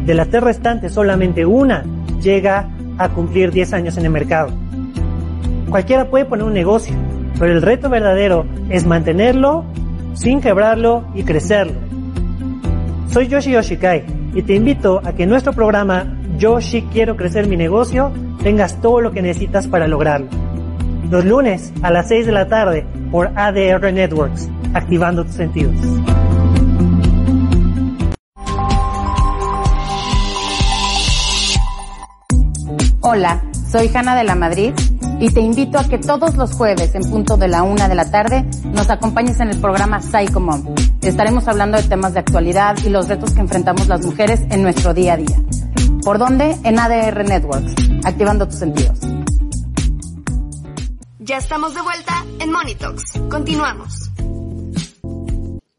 De 0.03 0.15
las 0.15 0.29
tres 0.29 0.41
restantes, 0.41 0.93
solamente 0.93 1.45
una 1.45 1.85
llega 2.23 2.67
a 2.97 3.09
cumplir 3.09 3.51
10 3.51 3.73
años 3.73 3.97
en 3.97 4.05
el 4.05 4.11
mercado. 4.11 4.49
Cualquiera 5.69 6.09
puede 6.09 6.25
poner 6.25 6.43
un 6.43 6.53
negocio, 6.53 6.95
pero 7.37 7.53
el 7.53 7.61
reto 7.61 7.87
verdadero 7.87 8.47
es 8.69 8.83
mantenerlo 8.87 9.63
sin 10.15 10.41
quebrarlo 10.41 11.05
y 11.13 11.21
crecerlo. 11.21 11.79
Soy 13.11 13.27
Yoshi 13.27 13.51
Yoshikai 13.51 14.05
y 14.33 14.41
te 14.41 14.55
invito 14.55 15.01
a 15.05 15.13
que 15.13 15.23
en 15.23 15.29
nuestro 15.29 15.53
programa 15.53 16.17
Yoshi 16.39 16.81
Quiero 16.91 17.15
Crecer 17.15 17.45
Mi 17.47 17.57
Negocio 17.57 18.11
tengas 18.41 18.81
todo 18.81 19.01
lo 19.01 19.11
que 19.11 19.21
necesitas 19.21 19.67
para 19.67 19.87
lograrlo. 19.87 20.29
Los 21.11 21.25
lunes 21.25 21.71
a 21.83 21.91
las 21.91 22.07
6 22.07 22.25
de 22.25 22.31
la 22.31 22.47
tarde 22.47 22.87
por 23.11 23.31
ADR 23.35 23.91
Networks, 23.91 24.49
activando 24.73 25.25
tus 25.25 25.35
sentidos. 25.35 25.75
Hola, 33.01 33.41
soy 33.71 33.89
Hanna 33.93 34.15
de 34.15 34.23
la 34.25 34.35
Madrid 34.35 34.73
y 35.19 35.29
te 35.29 35.39
invito 35.39 35.79
a 35.79 35.87
que 35.87 35.97
todos 35.97 36.35
los 36.35 36.53
jueves 36.53 36.93
en 36.93 37.03
punto 37.03 37.37
de 37.37 37.47
la 37.47 37.63
una 37.63 37.87
de 37.87 37.95
la 37.95 38.11
tarde 38.11 38.45
nos 38.65 38.89
acompañes 38.89 39.39
en 39.39 39.49
el 39.49 39.59
programa 39.59 40.01
Psycho 40.01 40.39
Mom. 40.39 40.75
Estaremos 41.01 41.47
hablando 41.47 41.77
de 41.77 41.83
temas 41.83 42.13
de 42.13 42.19
actualidad 42.19 42.75
y 42.85 42.89
los 42.89 43.07
retos 43.07 43.31
que 43.31 43.41
enfrentamos 43.41 43.87
las 43.87 44.05
mujeres 44.05 44.41
en 44.49 44.61
nuestro 44.61 44.93
día 44.93 45.13
a 45.13 45.17
día. 45.17 45.37
¿Por 46.03 46.19
dónde? 46.19 46.55
En 46.63 46.79
ADR 46.79 47.23
Networks, 47.25 47.75
activando 48.03 48.47
tus 48.47 48.59
sentidos. 48.59 48.99
Ya 51.27 51.39
estamos 51.39 51.73
de 51.75 51.81
vuelta 51.81 52.25
en 52.39 52.49
Monitox. 52.49 53.19
Continuamos. 53.29 54.09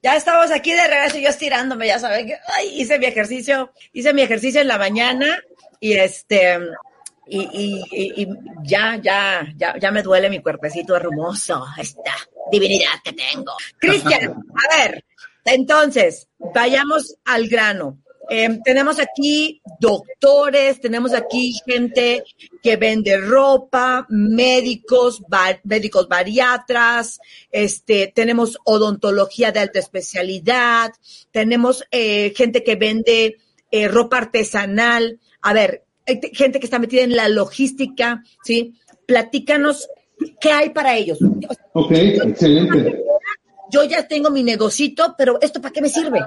Ya 0.03 0.15
estamos 0.15 0.51
aquí 0.51 0.75
de 0.75 0.87
regreso, 0.87 1.17
yo 1.17 1.31
estirándome, 1.31 1.87
ya 1.87 1.99
saben 1.99 2.27
que 2.27 2.37
ay, 2.55 2.79
hice 2.79 2.99
mi 2.99 3.07
ejercicio, 3.07 3.73
hice 3.95 4.13
mi 4.13 4.21
ejercicio 4.21 4.61
en 4.61 4.69
la 4.69 4.77
mañana 4.77 5.39
y 5.81 5.95
este 5.95 6.59
y, 7.27 7.41
y, 7.41 8.23
y, 8.23 8.29
ya, 8.63 9.01
ya, 9.03 9.47
ya, 9.57 9.79
ya 9.79 9.91
me 9.91 10.03
duele 10.03 10.29
mi 10.29 10.43
cuerpecito 10.43 10.95
hermoso, 10.95 11.65
esta 11.79 12.15
divinidad 12.53 13.01
que 13.03 13.15
tengo. 13.15 13.55
Cristian, 13.79 14.33
a 14.55 14.77
ver, 14.77 15.03
entonces, 15.47 16.29
vayamos 16.39 17.17
al 17.25 17.49
grano. 17.49 17.97
Eh, 18.31 18.59
tenemos 18.63 18.99
aquí 18.99 19.63
doctores, 19.81 20.81
tenemos 20.81 21.15
aquí 21.15 21.55
gente 21.67 22.25
que 22.63 22.77
vende 22.77 23.17
ropa, 23.17 24.07
médicos, 24.11 25.23
bar, 25.29 25.61
médicos 25.65 26.09
bariatras, 26.09 27.21
este, 27.51 28.13
tenemos 28.15 28.59
odontología 28.65 29.51
de 29.51 29.61
alta 29.61 29.79
especialidad, 29.79 30.93
tenemos 31.31 31.85
eh, 31.91 32.35
gente 32.37 32.63
que 32.63 32.77
vende 32.77 33.39
eh, 33.71 33.89
ropa 33.89 34.19
artesanal. 34.19 35.19
A 35.41 35.53
ver, 35.55 35.85
hay 36.07 36.21
gente 36.33 36.61
que 36.61 36.67
está 36.67 36.79
metida 36.79 37.03
en 37.03 37.17
la 37.17 37.29
logística, 37.29 38.23
¿sí? 38.45 38.75
Platícanos 39.07 39.89
qué 40.41 40.53
hay 40.53 40.71
para 40.71 40.97
ellos. 40.97 41.19
Ok, 41.73 41.93
excelente. 41.93 43.05
Yo 43.71 43.85
ya 43.85 44.07
tengo 44.09 44.31
mi 44.31 44.43
negocito, 44.43 45.15
pero 45.17 45.39
¿esto 45.41 45.61
para 45.61 45.73
qué 45.73 45.83
me 45.83 45.89
sirve? 45.89 46.21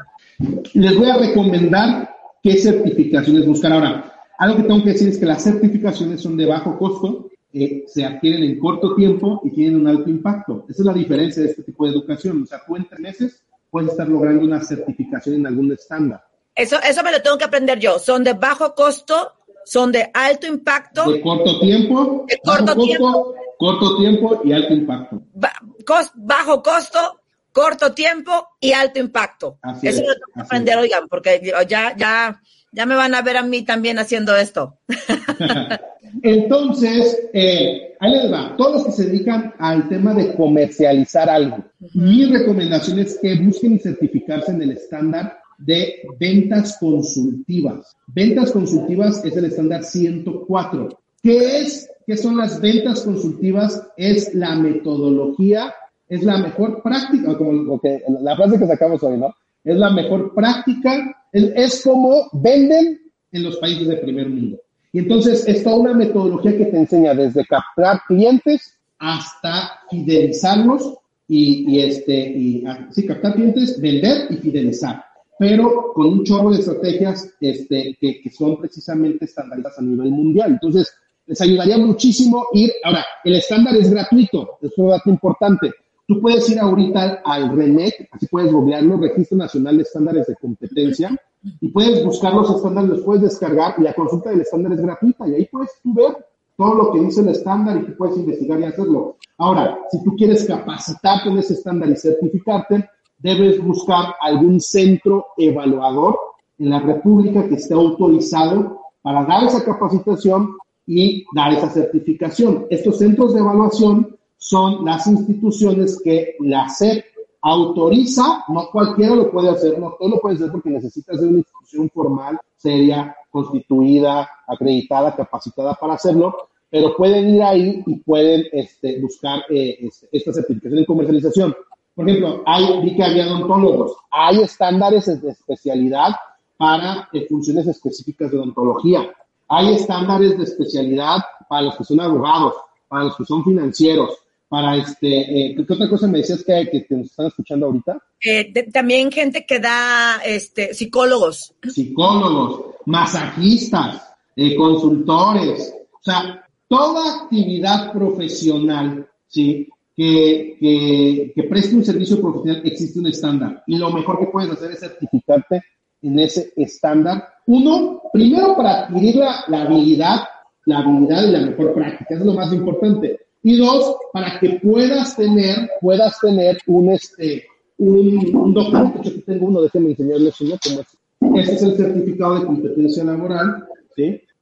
Les 0.73 0.95
voy 0.95 1.09
a 1.09 1.17
recomendar 1.17 2.15
qué 2.41 2.53
certificaciones 2.55 3.45
buscar. 3.45 3.73
Ahora, 3.73 4.13
algo 4.37 4.57
que 4.57 4.63
tengo 4.63 4.83
que 4.83 4.91
decir 4.91 5.09
es 5.09 5.17
que 5.17 5.25
las 5.25 5.43
certificaciones 5.43 6.21
son 6.21 6.35
de 6.37 6.45
bajo 6.45 6.77
costo, 6.77 7.29
eh, 7.53 7.83
se 7.87 8.05
adquieren 8.05 8.43
en 8.43 8.59
corto 8.59 8.95
tiempo 8.95 9.41
y 9.43 9.51
tienen 9.51 9.81
un 9.81 9.87
alto 9.87 10.09
impacto. 10.09 10.65
Esa 10.69 10.81
es 10.81 10.85
la 10.85 10.93
diferencia 10.93 11.43
de 11.43 11.49
este 11.49 11.63
tipo 11.63 11.85
de 11.85 11.91
educación. 11.91 12.43
O 12.43 12.45
sea, 12.45 12.61
tú 12.65 12.75
en 12.75 12.87
tres 12.87 12.99
meses 12.99 13.43
puedes 13.69 13.91
estar 13.91 14.07
logrando 14.07 14.43
una 14.43 14.61
certificación 14.63 15.35
en 15.35 15.47
algún 15.47 15.71
estándar. 15.71 16.23
Eso, 16.55 16.77
eso 16.81 17.03
me 17.03 17.11
lo 17.11 17.21
tengo 17.21 17.37
que 17.37 17.45
aprender 17.45 17.79
yo. 17.79 17.99
Son 17.99 18.23
de 18.23 18.33
bajo 18.33 18.73
costo, 18.73 19.33
son 19.65 19.91
de 19.91 20.09
alto 20.13 20.47
impacto. 20.47 21.11
De 21.11 21.21
corto 21.21 21.59
tiempo. 21.59 22.25
De 22.27 22.37
corto 22.43 22.65
bajo 22.65 22.83
tiempo. 22.83 23.11
Costo, 23.11 23.35
corto 23.57 23.97
tiempo 23.97 24.41
y 24.43 24.53
alto 24.53 24.73
impacto. 24.73 25.21
Ba 25.33 25.51
cos 25.85 26.11
bajo 26.15 26.61
costo, 26.61 27.20
corto 27.51 27.93
tiempo 27.93 28.31
y 28.59 28.73
alto 28.73 28.99
impacto. 28.99 29.57
Así 29.61 29.87
Eso 29.87 30.01
es, 30.01 30.07
lo 30.07 30.13
tengo 30.13 30.33
que 30.35 30.41
aprender, 30.41 30.77
oigan, 30.77 31.07
porque 31.07 31.41
ya, 31.67 31.95
ya, 31.95 32.41
ya 32.71 32.85
me 32.85 32.95
van 32.95 33.13
a 33.15 33.21
ver 33.21 33.37
a 33.37 33.43
mí 33.43 33.63
también 33.63 33.99
haciendo 33.99 34.35
esto. 34.35 34.77
Entonces, 36.23 37.29
eh, 37.33 37.95
ahí 37.99 38.11
les 38.11 38.31
va. 38.31 38.55
Todos 38.57 38.73
los 38.73 38.85
que 38.85 38.91
se 38.91 39.05
dedican 39.05 39.53
al 39.59 39.87
tema 39.89 40.13
de 40.13 40.33
comercializar 40.35 41.29
algo, 41.29 41.63
mi 41.93 42.25
recomendación 42.25 42.99
es 42.99 43.17
que 43.21 43.35
busquen 43.35 43.79
certificarse 43.79 44.51
en 44.51 44.61
el 44.61 44.71
estándar 44.71 45.39
de 45.57 46.01
ventas 46.19 46.77
consultivas. 46.79 47.95
Ventas 48.07 48.51
consultivas 48.51 49.23
es 49.23 49.35
el 49.37 49.45
estándar 49.45 49.83
104. 49.83 50.99
¿Qué 51.21 51.59
es? 51.61 51.89
¿Qué 52.05 52.17
son 52.17 52.37
las 52.37 52.59
ventas 52.59 53.01
consultivas? 53.01 53.87
Es 53.95 54.33
la 54.33 54.55
metodología, 54.55 55.73
es 56.11 56.23
la 56.23 56.37
mejor 56.39 56.83
práctica, 56.83 57.37
como 57.37 57.79
que, 57.79 58.03
la 58.19 58.35
frase 58.35 58.59
que 58.59 58.67
sacamos 58.67 59.01
hoy, 59.01 59.17
¿no? 59.17 59.33
Es 59.63 59.77
la 59.77 59.91
mejor 59.91 60.35
práctica, 60.35 61.15
es, 61.31 61.81
como 61.85 62.27
venden 62.33 62.99
en 63.31 63.43
los 63.43 63.55
países 63.55 63.87
de 63.87 63.95
primer 63.95 64.27
mundo. 64.27 64.57
Y 64.91 64.99
entonces 64.99 65.47
es 65.47 65.63
toda 65.63 65.77
una 65.77 65.93
metodología 65.93 66.57
que 66.57 66.65
te 66.65 66.77
enseña 66.79 67.13
desde 67.13 67.45
captar 67.45 68.01
clientes 68.09 68.77
hasta 68.99 69.71
fidelizarlos 69.89 70.95
y, 71.29 71.71
y 71.71 71.79
este, 71.79 72.13
y, 72.13 72.65
ah, 72.67 72.89
sí, 72.91 73.07
captar 73.07 73.35
clientes, 73.35 73.79
vender 73.79 74.27
y 74.31 74.35
fidelizar, 74.35 75.05
pero 75.39 75.93
con 75.93 76.07
un 76.07 76.25
chorro 76.25 76.51
de 76.51 76.59
estrategias 76.59 77.33
este, 77.39 77.97
que, 78.01 78.19
que 78.21 78.29
son 78.31 78.59
precisamente 78.59 79.23
estandarizadas 79.23 79.79
a 79.79 79.81
nivel 79.81 80.11
mundial. 80.11 80.51
Entonces, 80.51 80.93
les 81.25 81.39
ayudaría 81.39 81.77
muchísimo 81.77 82.47
ir, 82.51 82.69
ahora, 82.83 83.05
el 83.23 83.35
estándar 83.35 83.77
es 83.77 83.89
gratuito, 83.89 84.57
es 84.61 84.77
un 84.77 84.89
dato 84.89 85.09
importante. 85.09 85.71
Tú 86.11 86.19
puedes 86.19 86.49
ir 86.49 86.59
ahorita 86.59 87.21
al 87.23 87.55
RENEC, 87.55 88.09
así 88.11 88.27
puedes 88.27 88.51
googlearlo, 88.51 88.97
Registro 88.97 89.37
Nacional 89.37 89.77
de 89.77 89.83
Estándares 89.83 90.27
de 90.27 90.35
Competencia, 90.35 91.17
y 91.61 91.69
puedes 91.69 92.03
buscar 92.03 92.33
los 92.33 92.53
estándares, 92.53 92.89
los 92.89 93.01
puedes 93.01 93.21
descargar 93.21 93.75
y 93.77 93.83
la 93.83 93.93
consulta 93.93 94.29
del 94.29 94.41
estándar 94.41 94.73
es 94.73 94.81
gratuita 94.81 95.25
y 95.29 95.35
ahí 95.35 95.45
puedes 95.45 95.71
tú 95.81 95.93
ver 95.93 96.17
todo 96.57 96.75
lo 96.75 96.91
que 96.91 96.99
dice 96.99 97.21
el 97.21 97.29
estándar 97.29 97.77
y 97.77 97.85
tú 97.85 97.95
puedes 97.97 98.17
investigar 98.17 98.59
y 98.59 98.65
hacerlo. 98.65 99.15
Ahora, 99.37 99.79
si 99.89 100.03
tú 100.03 100.13
quieres 100.17 100.43
capacitarte 100.43 101.29
en 101.29 101.37
ese 101.37 101.53
estándar 101.53 101.89
y 101.89 101.95
certificarte, 101.95 102.89
debes 103.19 103.63
buscar 103.63 104.13
algún 104.19 104.59
centro 104.59 105.27
evaluador 105.37 106.19
en 106.59 106.71
la 106.71 106.81
República 106.81 107.47
que 107.47 107.55
esté 107.55 107.73
autorizado 107.73 108.81
para 109.01 109.23
dar 109.23 109.45
esa 109.45 109.63
capacitación 109.63 110.57
y 110.85 111.23
dar 111.33 111.53
esa 111.53 111.69
certificación. 111.69 112.65
Estos 112.69 112.97
centros 112.97 113.33
de 113.33 113.39
evaluación 113.39 114.17
son 114.43 114.83
las 114.83 115.05
instituciones 115.05 116.01
que 116.03 116.35
la 116.39 116.67
SEP 116.67 117.05
autoriza, 117.43 118.43
no 118.47 118.69
cualquiera 118.71 119.15
lo 119.15 119.29
puede 119.29 119.49
hacer, 119.49 119.77
no 119.77 119.91
todo 119.99 120.09
lo 120.09 120.19
puede 120.19 120.35
hacer 120.35 120.51
porque 120.51 120.71
necesitas 120.71 121.21
de 121.21 121.27
una 121.27 121.37
institución 121.37 121.91
formal, 121.93 122.39
seria, 122.57 123.15
constituida, 123.29 124.27
acreditada, 124.47 125.15
capacitada 125.15 125.75
para 125.75 125.93
hacerlo, 125.93 126.35
pero 126.71 126.95
pueden 126.95 127.35
ir 127.35 127.43
ahí 127.43 127.83
y 127.85 127.97
pueden 127.97 128.45
este, 128.51 128.99
buscar 128.99 129.43
eh, 129.51 129.77
este, 129.79 130.09
esta 130.11 130.33
certificación 130.33 130.79
en 130.79 130.85
comercialización. 130.85 131.55
Por 131.93 132.09
ejemplo, 132.09 132.41
hay, 132.47 132.81
vi 132.81 132.95
que 132.95 133.03
había 133.03 133.27
odontólogos, 133.27 133.95
hay 134.09 134.41
estándares 134.41 135.21
de 135.21 135.29
especialidad 135.29 136.15
para 136.57 137.07
eh, 137.13 137.27
funciones 137.29 137.67
específicas 137.67 138.31
de 138.31 138.39
odontología, 138.39 139.07
hay 139.47 139.75
estándares 139.75 140.35
de 140.35 140.45
especialidad 140.45 141.19
para 141.47 141.61
los 141.61 141.77
que 141.77 141.83
son 141.83 141.99
abogados, 141.99 142.55
para 142.87 143.03
los 143.03 143.15
que 143.15 143.25
son 143.25 143.43
financieros, 143.43 144.20
para 144.51 144.75
este, 144.75 145.07
eh, 145.07 145.55
¿qué 145.55 145.73
otra 145.73 145.87
cosa 145.87 146.07
me 146.07 146.17
decías 146.17 146.43
que, 146.43 146.67
que, 146.69 146.85
que 146.85 146.95
nos 146.97 147.05
están 147.05 147.27
escuchando 147.27 147.67
ahorita? 147.67 147.97
Eh, 148.21 148.51
de, 148.51 148.63
también 148.63 149.09
gente 149.09 149.45
que 149.47 149.59
da 149.61 150.17
este, 150.25 150.73
psicólogos. 150.73 151.55
Psicólogos, 151.65 152.75
masajistas, 152.85 154.13
eh, 154.35 154.53
consultores, 154.57 155.73
o 155.93 156.03
sea, 156.03 156.45
toda 156.67 157.23
actividad 157.23 157.93
profesional, 157.93 159.07
¿sí? 159.25 159.69
Que, 159.95 160.57
que, 160.59 161.31
que 161.33 161.43
preste 161.43 161.77
un 161.77 161.85
servicio 161.85 162.19
profesional 162.19 162.61
existe 162.65 162.99
un 162.99 163.07
estándar 163.07 163.63
y 163.67 163.77
lo 163.77 163.89
mejor 163.91 164.19
que 164.19 164.27
puedes 164.27 164.51
hacer 164.51 164.71
es 164.71 164.81
certificarte 164.81 165.63
en 166.01 166.19
ese 166.19 166.51
estándar. 166.57 167.25
Uno, 167.45 168.01
primero 168.11 168.57
para 168.57 168.81
adquirir 168.81 169.15
la, 169.15 169.45
la 169.47 169.61
habilidad, 169.61 170.23
la 170.65 170.79
habilidad 170.79 171.23
y 171.25 171.31
la 171.31 171.39
mejor 171.39 171.73
práctica, 171.73 172.15
es 172.15 172.25
lo 172.25 172.33
más 172.33 172.51
importante. 172.51 173.30
Y 173.43 173.57
dos, 173.57 173.95
para 174.13 174.39
que 174.39 174.59
puedas 174.61 175.15
tener, 175.15 175.69
puedas 175.79 176.19
tener 176.19 176.59
un, 176.67 176.91
este, 176.91 177.45
un, 177.77 178.53
documento, 178.53 179.01
yo 179.01 179.23
tengo 179.23 179.47
uno, 179.47 179.61
déjenme 179.61 179.91
enseñarles 179.91 180.39
uno, 180.41 180.55
como 180.63 180.81
es. 180.81 181.49
Este 181.49 181.55
es 181.55 181.63
el 181.63 181.77
certificado 181.77 182.39
de 182.39 182.45
competencia 182.45 183.03
laboral. 183.03 183.65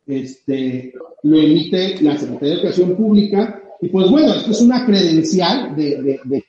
Este, 0.05 0.93
lo 1.23 1.37
emite 1.37 2.01
la 2.01 2.17
Secretaría 2.17 2.55
de 2.55 2.61
Educación 2.61 2.95
Pública, 2.95 3.61
y 3.81 3.87
pues 3.89 4.09
bueno, 4.09 4.33
esto 4.33 4.51
es 4.51 4.61
una 4.61 4.85
credencial 4.85 5.75
de, 5.75 6.19
de, 6.25 6.45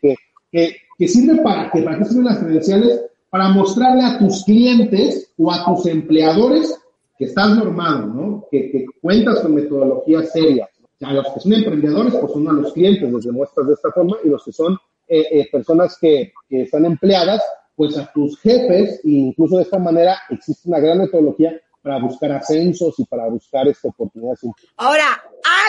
que, 0.50 0.76
que, 0.98 1.08
sirve 1.08 1.40
para 1.42 1.70
que, 1.70 1.82
para 1.82 1.98
qué 1.98 2.04
sirven 2.04 2.24
las 2.24 2.38
credenciales, 2.38 3.00
para 3.28 3.50
mostrarle 3.50 4.02
a 4.02 4.18
tus 4.18 4.44
clientes 4.44 5.32
o 5.38 5.52
a 5.52 5.64
tus 5.64 5.86
empleadores 5.86 6.76
que 7.16 7.26
estás 7.26 7.56
normado, 7.56 8.06
¿no? 8.06 8.46
Que 8.50 8.86
cuentas 9.00 9.40
con 9.40 9.54
metodologías 9.54 10.32
serias 10.32 10.68
a 11.02 11.12
los 11.12 11.28
que 11.32 11.40
son 11.40 11.52
emprendedores, 11.54 12.14
pues 12.14 12.32
son 12.32 12.48
a 12.48 12.52
los 12.52 12.72
clientes, 12.72 13.10
los 13.10 13.24
demuestras 13.24 13.66
de 13.66 13.74
esta 13.74 13.90
forma, 13.90 14.16
y 14.24 14.28
los 14.28 14.44
que 14.44 14.52
son 14.52 14.78
eh, 15.08 15.26
eh, 15.30 15.48
personas 15.50 15.96
que, 16.00 16.32
están 16.48 16.84
empleadas, 16.84 17.42
pues 17.74 17.96
a 17.96 18.10
tus 18.12 18.38
jefes, 18.40 19.00
e 19.04 19.10
incluso 19.10 19.56
de 19.56 19.62
esta 19.62 19.78
manera 19.78 20.18
existe 20.28 20.68
una 20.68 20.80
gran 20.80 20.98
metodología 20.98 21.58
para 21.82 21.98
buscar 21.98 22.32
ascensos 22.32 22.98
y 22.98 23.04
para 23.04 23.26
buscar 23.28 23.66
esta 23.68 23.88
oportunidades. 23.88 24.40
Ahora, 24.76 25.22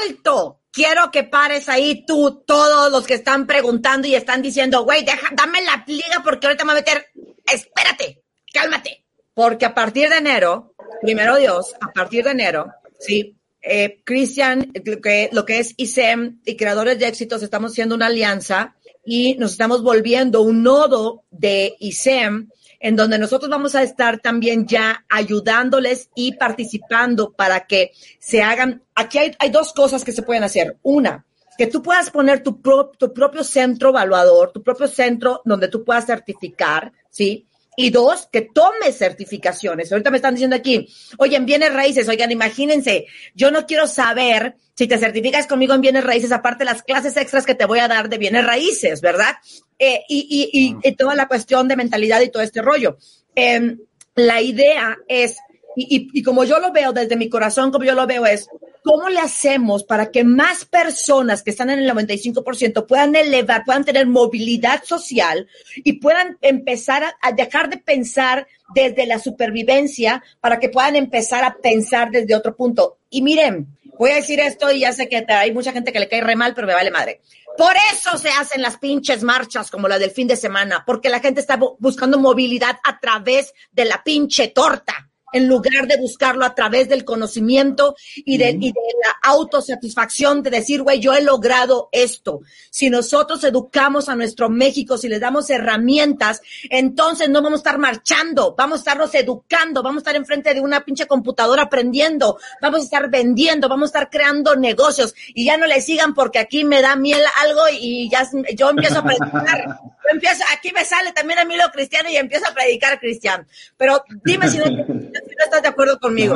alto, 0.03 0.59
quiero 0.71 1.09
que 1.11 1.23
pares 1.23 1.69
ahí 1.69 2.05
tú, 2.05 2.43
todos 2.45 2.91
los 2.91 3.05
que 3.07 3.13
están 3.13 3.47
preguntando 3.47 4.07
y 4.07 4.15
están 4.15 4.41
diciendo, 4.41 4.83
güey, 4.83 5.05
dame 5.05 5.61
la 5.63 5.83
liga 5.87 6.21
porque 6.23 6.47
ahorita 6.47 6.65
me 6.65 6.73
voy 6.73 6.79
a 6.79 6.81
meter, 6.81 7.05
espérate, 7.51 8.23
cálmate, 8.51 9.05
porque 9.33 9.65
a 9.65 9.73
partir 9.73 10.09
de 10.09 10.17
enero, 10.17 10.73
primero 11.01 11.37
Dios, 11.37 11.73
a 11.79 11.91
partir 11.93 12.25
de 12.25 12.31
enero, 12.31 12.67
sí, 12.99 13.37
eh, 13.61 14.01
que, 14.05 15.29
lo 15.31 15.45
que 15.45 15.59
es 15.59 15.73
ISEM 15.77 16.39
y 16.45 16.55
Creadores 16.55 16.99
de 16.99 17.07
Éxitos, 17.07 17.43
estamos 17.43 17.71
haciendo 17.71 17.95
una 17.95 18.07
alianza 18.07 18.75
y 19.05 19.35
nos 19.35 19.51
estamos 19.51 19.83
volviendo 19.83 20.41
un 20.41 20.63
nodo 20.63 21.23
de 21.31 21.75
ISEM 21.79 22.49
en 22.79 22.95
donde 22.95 23.19
nosotros 23.19 23.49
vamos 23.49 23.75
a 23.75 23.83
estar 23.83 24.19
también 24.19 24.67
ya 24.67 25.05
ayudándoles 25.09 26.09
y 26.15 26.33
participando 26.33 27.31
para 27.31 27.67
que 27.67 27.91
se 28.19 28.41
hagan. 28.41 28.81
Aquí 28.95 29.19
hay, 29.19 29.31
hay 29.37 29.51
dos 29.51 29.73
cosas 29.73 30.03
que 30.03 30.11
se 30.11 30.23
pueden 30.23 30.43
hacer. 30.43 30.77
Una, 30.81 31.25
que 31.57 31.67
tú 31.67 31.83
puedas 31.83 32.09
poner 32.09 32.41
tu, 32.41 32.59
pro, 32.59 32.89
tu 32.89 33.13
propio 33.13 33.43
centro 33.43 33.89
evaluador, 33.89 34.51
tu 34.51 34.63
propio 34.63 34.87
centro 34.87 35.41
donde 35.45 35.67
tú 35.67 35.83
puedas 35.83 36.07
certificar, 36.07 36.91
¿sí? 37.11 37.47
Y 37.77 37.89
dos, 37.89 38.27
que 38.31 38.41
tome 38.41 38.91
certificaciones. 38.91 39.91
Ahorita 39.91 40.11
me 40.11 40.17
están 40.17 40.33
diciendo 40.33 40.55
aquí, 40.55 40.93
oye, 41.17 41.37
en 41.37 41.45
bienes 41.45 41.73
raíces, 41.73 42.07
oigan, 42.09 42.31
imagínense, 42.31 43.05
yo 43.33 43.49
no 43.49 43.65
quiero 43.65 43.87
saber 43.87 44.55
si 44.75 44.87
te 44.87 44.97
certificas 44.97 45.47
conmigo 45.47 45.73
en 45.73 45.81
bienes 45.81 46.03
raíces, 46.03 46.31
aparte 46.31 46.65
las 46.65 46.83
clases 46.83 47.15
extras 47.15 47.45
que 47.45 47.55
te 47.55 47.65
voy 47.65 47.79
a 47.79 47.87
dar 47.87 48.09
de 48.09 48.17
bienes 48.17 48.45
raíces, 48.45 48.99
¿verdad? 48.99 49.35
Eh, 49.79 50.01
y, 50.09 50.49
y, 50.51 50.59
y, 50.59 50.89
y, 50.89 50.95
toda 50.95 51.15
la 51.15 51.27
cuestión 51.27 51.67
de 51.67 51.75
mentalidad 51.75 52.21
y 52.21 52.29
todo 52.29 52.43
este 52.43 52.61
rollo. 52.61 52.97
Eh, 53.35 53.77
la 54.15 54.41
idea 54.41 54.97
es, 55.07 55.37
y, 55.75 56.09
y 56.13 56.23
como 56.23 56.43
yo 56.43 56.59
lo 56.59 56.71
veo 56.71 56.91
desde 56.91 57.15
mi 57.15 57.29
corazón, 57.29 57.71
como 57.71 57.85
yo 57.85 57.95
lo 57.95 58.05
veo 58.05 58.25
es, 58.25 58.47
¿cómo 58.83 59.09
le 59.09 59.19
hacemos 59.19 59.83
para 59.83 60.11
que 60.11 60.23
más 60.23 60.65
personas 60.65 61.43
que 61.43 61.51
están 61.51 61.69
en 61.69 61.79
el 61.79 61.89
95% 61.89 62.85
puedan 62.85 63.15
elevar, 63.15 63.63
puedan 63.65 63.85
tener 63.85 64.07
movilidad 64.07 64.83
social 64.83 65.47
y 65.75 65.93
puedan 65.93 66.37
empezar 66.41 67.03
a, 67.21 67.31
dejar 67.31 67.69
de 67.69 67.77
pensar 67.77 68.47
desde 68.73 69.05
la 69.05 69.19
supervivencia 69.19 70.23
para 70.39 70.59
que 70.59 70.69
puedan 70.69 70.95
empezar 70.95 71.43
a 71.43 71.55
pensar 71.55 72.09
desde 72.11 72.35
otro 72.35 72.55
punto? 72.55 72.97
Y 73.09 73.21
miren, 73.21 73.67
voy 73.97 74.11
a 74.11 74.15
decir 74.15 74.39
esto 74.39 74.71
y 74.71 74.81
ya 74.81 74.93
sé 74.93 75.07
que 75.07 75.25
hay 75.27 75.53
mucha 75.53 75.73
gente 75.73 75.91
que 75.91 75.99
le 75.99 76.09
cae 76.09 76.21
re 76.21 76.35
mal, 76.35 76.53
pero 76.53 76.67
me 76.67 76.73
vale 76.73 76.91
madre. 76.91 77.21
Por 77.57 77.73
eso 77.93 78.17
se 78.17 78.29
hacen 78.29 78.61
las 78.61 78.77
pinches 78.77 79.23
marchas 79.23 79.69
como 79.69 79.87
la 79.87 79.99
del 79.99 80.11
fin 80.11 80.27
de 80.27 80.37
semana, 80.37 80.83
porque 80.85 81.09
la 81.09 81.19
gente 81.19 81.41
está 81.41 81.59
buscando 81.79 82.17
movilidad 82.17 82.79
a 82.83 82.99
través 82.99 83.53
de 83.71 83.85
la 83.85 84.01
pinche 84.03 84.47
torta 84.47 85.10
en 85.31 85.47
lugar 85.47 85.87
de 85.87 85.97
buscarlo 85.97 86.45
a 86.45 86.55
través 86.55 86.89
del 86.89 87.05
conocimiento 87.05 87.95
y 88.15 88.37
de, 88.37 88.51
y 88.51 88.71
de 88.71 88.81
la 89.03 89.29
autosatisfacción 89.29 90.43
de 90.43 90.49
decir, 90.49 90.81
güey, 90.81 90.99
yo 90.99 91.13
he 91.13 91.21
logrado 91.21 91.89
esto. 91.91 92.41
Si 92.69 92.89
nosotros 92.89 93.43
educamos 93.43 94.09
a 94.09 94.15
nuestro 94.15 94.49
México, 94.49 94.97
si 94.97 95.07
les 95.07 95.19
damos 95.19 95.49
herramientas, 95.49 96.41
entonces 96.69 97.29
no 97.29 97.41
vamos 97.41 97.59
a 97.59 97.61
estar 97.61 97.77
marchando, 97.77 98.55
vamos 98.57 98.79
a 98.79 98.81
estarnos 98.81 99.13
educando, 99.15 99.83
vamos 99.83 99.99
a 99.99 100.03
estar 100.03 100.15
enfrente 100.15 100.53
de 100.53 100.61
una 100.61 100.81
pinche 100.83 101.05
computadora 101.07 101.63
aprendiendo, 101.63 102.37
vamos 102.61 102.81
a 102.81 102.83
estar 102.83 103.09
vendiendo, 103.09 103.69
vamos 103.69 103.87
a 103.87 103.91
estar 103.91 104.09
creando 104.09 104.55
negocios 104.55 105.13
y 105.33 105.45
ya 105.45 105.57
no 105.57 105.65
le 105.65 105.81
sigan 105.81 106.13
porque 106.13 106.39
aquí 106.39 106.63
me 106.63 106.81
da 106.81 106.95
miel 106.95 107.21
algo 107.41 107.61
y 107.71 108.09
ya 108.09 108.27
yo 108.55 108.69
empiezo 108.69 108.99
a 108.99 109.03
predicar. 109.05 109.79
Yo 110.11 110.15
empiezo, 110.15 110.43
aquí 110.53 110.71
me 110.73 110.83
sale 110.83 111.13
también 111.13 111.39
a 111.39 111.45
mí 111.45 111.55
lo 111.55 111.71
cristiano 111.71 112.09
y 112.09 112.17
empiezo 112.17 112.45
a 112.49 112.53
predicar 112.53 112.99
cristiano. 112.99 113.45
Pero 113.77 114.03
dime 114.25 114.47
si 114.49 114.57
no 114.57 114.65
si 114.65 114.73
no 114.73 115.43
estás 115.43 115.61
de 115.61 115.69
acuerdo 115.69 115.99
conmigo. 115.99 116.35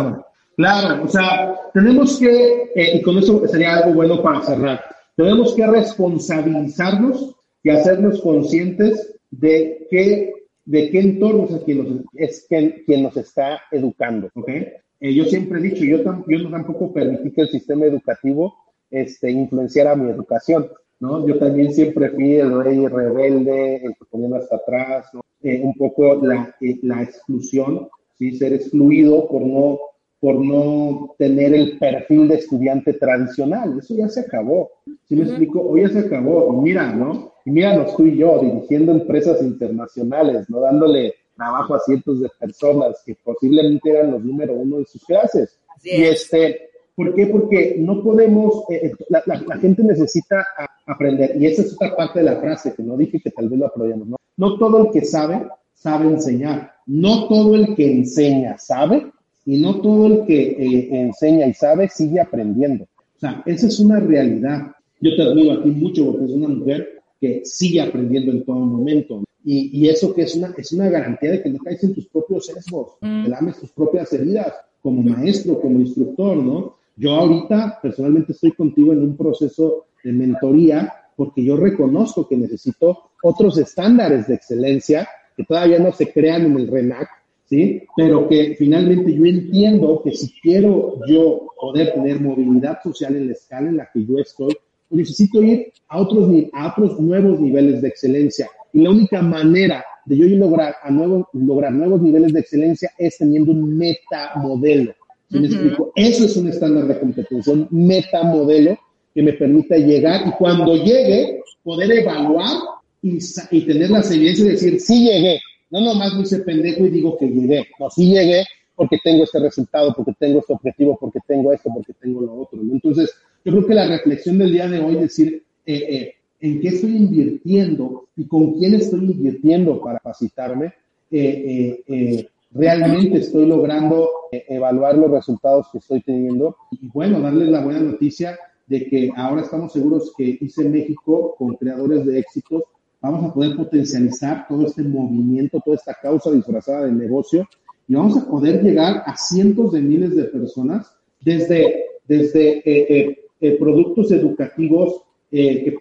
Claro, 0.56 0.88
claro. 0.88 1.04
o 1.04 1.08
sea, 1.10 1.56
tenemos 1.74 2.18
que, 2.18 2.72
eh, 2.76 2.96
y 2.96 3.02
con 3.02 3.18
eso 3.18 3.46
sería 3.48 3.76
algo 3.76 3.94
bueno 3.94 4.22
para 4.22 4.42
cerrar, 4.42 4.86
tenemos 5.18 5.54
que 5.56 5.68
responsabilizarnos 5.68 7.36
y 7.64 7.70
hacernos 7.70 8.22
conscientes 8.22 9.14
de 9.32 9.88
qué, 9.90 10.34
de 10.64 10.90
qué 10.92 11.00
entorno 11.00 11.48
es 11.50 11.64
quien 11.64 11.78
nos, 11.78 12.06
es 12.14 12.46
quien, 12.48 12.84
quien 12.86 13.04
nos 13.04 13.18
está 13.18 13.62
educando, 13.72 14.30
¿ok? 14.34 14.48
Eh, 14.48 15.14
yo 15.14 15.26
siempre 15.26 15.60
he 15.60 15.64
dicho, 15.64 15.84
yo, 15.84 15.98
yo 16.28 16.40
no 16.40 16.50
tampoco 16.50 16.94
permití 16.94 17.32
que 17.32 17.42
el 17.42 17.50
sistema 17.50 17.86
educativo 17.86 18.56
este, 18.90 19.30
influenciara 19.32 19.96
mi 19.96 20.10
educación, 20.10 20.70
¿no? 21.00 21.28
Yo 21.28 21.38
también 21.38 21.74
siempre 21.74 22.10
fui 22.10 22.36
el 22.36 22.64
rey 22.64 22.88
rebelde, 22.88 23.78
el 23.78 23.96
que 23.96 24.06
ponía 24.10 24.38
hasta 24.38 24.56
atrás, 24.56 25.08
eh, 25.42 25.62
un 25.64 25.74
poco 25.76 26.16
la, 26.26 26.56
eh, 26.62 26.80
la 26.82 27.04
exclusión, 27.04 27.90
¿sí? 28.18 28.36
Ser 28.38 28.54
excluido 28.54 29.28
por 29.28 29.46
no, 29.46 29.80
por 30.20 30.44
no 30.44 31.16
tener 31.18 31.54
el 31.54 31.78
perfil 31.78 32.28
de 32.28 32.36
estudiante 32.36 32.94
tradicional. 32.94 33.78
Eso 33.80 33.96
ya 33.96 34.08
se 34.10 34.22
acabó. 34.22 34.72
¿Sí 35.08 35.16
me 35.16 35.24
explico? 35.24 35.62
Hoy 35.62 35.82
ya 35.82 35.90
se 35.90 36.00
acabó. 36.00 36.54
Y 36.54 36.64
mira, 36.64 36.92
¿no? 36.94 37.34
Y 37.46 37.52
mira, 37.52 37.76
no 37.76 37.84
estoy 37.84 38.18
yo 38.18 38.40
dirigiendo 38.40 38.92
empresas 38.92 39.42
internacionales, 39.42 40.50
¿no? 40.50 40.62
Dándole 40.62 41.14
trabajo 41.36 41.76
a 41.76 41.80
cientos 41.82 42.22
de 42.22 42.30
personas 42.40 43.04
que 43.06 43.16
posiblemente 43.24 43.90
eran 43.90 44.12
los 44.12 44.24
número 44.24 44.54
uno 44.54 44.80
en 44.80 44.86
sus 44.86 45.04
clases. 45.06 45.60
y 45.84 46.04
este, 46.04 46.70
¿por 46.96 47.14
qué? 47.14 47.28
Porque 47.28 47.76
no 47.80 48.02
podemos, 48.02 48.64
eh, 48.70 48.92
la, 49.10 49.24
la, 49.26 49.58
gente 49.58 49.84
necesita 49.84 50.46
aprender. 50.86 51.36
Y 51.40 51.48
esa 51.48 51.62
es 51.62 51.74
otra 51.74 51.96
parte 51.96 52.20
de 52.20 52.26
la 52.26 52.40
frase 52.40 52.74
que 52.74 52.84
no 52.84 52.98
dije 52.98 53.20
que 53.20 53.32
tal 53.32 53.50
vez 53.50 53.60
lo 53.60 53.68
aprobemos. 53.68 54.08
¿no? 54.08 54.18
no 54.38 54.58
todo 54.58 54.86
el 54.86 54.92
que 54.92 55.06
sabe, 55.06 55.48
sabe 55.74 56.08
enseñar. 56.08 56.74
No 56.86 57.28
todo 57.28 57.56
el 57.56 57.76
que 57.76 57.92
enseña 57.92 58.58
sabe 58.58 59.12
y 59.46 59.60
no 59.60 59.82
todo 59.82 60.08
el 60.08 60.26
que 60.26 60.52
eh, 60.52 60.90
enseña 60.92 61.48
y 61.48 61.54
sabe 61.54 61.90
sigue 61.90 62.20
aprendiendo. 62.20 62.86
O 62.86 63.20
sea, 63.20 63.44
esa 63.46 63.68
es 63.68 63.80
una 63.80 64.00
realidad. 64.00 64.72
Yo 65.02 65.16
te 65.16 65.22
admiro 65.22 65.54
a 65.54 65.64
ti 65.64 65.70
mucho 65.72 66.06
porque 66.12 66.26
es 66.26 66.32
una 66.32 66.48
mujer 66.48 67.02
que 67.20 67.42
sigue 67.44 67.82
aprendiendo 67.82 68.32
en 68.32 68.44
todo 68.44 68.60
momento. 68.60 69.24
Y, 69.44 69.80
y, 69.80 69.90
eso 69.90 70.14
que 70.14 70.24
es 70.24 70.36
una, 70.36 70.54
es 70.58 70.72
una 70.74 70.90
garantía 70.90 71.32
de 71.32 71.44
que 71.44 71.50
no 71.50 71.60
caes 71.60 71.84
en 71.84 71.94
tus 71.94 72.08
propios 72.08 72.48
sesgos, 72.48 72.94
mm. 73.02 73.24
que 73.24 73.30
lames 73.30 73.60
tus 73.60 73.70
propias 73.72 74.12
heridas 74.12 74.52
como 74.82 75.04
maestro, 75.04 75.62
como 75.62 75.80
instructor, 75.80 76.36
¿no? 76.38 76.78
Yo 76.98 77.12
ahorita 77.12 77.80
personalmente 77.82 78.32
estoy 78.32 78.52
contigo 78.54 78.94
en 78.94 79.00
un 79.00 79.18
proceso 79.18 79.88
de 80.04 80.14
mentoría 80.14 80.94
porque 81.16 81.44
yo 81.44 81.58
reconozco 81.58 82.28
que 82.28 82.38
necesito 82.38 83.12
otros 83.24 83.58
estándares 83.58 84.28
de 84.28 84.36
excelencia 84.36 85.08
que 85.36 85.44
todavía 85.44 85.80
no 85.80 85.92
se 85.92 86.12
crean 86.12 86.46
en 86.46 86.58
el 86.58 86.68
RENAC, 86.68 87.10
¿sí? 87.46 87.84
Pero 87.96 88.28
que 88.30 88.56
finalmente 88.58 89.14
yo 89.14 89.26
entiendo 89.26 90.02
que 90.04 90.12
si 90.12 90.32
quiero 90.42 91.00
yo 91.08 91.48
poder 91.60 91.94
tener 91.94 92.22
movilidad 92.22 92.82
social 92.82 93.16
en 93.16 93.28
la 93.28 93.34
escala 93.34 93.70
en 93.70 93.78
la 93.78 93.90
que 93.94 94.06
yo 94.06 94.18
estoy, 94.20 94.56
necesito 94.90 95.44
ir 95.44 95.74
a 95.90 96.00
otros, 96.00 96.30
a 96.54 96.72
otros 96.72 97.00
nuevos 97.00 97.40
niveles 97.40 97.82
de 97.82 97.88
excelencia. 97.90 98.50
Y 98.72 98.82
la 98.82 98.92
única 98.92 99.22
manera 99.22 99.84
de 100.06 100.18
yo 100.18 100.28
lograr, 100.38 100.76
a 100.82 100.92
nuevo, 100.92 101.28
lograr 101.34 101.74
nuevos 101.74 102.02
niveles 102.02 102.32
de 102.34 102.40
excelencia 102.40 102.92
es 102.98 103.18
teniendo 103.18 103.52
un 103.52 103.78
metamodelo. 103.78 104.94
¿Sí 105.32 105.40
me 105.40 105.48
explico? 105.48 105.92
Eso 105.96 106.26
es 106.26 106.38
un 106.38 106.48
estándar 106.48 106.88
de 106.88 107.00
competencia, 107.00 107.54
un 107.54 107.68
metamodelo 107.72 108.78
que 109.14 109.24
me 109.24 109.34
permita 109.34 109.78
llegar 109.78 110.28
y 110.28 110.32
cuando 110.32 110.76
llegue, 110.76 111.42
poder 111.64 111.92
evaluar 111.92 112.58
y, 113.02 113.18
y 113.52 113.62
tener 113.62 113.90
la 113.90 114.02
evidencias 114.02 114.46
de 114.46 114.52
decir, 114.52 114.80
sí 114.80 115.06
llegué. 115.06 115.40
No 115.72 115.82
nomás 115.82 116.14
me 116.16 116.24
hice 116.24 116.40
pendejo 116.40 116.86
y 116.86 116.90
digo 116.90 117.18
que 117.18 117.28
llegué. 117.28 117.66
No, 117.80 117.90
sí 117.90 118.12
llegué 118.12 118.44
porque 118.76 118.98
tengo 119.04 119.24
este 119.24 119.40
resultado, 119.40 119.94
porque 119.96 120.14
tengo 120.20 120.40
este 120.40 120.54
objetivo, 120.54 120.98
porque 121.00 121.20
tengo 121.28 121.52
esto, 121.54 121.70
porque 121.74 121.94
tengo 121.94 122.22
lo 122.22 122.42
otro. 122.42 122.60
Entonces, 122.62 123.12
yo 123.44 123.52
creo 123.52 123.68
que 123.68 123.74
la 123.74 123.88
reflexión 123.88 124.38
del 124.38 124.52
día 124.52 124.68
de 124.68 124.80
hoy 124.80 124.96
es 124.96 125.02
decir, 125.02 125.44
eh, 125.66 125.86
eh, 125.90 126.16
en 126.42 126.62
qué 126.62 126.68
estoy 126.68 126.96
invirtiendo 126.96 128.08
y 128.16 128.26
con 128.28 128.54
quién 128.54 128.76
estoy 128.76 129.00
invirtiendo 129.00 129.80
para 129.80 130.00
capacitarme, 130.00 130.74
eh, 131.10 132.28
realmente 132.56 133.20
estoy 133.20 133.46
logrando 133.46 134.10
evaluar 134.32 134.98
los 134.98 135.12
resultados 135.12 135.68
que 135.72 135.78
estoy 135.78 136.02
teniendo. 136.02 136.56
Y 136.72 136.88
bueno, 136.88 137.20
darles 137.22 137.50
la 137.50 137.64
buena 137.64 137.82
noticia 137.82 138.40
de 138.66 138.88
que 138.88 139.12
ahora 139.16 139.44
estamos 139.44 139.74
seguros 139.74 140.12
que 140.18 140.38
hice 140.42 140.68
México 140.68 141.36
con 141.38 141.56
creadores 141.56 142.06
de 142.06 142.18
éxitos 142.18 142.64
vamos 143.02 143.30
a 143.30 143.34
poder 143.34 143.56
potencializar 143.56 144.48
todo 144.48 144.66
este 144.66 144.82
movimiento, 144.82 145.62
toda 145.64 145.78
esta 145.78 145.94
causa 146.02 146.32
disfrazada 146.32 146.86
de 146.86 146.92
negocio 146.92 147.48
y 147.88 147.94
vamos 147.94 148.18
a 148.18 148.28
poder 148.28 148.64
llegar 148.64 149.04
a 149.06 149.16
cientos 149.16 149.74
de 149.74 149.82
miles 149.82 150.16
de 150.16 150.24
personas 150.24 150.92
desde, 151.22 151.86
desde 152.08 152.64
eh, 152.66 153.18
eh, 153.42 153.58
productos 153.60 154.12
educativos 154.12 155.04
que 155.30 155.78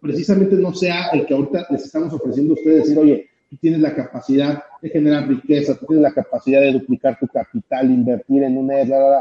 precisamente 0.00 0.56
no 0.56 0.74
sea 0.74 1.08
el 1.08 1.24
que 1.24 1.34
ahorita 1.34 1.66
les 1.70 1.86
estamos 1.86 2.12
ofreciendo 2.12 2.52
a 2.52 2.54
ustedes, 2.54 2.84
decir, 2.84 2.98
oye, 2.98 3.26
tú 3.50 3.56
tienes 3.56 3.80
la 3.80 3.94
capacidad 3.94 4.62
de 4.80 4.88
generar 4.88 5.28
riqueza, 5.28 5.76
tú 5.76 5.86
tienes 5.86 6.04
la 6.04 6.12
capacidad 6.12 6.60
de 6.60 6.72
duplicar 6.72 7.18
tu 7.18 7.26
capital, 7.26 7.90
invertir 7.90 8.44
en 8.44 8.56
una... 8.56 8.76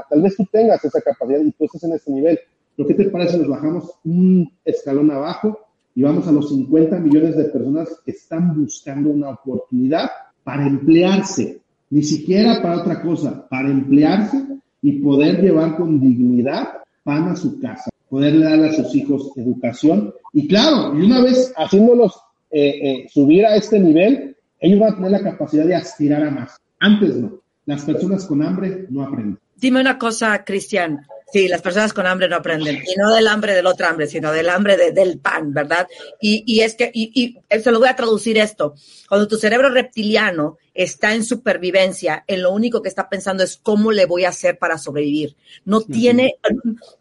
Tal 0.08 0.22
vez 0.22 0.38
tú 0.38 0.46
tengas 0.52 0.86
esa 0.86 1.02
capacidad 1.02 1.40
y 1.42 1.52
tú 1.52 1.66
estés 1.66 1.84
en 1.84 1.94
ese 1.94 2.12
nivel. 2.12 2.40
¿Lo 2.78 2.86
que 2.86 2.94
te 2.94 3.06
parece? 3.06 3.40
Nos 3.40 3.48
bajamos 3.48 3.92
un 4.06 4.52
escalón 4.64 5.10
abajo 5.10 5.60
y 5.96 6.04
vamos 6.04 6.28
a 6.28 6.32
los 6.32 6.50
50 6.50 7.00
millones 7.00 7.36
de 7.36 7.46
personas 7.46 7.90
que 8.06 8.12
están 8.12 8.56
buscando 8.56 9.10
una 9.10 9.32
oportunidad 9.32 10.12
para 10.44 10.68
emplearse, 10.68 11.60
ni 11.90 12.04
siquiera 12.04 12.62
para 12.62 12.82
otra 12.82 13.02
cosa, 13.02 13.48
para 13.50 13.70
emplearse 13.70 14.46
y 14.84 15.02
poder 15.02 15.42
llevar 15.42 15.76
con 15.76 16.00
dignidad 16.00 16.70
pan 17.04 17.30
a 17.30 17.36
su 17.36 17.60
casa, 17.60 17.90
poderle 18.08 18.46
dar 18.46 18.64
a 18.64 18.74
sus 18.74 18.94
hijos 18.96 19.32
educación 19.36 20.14
y 20.32 20.48
claro, 20.48 20.98
y 20.98 21.04
una 21.04 21.22
vez 21.22 21.52
haciéndolos 21.58 22.22
eh, 22.52 22.70
eh, 22.82 23.08
subir 23.12 23.45
a 23.45 23.56
este 23.56 23.80
nivel, 23.80 24.36
ellos 24.60 24.80
van 24.80 24.93
a 24.93 24.95
tener 24.95 25.12
la 25.12 25.24
capacidad 25.24 25.66
de 25.66 25.76
aspirar 25.76 26.24
a 26.24 26.32
más. 26.32 26.58
Antes 26.80 27.16
no, 27.16 27.41
las 27.66 27.84
personas 27.84 28.26
con 28.26 28.43
hambre 28.43 28.86
no 28.89 29.04
aprenden. 29.04 29.39
Dime 29.56 29.82
una 29.82 29.97
cosa, 29.97 30.43
Cristian. 30.45 31.06
Sí, 31.32 31.47
las 31.47 31.62
personas 31.62 31.93
con 31.93 32.08
hambre 32.08 32.28
no 32.28 32.38
aprenden. 32.38 32.78
Y 32.78 32.95
no 32.97 33.14
del 33.14 33.28
hambre 33.28 33.54
del 33.54 33.68
otro 33.68 33.86
hambre, 33.86 34.08
sino 34.08 34.32
del 34.32 34.50
hambre 34.50 34.91
del 34.91 35.20
pan, 35.20 35.54
¿verdad? 35.54 35.88
Y, 36.20 36.43
y 36.47 36.62
es 36.62 36.76
que, 36.76 36.89
y, 36.91 37.12
y, 37.14 37.60
se 37.60 37.72
lo 37.72 37.80
voy 37.80 37.89
a 37.89 37.95
traducir 37.95 38.38
esto. 38.39 38.74
Cuando 39.08 39.28
tu 39.28 39.38
cerebro 39.38 39.70
reptiliano 39.70 40.58
está 40.74 41.14
en 41.14 41.24
supervivencia, 41.24 42.24
en 42.26 42.41
lo 42.41 42.52
único 42.52 42.82
que 42.82 42.89
está 42.89 43.10
pensando 43.10 43.43
es 43.43 43.58
cómo 43.58 43.91
le 43.91 44.06
voy 44.06 44.26
a 44.26 44.30
hacer 44.30 44.58
para 44.58 44.78
sobrevivir. 44.78 45.36
No 45.66 45.82
tiene, 45.82 46.36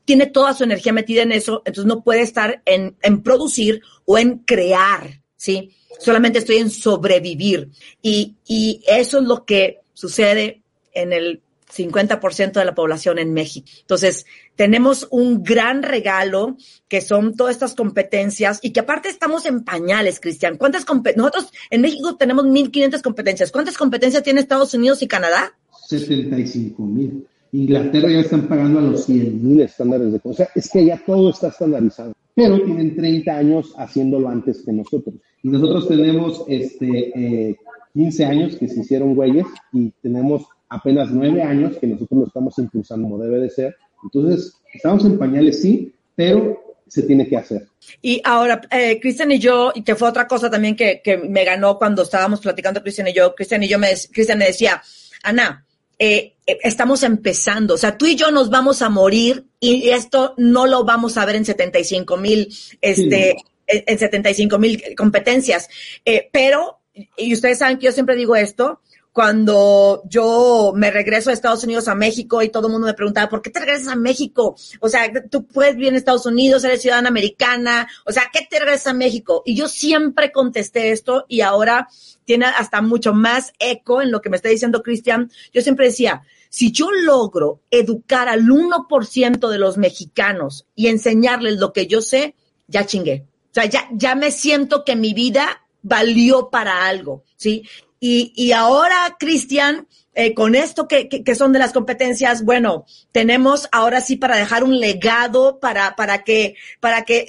tiene 0.05 0.27
toda 0.27 0.53
su 0.53 0.65
energía 0.65 0.93
metida 0.93 1.23
en 1.23 1.33
eso, 1.33 1.63
entonces 1.65 1.87
no 1.87 2.03
puede 2.03 2.21
estar 2.21 2.61
en, 2.67 2.97
en 3.01 3.23
producir 3.23 3.81
o 4.05 4.19
en 4.19 4.39
crear, 4.39 5.23
¿sí? 5.39 5.71
Solamente 5.99 6.41
estoy 6.41 6.59
en 6.59 6.71
sobrevivir. 6.71 7.71
Y, 8.03 8.37
y 8.47 8.83
eso 8.87 9.21
es 9.21 9.25
lo 9.25 9.47
que 9.47 9.81
sucede 9.95 10.61
en 10.93 11.15
el 11.15 11.41
50% 11.75 12.53
de 12.53 12.65
la 12.65 12.75
población 12.75 13.19
en 13.19 13.33
México. 13.33 13.69
Entonces, 13.81 14.27
tenemos 14.57 15.07
un 15.11 15.43
gran 15.43 15.83
regalo 15.83 16.57
que 16.89 17.01
son 17.01 17.35
todas 17.35 17.55
estas 17.55 17.75
competencias 17.75 18.59
y 18.63 18.71
que 18.71 18.81
aparte 18.81 19.09
estamos 19.09 19.47
en 19.47 19.65
pañales, 19.65 20.21
Cristian. 20.21 20.57
¿Cuántas 20.57 20.87
nosotros 21.17 21.53
en 21.71 21.81
México 21.81 22.17
tenemos 22.17 22.45
1500 22.45 23.03
competencias. 23.03 23.53
¿Cuántas 23.53 23.77
competencias 23.77 24.23
tiene 24.23 24.41
Estados 24.41 24.75
Unidos 24.75 25.03
y 25.03 25.09
Canadá? 25.09 25.55
75 25.89 26.83
mil. 26.83 27.27
Inglaterra 27.53 28.11
ya 28.11 28.21
están 28.21 28.47
pagando 28.47 28.79
a 28.79 28.83
los 28.83 29.05
100 29.07 29.49
mil 29.49 29.61
estándares 29.61 30.13
de 30.13 30.21
cosa. 30.21 30.49
Es 30.55 30.69
que 30.71 30.85
ya 30.85 31.03
todo 31.05 31.31
está 31.31 31.49
estandarizado. 31.49 32.13
Pero 32.39 32.63
tienen 32.63 32.95
30 32.95 33.37
años 33.37 33.75
haciéndolo 33.77 34.29
antes 34.29 34.63
que 34.63 34.73
nosotros. 34.73 35.17
Y 35.43 35.49
nosotros 35.49 35.89
tenemos 35.89 36.45
este, 36.47 37.57
15 37.95 38.23
eh, 38.23 38.27
años 38.27 38.57
que 38.57 38.69
se 38.69 38.79
hicieron 38.79 39.17
güeyes 39.17 39.45
y 39.73 39.91
tenemos 40.01 40.47
apenas 40.69 41.11
nueve 41.11 41.43
años 41.43 41.77
que 41.79 41.89
nosotros 41.89 42.21
lo 42.21 42.27
estamos 42.29 42.57
impulsando 42.61 43.09
como 43.09 43.21
debe 43.21 43.41
de 43.41 43.51
ser. 43.51 43.75
Entonces, 44.05 44.55
estamos 44.73 45.05
en 45.05 45.19
pañales, 45.19 45.61
sí, 45.61 45.93
pero 46.15 46.77
se 46.87 47.03
tiene 47.03 47.27
que 47.27 47.39
hacer. 47.39 47.67
Y 48.01 48.23
ahora, 48.25 48.61
eh, 48.71 49.01
Cristian 49.01 49.33
y 49.33 49.41
yo, 49.41 49.73
y 49.75 49.83
que 49.83 49.97
fue 49.97 50.09
otra 50.09 50.29
cosa 50.29 50.49
también 50.49 50.77
que, 50.77 51.01
que 51.03 51.17
me 51.17 51.45
ganó 51.45 51.77
cuando 51.77 52.03
estábamos 52.03 52.41
platicando 52.41 52.83
Cristian 52.83 53.09
y 53.09 53.15
yo, 53.15 53.35
Cristian 53.35 53.65
y 53.65 53.69
yo, 53.69 53.81
me, 53.81 53.89
Cristian 54.13 54.39
me 54.39 54.47
decía, 54.47 54.81
Ana, 55.25 55.67
eh, 55.99 56.35
eh, 56.47 56.59
estamos 56.63 57.03
empezando, 57.03 57.75
o 57.75 57.79
sea, 57.79 57.99
tú 57.99 58.07
y 58.07 58.15
yo 58.15 58.31
nos 58.31 58.51
vamos 58.51 58.83
a 58.83 58.89
morir 58.89 59.47
y 59.59 59.91
esto 59.91 60.35
no 60.37 60.67
lo 60.67 60.85
vamos 60.85 61.17
a 61.17 61.25
ver 61.25 61.37
en 61.37 61.45
75 61.45 62.17
mil, 62.17 62.55
este, 62.81 63.37
en 63.67 63.99
75 63.99 64.59
mil 64.59 64.83
competencias, 64.97 65.69
eh, 66.05 66.29
pero, 66.33 66.81
y 67.17 67.35
ustedes 67.35 67.59
saben 67.59 67.79
que 67.79 67.87
yo 67.87 67.93
siempre 67.93 68.17
digo 68.17 68.37
esto, 68.37 68.81
cuando 69.19 70.05
yo 70.09 70.73
me 70.77 70.93
regreso 70.93 71.31
a 71.31 71.33
Estados 71.33 71.65
Unidos 71.65 71.89
a 71.89 71.97
México 71.97 72.41
y 72.41 72.51
todo 72.51 72.69
el 72.69 72.73
mundo 72.75 72.87
me 72.87 72.95
preguntaba, 72.95 73.29
¿por 73.29 73.43
qué 73.43 73.51
te 73.51 73.59
regresas 73.59 73.89
a 73.89 73.97
México? 73.97 74.55
O 74.79 74.89
sea, 74.89 75.11
tú 75.29 75.45
puedes 75.45 75.75
vivir 75.75 75.89
en 75.89 75.97
Estados 75.97 76.25
Unidos, 76.25 76.63
eres 76.63 76.83
ciudadana 76.83 77.09
americana, 77.09 77.89
o 78.07 78.13
sea, 78.13 78.31
¿qué 78.33 78.47
te 78.49 78.61
regresas 78.61 78.87
a 78.87 78.93
México? 78.93 79.43
Y 79.45 79.57
yo 79.57 79.67
siempre 79.67 80.31
contesté 80.31 80.93
esto 80.93 81.25
y 81.27 81.41
ahora 81.41 81.89
tiene 82.27 82.47
hasta 82.47 82.81
mucho 82.81 83.13
más 83.13 83.53
eco 83.59 84.03
en 84.03 84.13
lo 84.13 84.21
que 84.21 84.31
me 84.31 84.37
está 84.37 84.51
diciendo 84.51 84.85
Cristian. 84.85 85.33
Yo 85.53 85.63
siempre 85.63 85.87
decía, 85.87 86.23
si 86.49 86.71
yo 86.71 86.93
logro 86.93 87.59
educar 87.73 88.29
al 88.29 88.45
1% 88.45 89.49
de 89.49 89.59
los 89.59 89.79
mexicanos 89.79 90.65
y 90.77 90.87
enseñarles 90.87 91.59
lo 91.59 91.73
que 91.73 91.89
yo 91.89 92.03
sé, 92.03 92.37
ya 92.69 92.87
chingué. 92.87 93.25
O 93.51 93.55
sea, 93.55 93.65
ya, 93.65 93.89
ya 93.91 94.15
me 94.15 94.31
siento 94.31 94.85
que 94.85 94.95
mi 94.95 95.13
vida 95.13 95.67
valió 95.83 96.51
para 96.51 96.87
algo, 96.87 97.25
¿sí? 97.37 97.65
Y, 98.01 98.33
y 98.37 98.53
ahora, 98.53 99.17
Cristian, 99.19 99.87
eh, 100.21 100.35
con 100.35 100.57
esto 100.57 100.89
que, 100.89 101.09
que, 101.09 101.23
que, 101.23 101.37
son 101.37 101.53
de 101.53 101.61
las 101.61 101.73
competencias, 101.73 102.45
bueno, 102.45 102.87
tenemos 103.13 103.69
ahora 103.71 104.01
sí 104.01 104.17
para 104.17 104.37
dejar 104.37 104.65
un 104.65 104.81
legado 104.81 105.61
para, 105.61 105.95
para 105.95 106.25
que, 106.25 106.57
para 106.81 107.05
que 107.05 107.29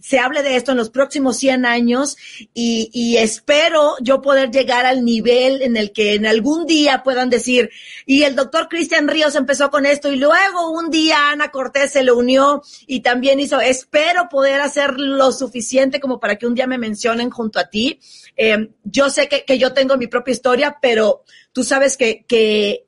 se 0.00 0.18
hable 0.18 0.42
de 0.42 0.56
esto 0.56 0.72
en 0.72 0.78
los 0.78 0.88
próximos 0.88 1.36
100 1.36 1.66
años 1.66 2.16
y, 2.54 2.88
y 2.94 3.18
espero 3.18 3.96
yo 4.00 4.22
poder 4.22 4.50
llegar 4.50 4.86
al 4.86 5.04
nivel 5.04 5.60
en 5.60 5.76
el 5.76 5.92
que 5.92 6.14
en 6.14 6.24
algún 6.24 6.64
día 6.64 7.02
puedan 7.02 7.28
decir, 7.28 7.68
y 8.06 8.22
el 8.22 8.34
doctor 8.34 8.68
Cristian 8.70 9.08
Ríos 9.08 9.34
empezó 9.34 9.70
con 9.70 9.84
esto 9.84 10.10
y 10.10 10.16
luego 10.16 10.70
un 10.70 10.88
día 10.88 11.32
Ana 11.32 11.50
Cortés 11.50 11.90
se 11.90 12.02
le 12.02 12.12
unió 12.12 12.62
y 12.86 13.00
también 13.00 13.40
hizo, 13.40 13.60
espero 13.60 14.30
poder 14.30 14.62
hacer 14.62 14.98
lo 14.98 15.32
suficiente 15.32 16.00
como 16.00 16.18
para 16.18 16.36
que 16.36 16.46
un 16.46 16.54
día 16.54 16.66
me 16.66 16.78
mencionen 16.78 17.28
junto 17.28 17.58
a 17.58 17.68
ti. 17.68 18.00
Eh, 18.36 18.68
yo 18.84 19.10
sé 19.10 19.28
que, 19.28 19.44
que 19.44 19.58
yo 19.58 19.72
tengo 19.72 19.96
mi 19.96 20.06
propia 20.06 20.32
historia, 20.32 20.78
pero 20.80 21.24
Tú 21.52 21.64
sabes 21.64 21.96
que, 21.96 22.24
que 22.26 22.86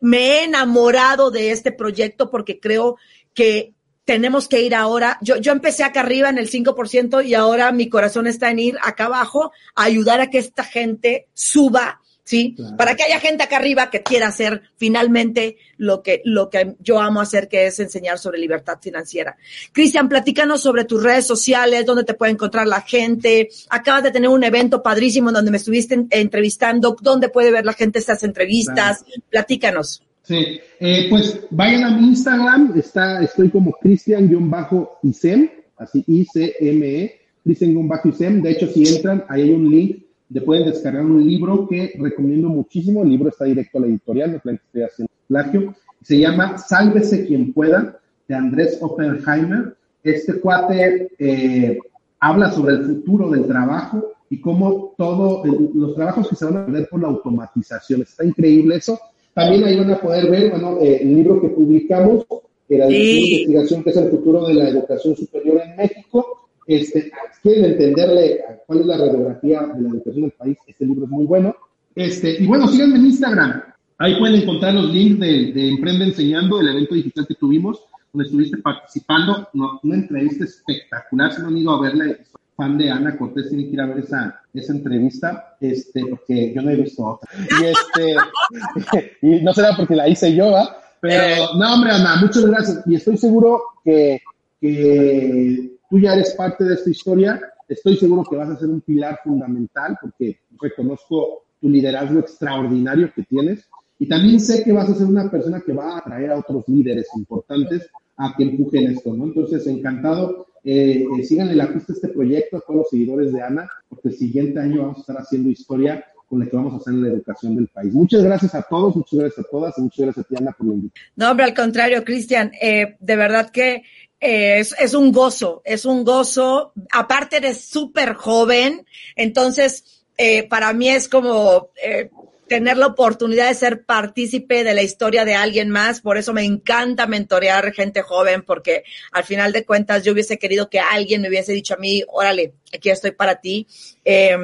me 0.00 0.18
he 0.18 0.44
enamorado 0.44 1.30
de 1.30 1.52
este 1.52 1.70
proyecto 1.70 2.30
porque 2.30 2.58
creo 2.58 2.96
que 3.32 3.74
tenemos 4.04 4.48
que 4.48 4.60
ir 4.60 4.74
ahora. 4.74 5.18
Yo, 5.22 5.36
yo 5.36 5.52
empecé 5.52 5.84
acá 5.84 6.00
arriba 6.00 6.28
en 6.28 6.38
el 6.38 6.50
5% 6.50 7.24
y 7.24 7.34
ahora 7.34 7.70
mi 7.70 7.88
corazón 7.88 8.26
está 8.26 8.50
en 8.50 8.58
ir 8.58 8.78
acá 8.82 9.04
abajo 9.04 9.52
a 9.76 9.84
ayudar 9.84 10.20
a 10.20 10.30
que 10.30 10.38
esta 10.38 10.64
gente 10.64 11.28
suba 11.32 12.00
¿sí? 12.24 12.54
Claro. 12.56 12.76
Para 12.76 12.94
que 12.94 13.02
haya 13.02 13.20
gente 13.20 13.42
acá 13.42 13.56
arriba 13.56 13.90
que 13.90 14.02
quiera 14.02 14.28
hacer 14.28 14.62
finalmente 14.76 15.56
lo 15.76 16.02
que, 16.02 16.22
lo 16.24 16.48
que 16.50 16.76
yo 16.80 17.00
amo 17.00 17.20
hacer, 17.20 17.48
que 17.48 17.66
es 17.66 17.80
enseñar 17.80 18.18
sobre 18.18 18.38
libertad 18.38 18.78
financiera. 18.80 19.36
Cristian, 19.72 20.08
platícanos 20.08 20.62
sobre 20.62 20.84
tus 20.84 21.02
redes 21.02 21.26
sociales, 21.26 21.86
dónde 21.86 22.04
te 22.04 22.14
puede 22.14 22.32
encontrar 22.32 22.66
la 22.66 22.80
gente. 22.80 23.48
Acabas 23.70 24.04
de 24.04 24.10
tener 24.10 24.28
un 24.28 24.44
evento 24.44 24.82
padrísimo 24.82 25.32
donde 25.32 25.50
me 25.50 25.56
estuviste 25.56 26.06
entrevistando. 26.10 26.96
¿Dónde 27.00 27.28
puede 27.28 27.50
ver 27.50 27.64
la 27.64 27.72
gente 27.72 27.98
estas 27.98 28.22
entrevistas? 28.22 29.02
Claro. 29.02 29.22
Platícanos. 29.30 30.02
Sí, 30.22 30.60
eh, 30.78 31.06
pues 31.10 31.40
vayan 31.50 31.82
a 31.82 31.96
mi 31.96 32.08
Instagram, 32.08 32.78
está, 32.78 33.20
estoy 33.22 33.50
como 33.50 33.72
Cristian-Isem, 33.72 35.50
así 35.76 36.04
I-C-M-E, 36.06 37.20
Cristian-Isem. 37.42 38.40
De 38.40 38.52
hecho, 38.52 38.68
si 38.68 38.86
entran, 38.86 39.24
ahí 39.28 39.42
hay 39.42 39.50
un 39.50 39.68
link 39.68 40.02
le 40.32 40.40
pueden 40.40 40.66
descargar 40.66 41.04
un 41.04 41.24
libro 41.24 41.66
que 41.68 41.92
recomiendo 41.98 42.48
muchísimo. 42.48 43.02
El 43.02 43.10
libro 43.10 43.28
está 43.28 43.44
directo 43.44 43.78
a 43.78 43.82
la 43.82 43.86
editorial, 43.88 44.30
no 44.32 44.36
estoy 44.36 44.82
haciendo 44.82 45.12
plagio. 45.28 45.74
Se 46.02 46.18
llama 46.18 46.58
Sálvese 46.58 47.26
quien 47.26 47.52
pueda, 47.52 47.98
de 48.26 48.34
Andrés 48.34 48.78
Oppenheimer. 48.80 49.76
Este 50.02 50.40
cuate 50.40 51.10
eh, 51.18 51.78
habla 52.18 52.50
sobre 52.50 52.74
el 52.74 52.84
futuro 52.84 53.30
del 53.30 53.46
trabajo 53.46 54.12
y 54.30 54.40
cómo 54.40 54.94
todos 54.96 55.46
los 55.74 55.94
trabajos 55.94 56.28
que 56.28 56.36
se 56.36 56.46
van 56.46 56.56
a 56.56 56.66
perder 56.66 56.88
por 56.88 57.02
la 57.02 57.08
automatización. 57.08 58.02
Está 58.02 58.24
increíble 58.24 58.76
eso. 58.76 58.98
También 59.34 59.64
ahí 59.64 59.78
van 59.78 59.90
a 59.90 60.00
poder 60.00 60.30
ver, 60.30 60.50
bueno, 60.50 60.78
eh, 60.80 61.02
el 61.02 61.14
libro 61.14 61.40
que 61.40 61.48
publicamos, 61.48 62.24
que 62.66 62.76
era 62.76 62.88
sí. 62.88 63.44
investigación 63.44 63.84
que 63.84 63.90
es 63.90 63.96
el 63.96 64.10
futuro 64.10 64.46
de 64.46 64.54
la 64.54 64.68
educación 64.68 65.14
superior 65.14 65.60
en 65.64 65.76
México 65.76 66.41
este, 66.66 67.10
quieren 67.42 67.72
entenderle 67.72 68.40
cuál 68.66 68.80
es 68.80 68.86
la 68.86 68.98
radiografía 68.98 69.60
de 69.74 69.82
la 69.82 69.88
educación 69.90 70.22
del 70.22 70.30
país, 70.32 70.58
este 70.66 70.86
libro 70.86 71.04
es 71.04 71.10
muy 71.10 71.24
bueno. 71.24 71.54
Este, 71.94 72.42
y 72.42 72.46
bueno, 72.46 72.68
síganme 72.68 72.96
en 72.96 73.06
Instagram. 73.06 73.62
Ahí 73.98 74.18
pueden 74.18 74.42
encontrar 74.42 74.74
los 74.74 74.92
links 74.92 75.20
de, 75.20 75.52
de 75.52 75.68
Emprende 75.68 76.06
Enseñando, 76.06 76.60
el 76.60 76.68
evento 76.68 76.94
digital 76.94 77.26
que 77.26 77.34
tuvimos, 77.34 77.84
donde 78.12 78.26
estuviste 78.26 78.56
participando. 78.58 79.48
No, 79.52 79.78
una 79.82 79.94
entrevista 79.96 80.44
espectacular. 80.44 81.32
Si 81.32 81.42
no 81.42 81.48
han 81.48 81.56
ido 81.56 81.70
a 81.72 81.80
verla, 81.80 82.16
fan 82.56 82.78
de 82.78 82.90
Ana 82.90 83.16
Cortés, 83.16 83.48
tienen 83.48 83.66
que 83.66 83.74
ir 83.74 83.80
a 83.80 83.86
ver 83.86 83.98
esa, 83.98 84.40
esa 84.52 84.72
entrevista, 84.72 85.56
este, 85.60 86.04
porque 86.06 86.52
yo 86.54 86.62
no 86.62 86.70
he 86.70 86.76
visto 86.76 87.04
otra. 87.04 87.30
Y, 87.60 87.64
este, 87.64 89.16
y 89.22 89.40
no 89.42 89.52
será 89.52 89.76
porque 89.76 89.96
la 89.96 90.08
hice 90.08 90.34
yo, 90.34 90.50
¿va? 90.50 90.78
Pero, 91.00 91.54
no, 91.58 91.74
hombre, 91.74 91.90
Ana, 91.92 92.16
muchas 92.20 92.46
gracias. 92.46 92.82
Y 92.86 92.94
estoy 92.94 93.16
seguro 93.16 93.62
que, 93.84 94.20
que 94.60 95.71
tú 95.92 95.98
ya 95.98 96.14
eres 96.14 96.32
parte 96.32 96.64
de 96.64 96.72
esta 96.72 96.88
historia, 96.88 97.38
estoy 97.68 97.98
seguro 97.98 98.24
que 98.24 98.34
vas 98.34 98.48
a 98.48 98.58
ser 98.58 98.70
un 98.70 98.80
pilar 98.80 99.20
fundamental 99.22 99.94
porque 100.00 100.38
reconozco 100.58 101.44
tu 101.60 101.68
liderazgo 101.68 102.18
extraordinario 102.18 103.12
que 103.14 103.24
tienes 103.24 103.68
y 103.98 104.08
también 104.08 104.40
sé 104.40 104.64
que 104.64 104.72
vas 104.72 104.88
a 104.88 104.94
ser 104.94 105.06
una 105.06 105.30
persona 105.30 105.60
que 105.60 105.74
va 105.74 105.92
a 105.92 105.98
atraer 105.98 106.30
a 106.30 106.38
otros 106.38 106.64
líderes 106.66 107.08
importantes 107.14 107.90
a 108.16 108.32
que 108.34 108.44
empujen 108.44 108.86
esto, 108.86 109.12
¿no? 109.12 109.24
Entonces, 109.24 109.66
encantado, 109.66 110.46
eh, 110.64 111.04
eh, 111.18 111.24
sigan 111.24 111.50
en 111.50 111.58
la 111.58 111.70
pista 111.70 111.92
este 111.92 112.08
proyecto 112.08 112.56
a 112.56 112.60
todos 112.60 112.76
los 112.76 112.88
seguidores 112.88 113.30
de 113.30 113.42
Ana, 113.42 113.68
porque 113.90 114.08
el 114.08 114.14
siguiente 114.14 114.60
año 114.60 114.80
vamos 114.80 114.96
a 114.96 115.00
estar 115.00 115.16
haciendo 115.18 115.50
historia 115.50 116.02
con 116.26 116.40
la 116.40 116.46
que 116.46 116.56
vamos 116.56 116.72
a 116.72 116.76
hacer 116.78 116.94
en 116.94 117.02
la 117.02 117.08
educación 117.08 117.54
del 117.54 117.68
país. 117.68 117.92
Muchas 117.92 118.22
gracias 118.22 118.54
a 118.54 118.62
todos, 118.62 118.96
muchas 118.96 119.20
gracias 119.20 119.44
a 119.44 119.50
todas 119.50 119.76
y 119.76 119.82
muchas 119.82 120.06
gracias 120.06 120.24
a 120.24 120.28
ti, 120.30 120.36
Ana, 120.38 120.52
por 120.52 120.66
la 120.68 120.72
invitación. 120.72 121.12
No, 121.16 121.30
hombre, 121.30 121.44
al 121.44 121.54
contrario, 121.54 122.02
Cristian, 122.02 122.50
eh, 122.62 122.96
de 122.98 123.16
verdad 123.16 123.50
que 123.50 123.82
es, 124.22 124.72
es, 124.78 124.94
un 124.94 125.10
gozo, 125.10 125.62
es 125.64 125.84
un 125.84 126.04
gozo. 126.04 126.72
Aparte 126.92 127.38
eres 127.38 127.64
súper 127.64 128.14
joven, 128.14 128.86
entonces 129.16 130.04
eh, 130.16 130.44
para 130.44 130.72
mí 130.72 130.88
es 130.88 131.08
como 131.08 131.70
eh, 131.82 132.08
tener 132.46 132.76
la 132.76 132.86
oportunidad 132.86 133.48
de 133.48 133.54
ser 133.56 133.84
partícipe 133.84 134.62
de 134.62 134.74
la 134.74 134.82
historia 134.82 135.24
de 135.24 135.34
alguien 135.34 135.70
más. 135.70 136.00
Por 136.00 136.18
eso 136.18 136.32
me 136.32 136.44
encanta 136.44 137.08
mentorear 137.08 137.72
gente 137.72 138.02
joven, 138.02 138.42
porque 138.42 138.84
al 139.10 139.24
final 139.24 139.52
de 139.52 139.64
cuentas 139.64 140.04
yo 140.04 140.12
hubiese 140.12 140.38
querido 140.38 140.70
que 140.70 140.78
alguien 140.78 141.22
me 141.22 141.28
hubiese 141.28 141.52
dicho 141.52 141.74
a 141.74 141.78
mí, 141.78 142.04
órale, 142.06 142.54
aquí 142.72 142.90
estoy 142.90 143.10
para 143.10 143.40
ti. 143.40 143.66
Eh, 144.04 144.36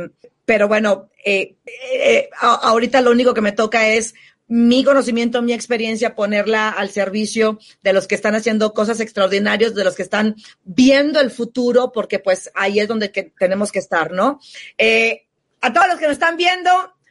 pero 0.44 0.66
bueno, 0.66 1.10
ahorita 2.40 3.00
lo 3.00 3.12
único 3.12 3.32
que 3.32 3.42
me 3.42 3.52
toca 3.52 3.90
es 3.90 4.14
mi 4.48 4.82
conocimiento, 4.82 5.42
mi 5.42 5.52
experiencia, 5.52 6.14
ponerla 6.14 6.70
al 6.70 6.90
servicio 6.90 7.58
de 7.82 7.92
los 7.92 8.08
que 8.08 8.14
están 8.14 8.34
haciendo 8.34 8.72
cosas 8.72 8.98
extraordinarias, 9.00 9.74
de 9.74 9.84
los 9.84 9.94
que 9.94 10.02
están 10.02 10.36
viendo 10.64 11.20
el 11.20 11.30
futuro, 11.30 11.92
porque 11.92 12.18
pues 12.18 12.50
ahí 12.54 12.80
es 12.80 12.88
donde 12.88 13.12
que 13.12 13.24
tenemos 13.38 13.70
que 13.70 13.78
estar, 13.78 14.10
¿no? 14.10 14.40
Eh, 14.78 15.26
a 15.60 15.72
todos 15.72 15.88
los 15.88 15.98
que 15.98 16.06
nos 16.06 16.14
están 16.14 16.36
viendo, 16.36 16.70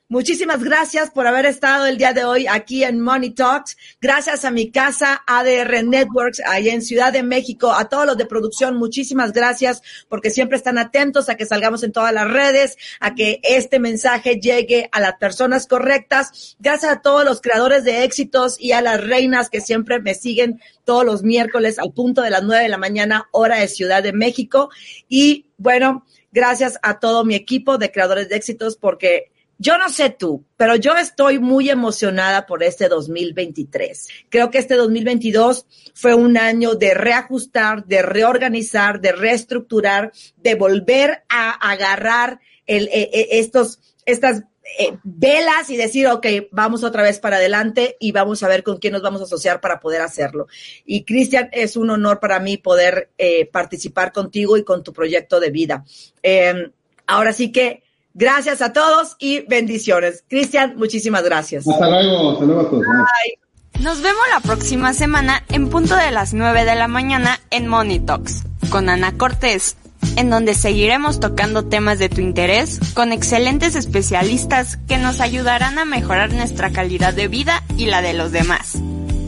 Muchísimas 0.10 0.64
gracias 0.64 1.12
por 1.12 1.28
haber 1.28 1.46
estado 1.46 1.86
el 1.86 1.98
día 1.98 2.14
de 2.14 2.24
hoy 2.24 2.48
aquí 2.48 2.86
en 2.86 3.02
Money 3.02 3.32
Talks. 3.32 3.76
Gracias 4.00 4.46
a 4.46 4.52
mi 4.52 4.72
casa 4.72 5.22
ADR 5.28 5.84
Networks, 5.84 6.42
ahí 6.48 6.70
en 6.70 6.82
Ciudad 6.82 7.12
de 7.12 7.24
México, 7.24 7.74
a 7.74 7.90
todos 7.90 8.06
los 8.06 8.16
de 8.16 8.26
producción, 8.26 8.78
muchísimas 8.78 9.34
gracias 9.34 9.82
porque 10.08 10.30
siempre 10.30 10.56
están 10.56 10.78
atentos 10.78 11.28
a 11.28 11.36
que 11.36 11.46
salgamos 11.46 11.84
en 11.84 11.92
todas 11.92 12.14
las 12.14 12.32
redes, 12.32 12.78
a 13.02 13.16
que 13.16 13.42
este 13.44 13.80
mensaje 13.80 14.40
llegue 14.40 14.88
a 14.94 15.02
las 15.02 15.18
personas 15.18 15.68
correctas. 15.68 16.56
Gracias 16.58 16.90
a 16.90 17.02
todos 17.02 17.26
los 17.26 17.42
creadores 17.42 17.84
de 17.84 18.06
éxitos 18.06 18.56
y 18.62 18.72
a 18.72 18.82
las 18.82 19.06
reinas 19.06 19.50
que 19.50 19.60
siempre 19.60 20.00
me 20.00 20.14
siguen 20.14 20.62
todos 20.86 21.04
los 21.04 21.24
miércoles 21.24 21.80
al 21.80 21.92
punto 21.92 22.22
de 22.22 22.30
las 22.30 22.44
nueve 22.44 22.64
de 22.64 22.70
la 22.70 22.78
mañana, 22.78 23.28
hora 23.34 23.58
de 23.58 23.68
Ciudad 23.68 24.02
de 24.04 24.14
México. 24.14 24.70
Y 25.10 25.48
bueno, 25.58 26.06
gracias 26.32 26.80
a 26.82 26.98
todo 26.98 27.26
mi 27.26 27.36
equipo 27.36 27.78
de 27.78 27.92
creadores 27.92 28.30
de 28.30 28.38
éxitos 28.38 28.78
porque 28.78 29.32
yo 29.58 29.78
no 29.78 29.90
sé 29.90 30.10
tú, 30.10 30.46
pero 30.56 30.76
yo 30.76 30.96
estoy 30.96 31.40
muy 31.40 31.70
emocionada 31.70 32.46
por 32.46 32.64
este 32.64 32.88
2023. 32.88 34.08
Creo 34.30 34.52
que 34.52 34.58
este 34.58 34.76
2022 34.76 35.66
fue 35.94 36.14
un 36.14 36.38
año 36.38 36.76
de 36.76 36.94
reajustar, 36.94 37.86
de 37.86 38.02
reorganizar, 38.02 39.02
de 39.02 39.12
reestructurar, 39.12 40.12
de 40.38 40.56
volver 40.56 41.24
a 41.30 41.52
agarrar 41.72 42.40
el, 42.66 42.90
eh, 42.92 43.28
estos, 43.32 43.80
estas 44.06 44.44
eh, 44.80 44.98
velas 45.04 45.70
y 45.70 45.78
decir, 45.78 46.08
ok, 46.08 46.26
vamos 46.52 46.84
otra 46.84 47.02
vez 47.02 47.20
para 47.20 47.38
adelante 47.38 47.96
y 48.00 48.12
vamos 48.12 48.44
a 48.44 48.48
ver 48.48 48.64
con 48.64 48.78
quién 48.78 48.94
nos 48.94 49.02
vamos 49.02 49.22
a 49.22 49.24
asociar 49.24 49.62
para 49.62 49.80
poder 49.80 50.02
hacerlo. 50.02 50.48
Y 50.86 51.04
Cristian, 51.04 51.50
es 51.52 51.78
un 51.78 51.90
honor 51.90 52.20
para 52.20 52.40
mí 52.40 52.58
poder 52.58 53.10
eh, 53.18 53.46
participar 53.46 54.12
contigo 54.12 54.58
y 54.58 54.64
con 54.64 54.84
tu 54.84 54.94
proyecto 54.94 55.40
de 55.40 55.52
vida. 55.52 55.86
Eh, 56.22 56.72
ahora 57.06 57.34
sí 57.34 57.52
que 57.52 57.84
Gracias 58.18 58.64
a 58.64 58.74
todos 58.74 59.16
y 59.20 59.42
bendiciones. 59.42 60.24
Cristian, 60.28 60.76
muchísimas 60.76 61.24
gracias. 61.24 61.68
Hasta 61.68 61.88
luego, 61.88 62.32
hasta 62.32 62.46
luego 62.46 62.62
a 62.62 62.70
todos. 62.70 62.82
Bye. 62.82 63.84
Nos 63.84 64.02
vemos 64.02 64.22
la 64.34 64.40
próxima 64.40 64.92
semana 64.96 65.44
en 65.50 65.70
punto 65.70 65.96
de 65.96 66.10
las 66.10 66.34
9 66.34 66.66
de 66.66 66.74
la 66.74 66.88
mañana 66.88 67.40
en 67.52 67.68
Money 67.68 68.00
Talks 68.00 68.42
con 68.72 68.90
Ana 68.90 69.16
Cortés, 69.16 69.78
en 70.16 70.32
donde 70.32 70.56
seguiremos 70.56 71.20
tocando 71.20 71.66
temas 71.66 72.00
de 72.00 72.10
tu 72.10 72.22
interés 72.22 72.80
con 72.96 73.12
excelentes 73.12 73.76
especialistas 73.76 74.78
que 74.88 74.98
nos 74.98 75.22
ayudarán 75.22 75.78
a 75.78 75.86
mejorar 75.86 76.34
nuestra 76.34 76.72
calidad 76.72 77.14
de 77.14 77.28
vida 77.28 77.62
y 77.78 77.86
la 77.86 78.02
de 78.02 78.14
los 78.14 78.32
demás. 78.32 78.80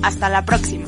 Hasta 0.02 0.30
la 0.30 0.46
próxima. 0.46 0.88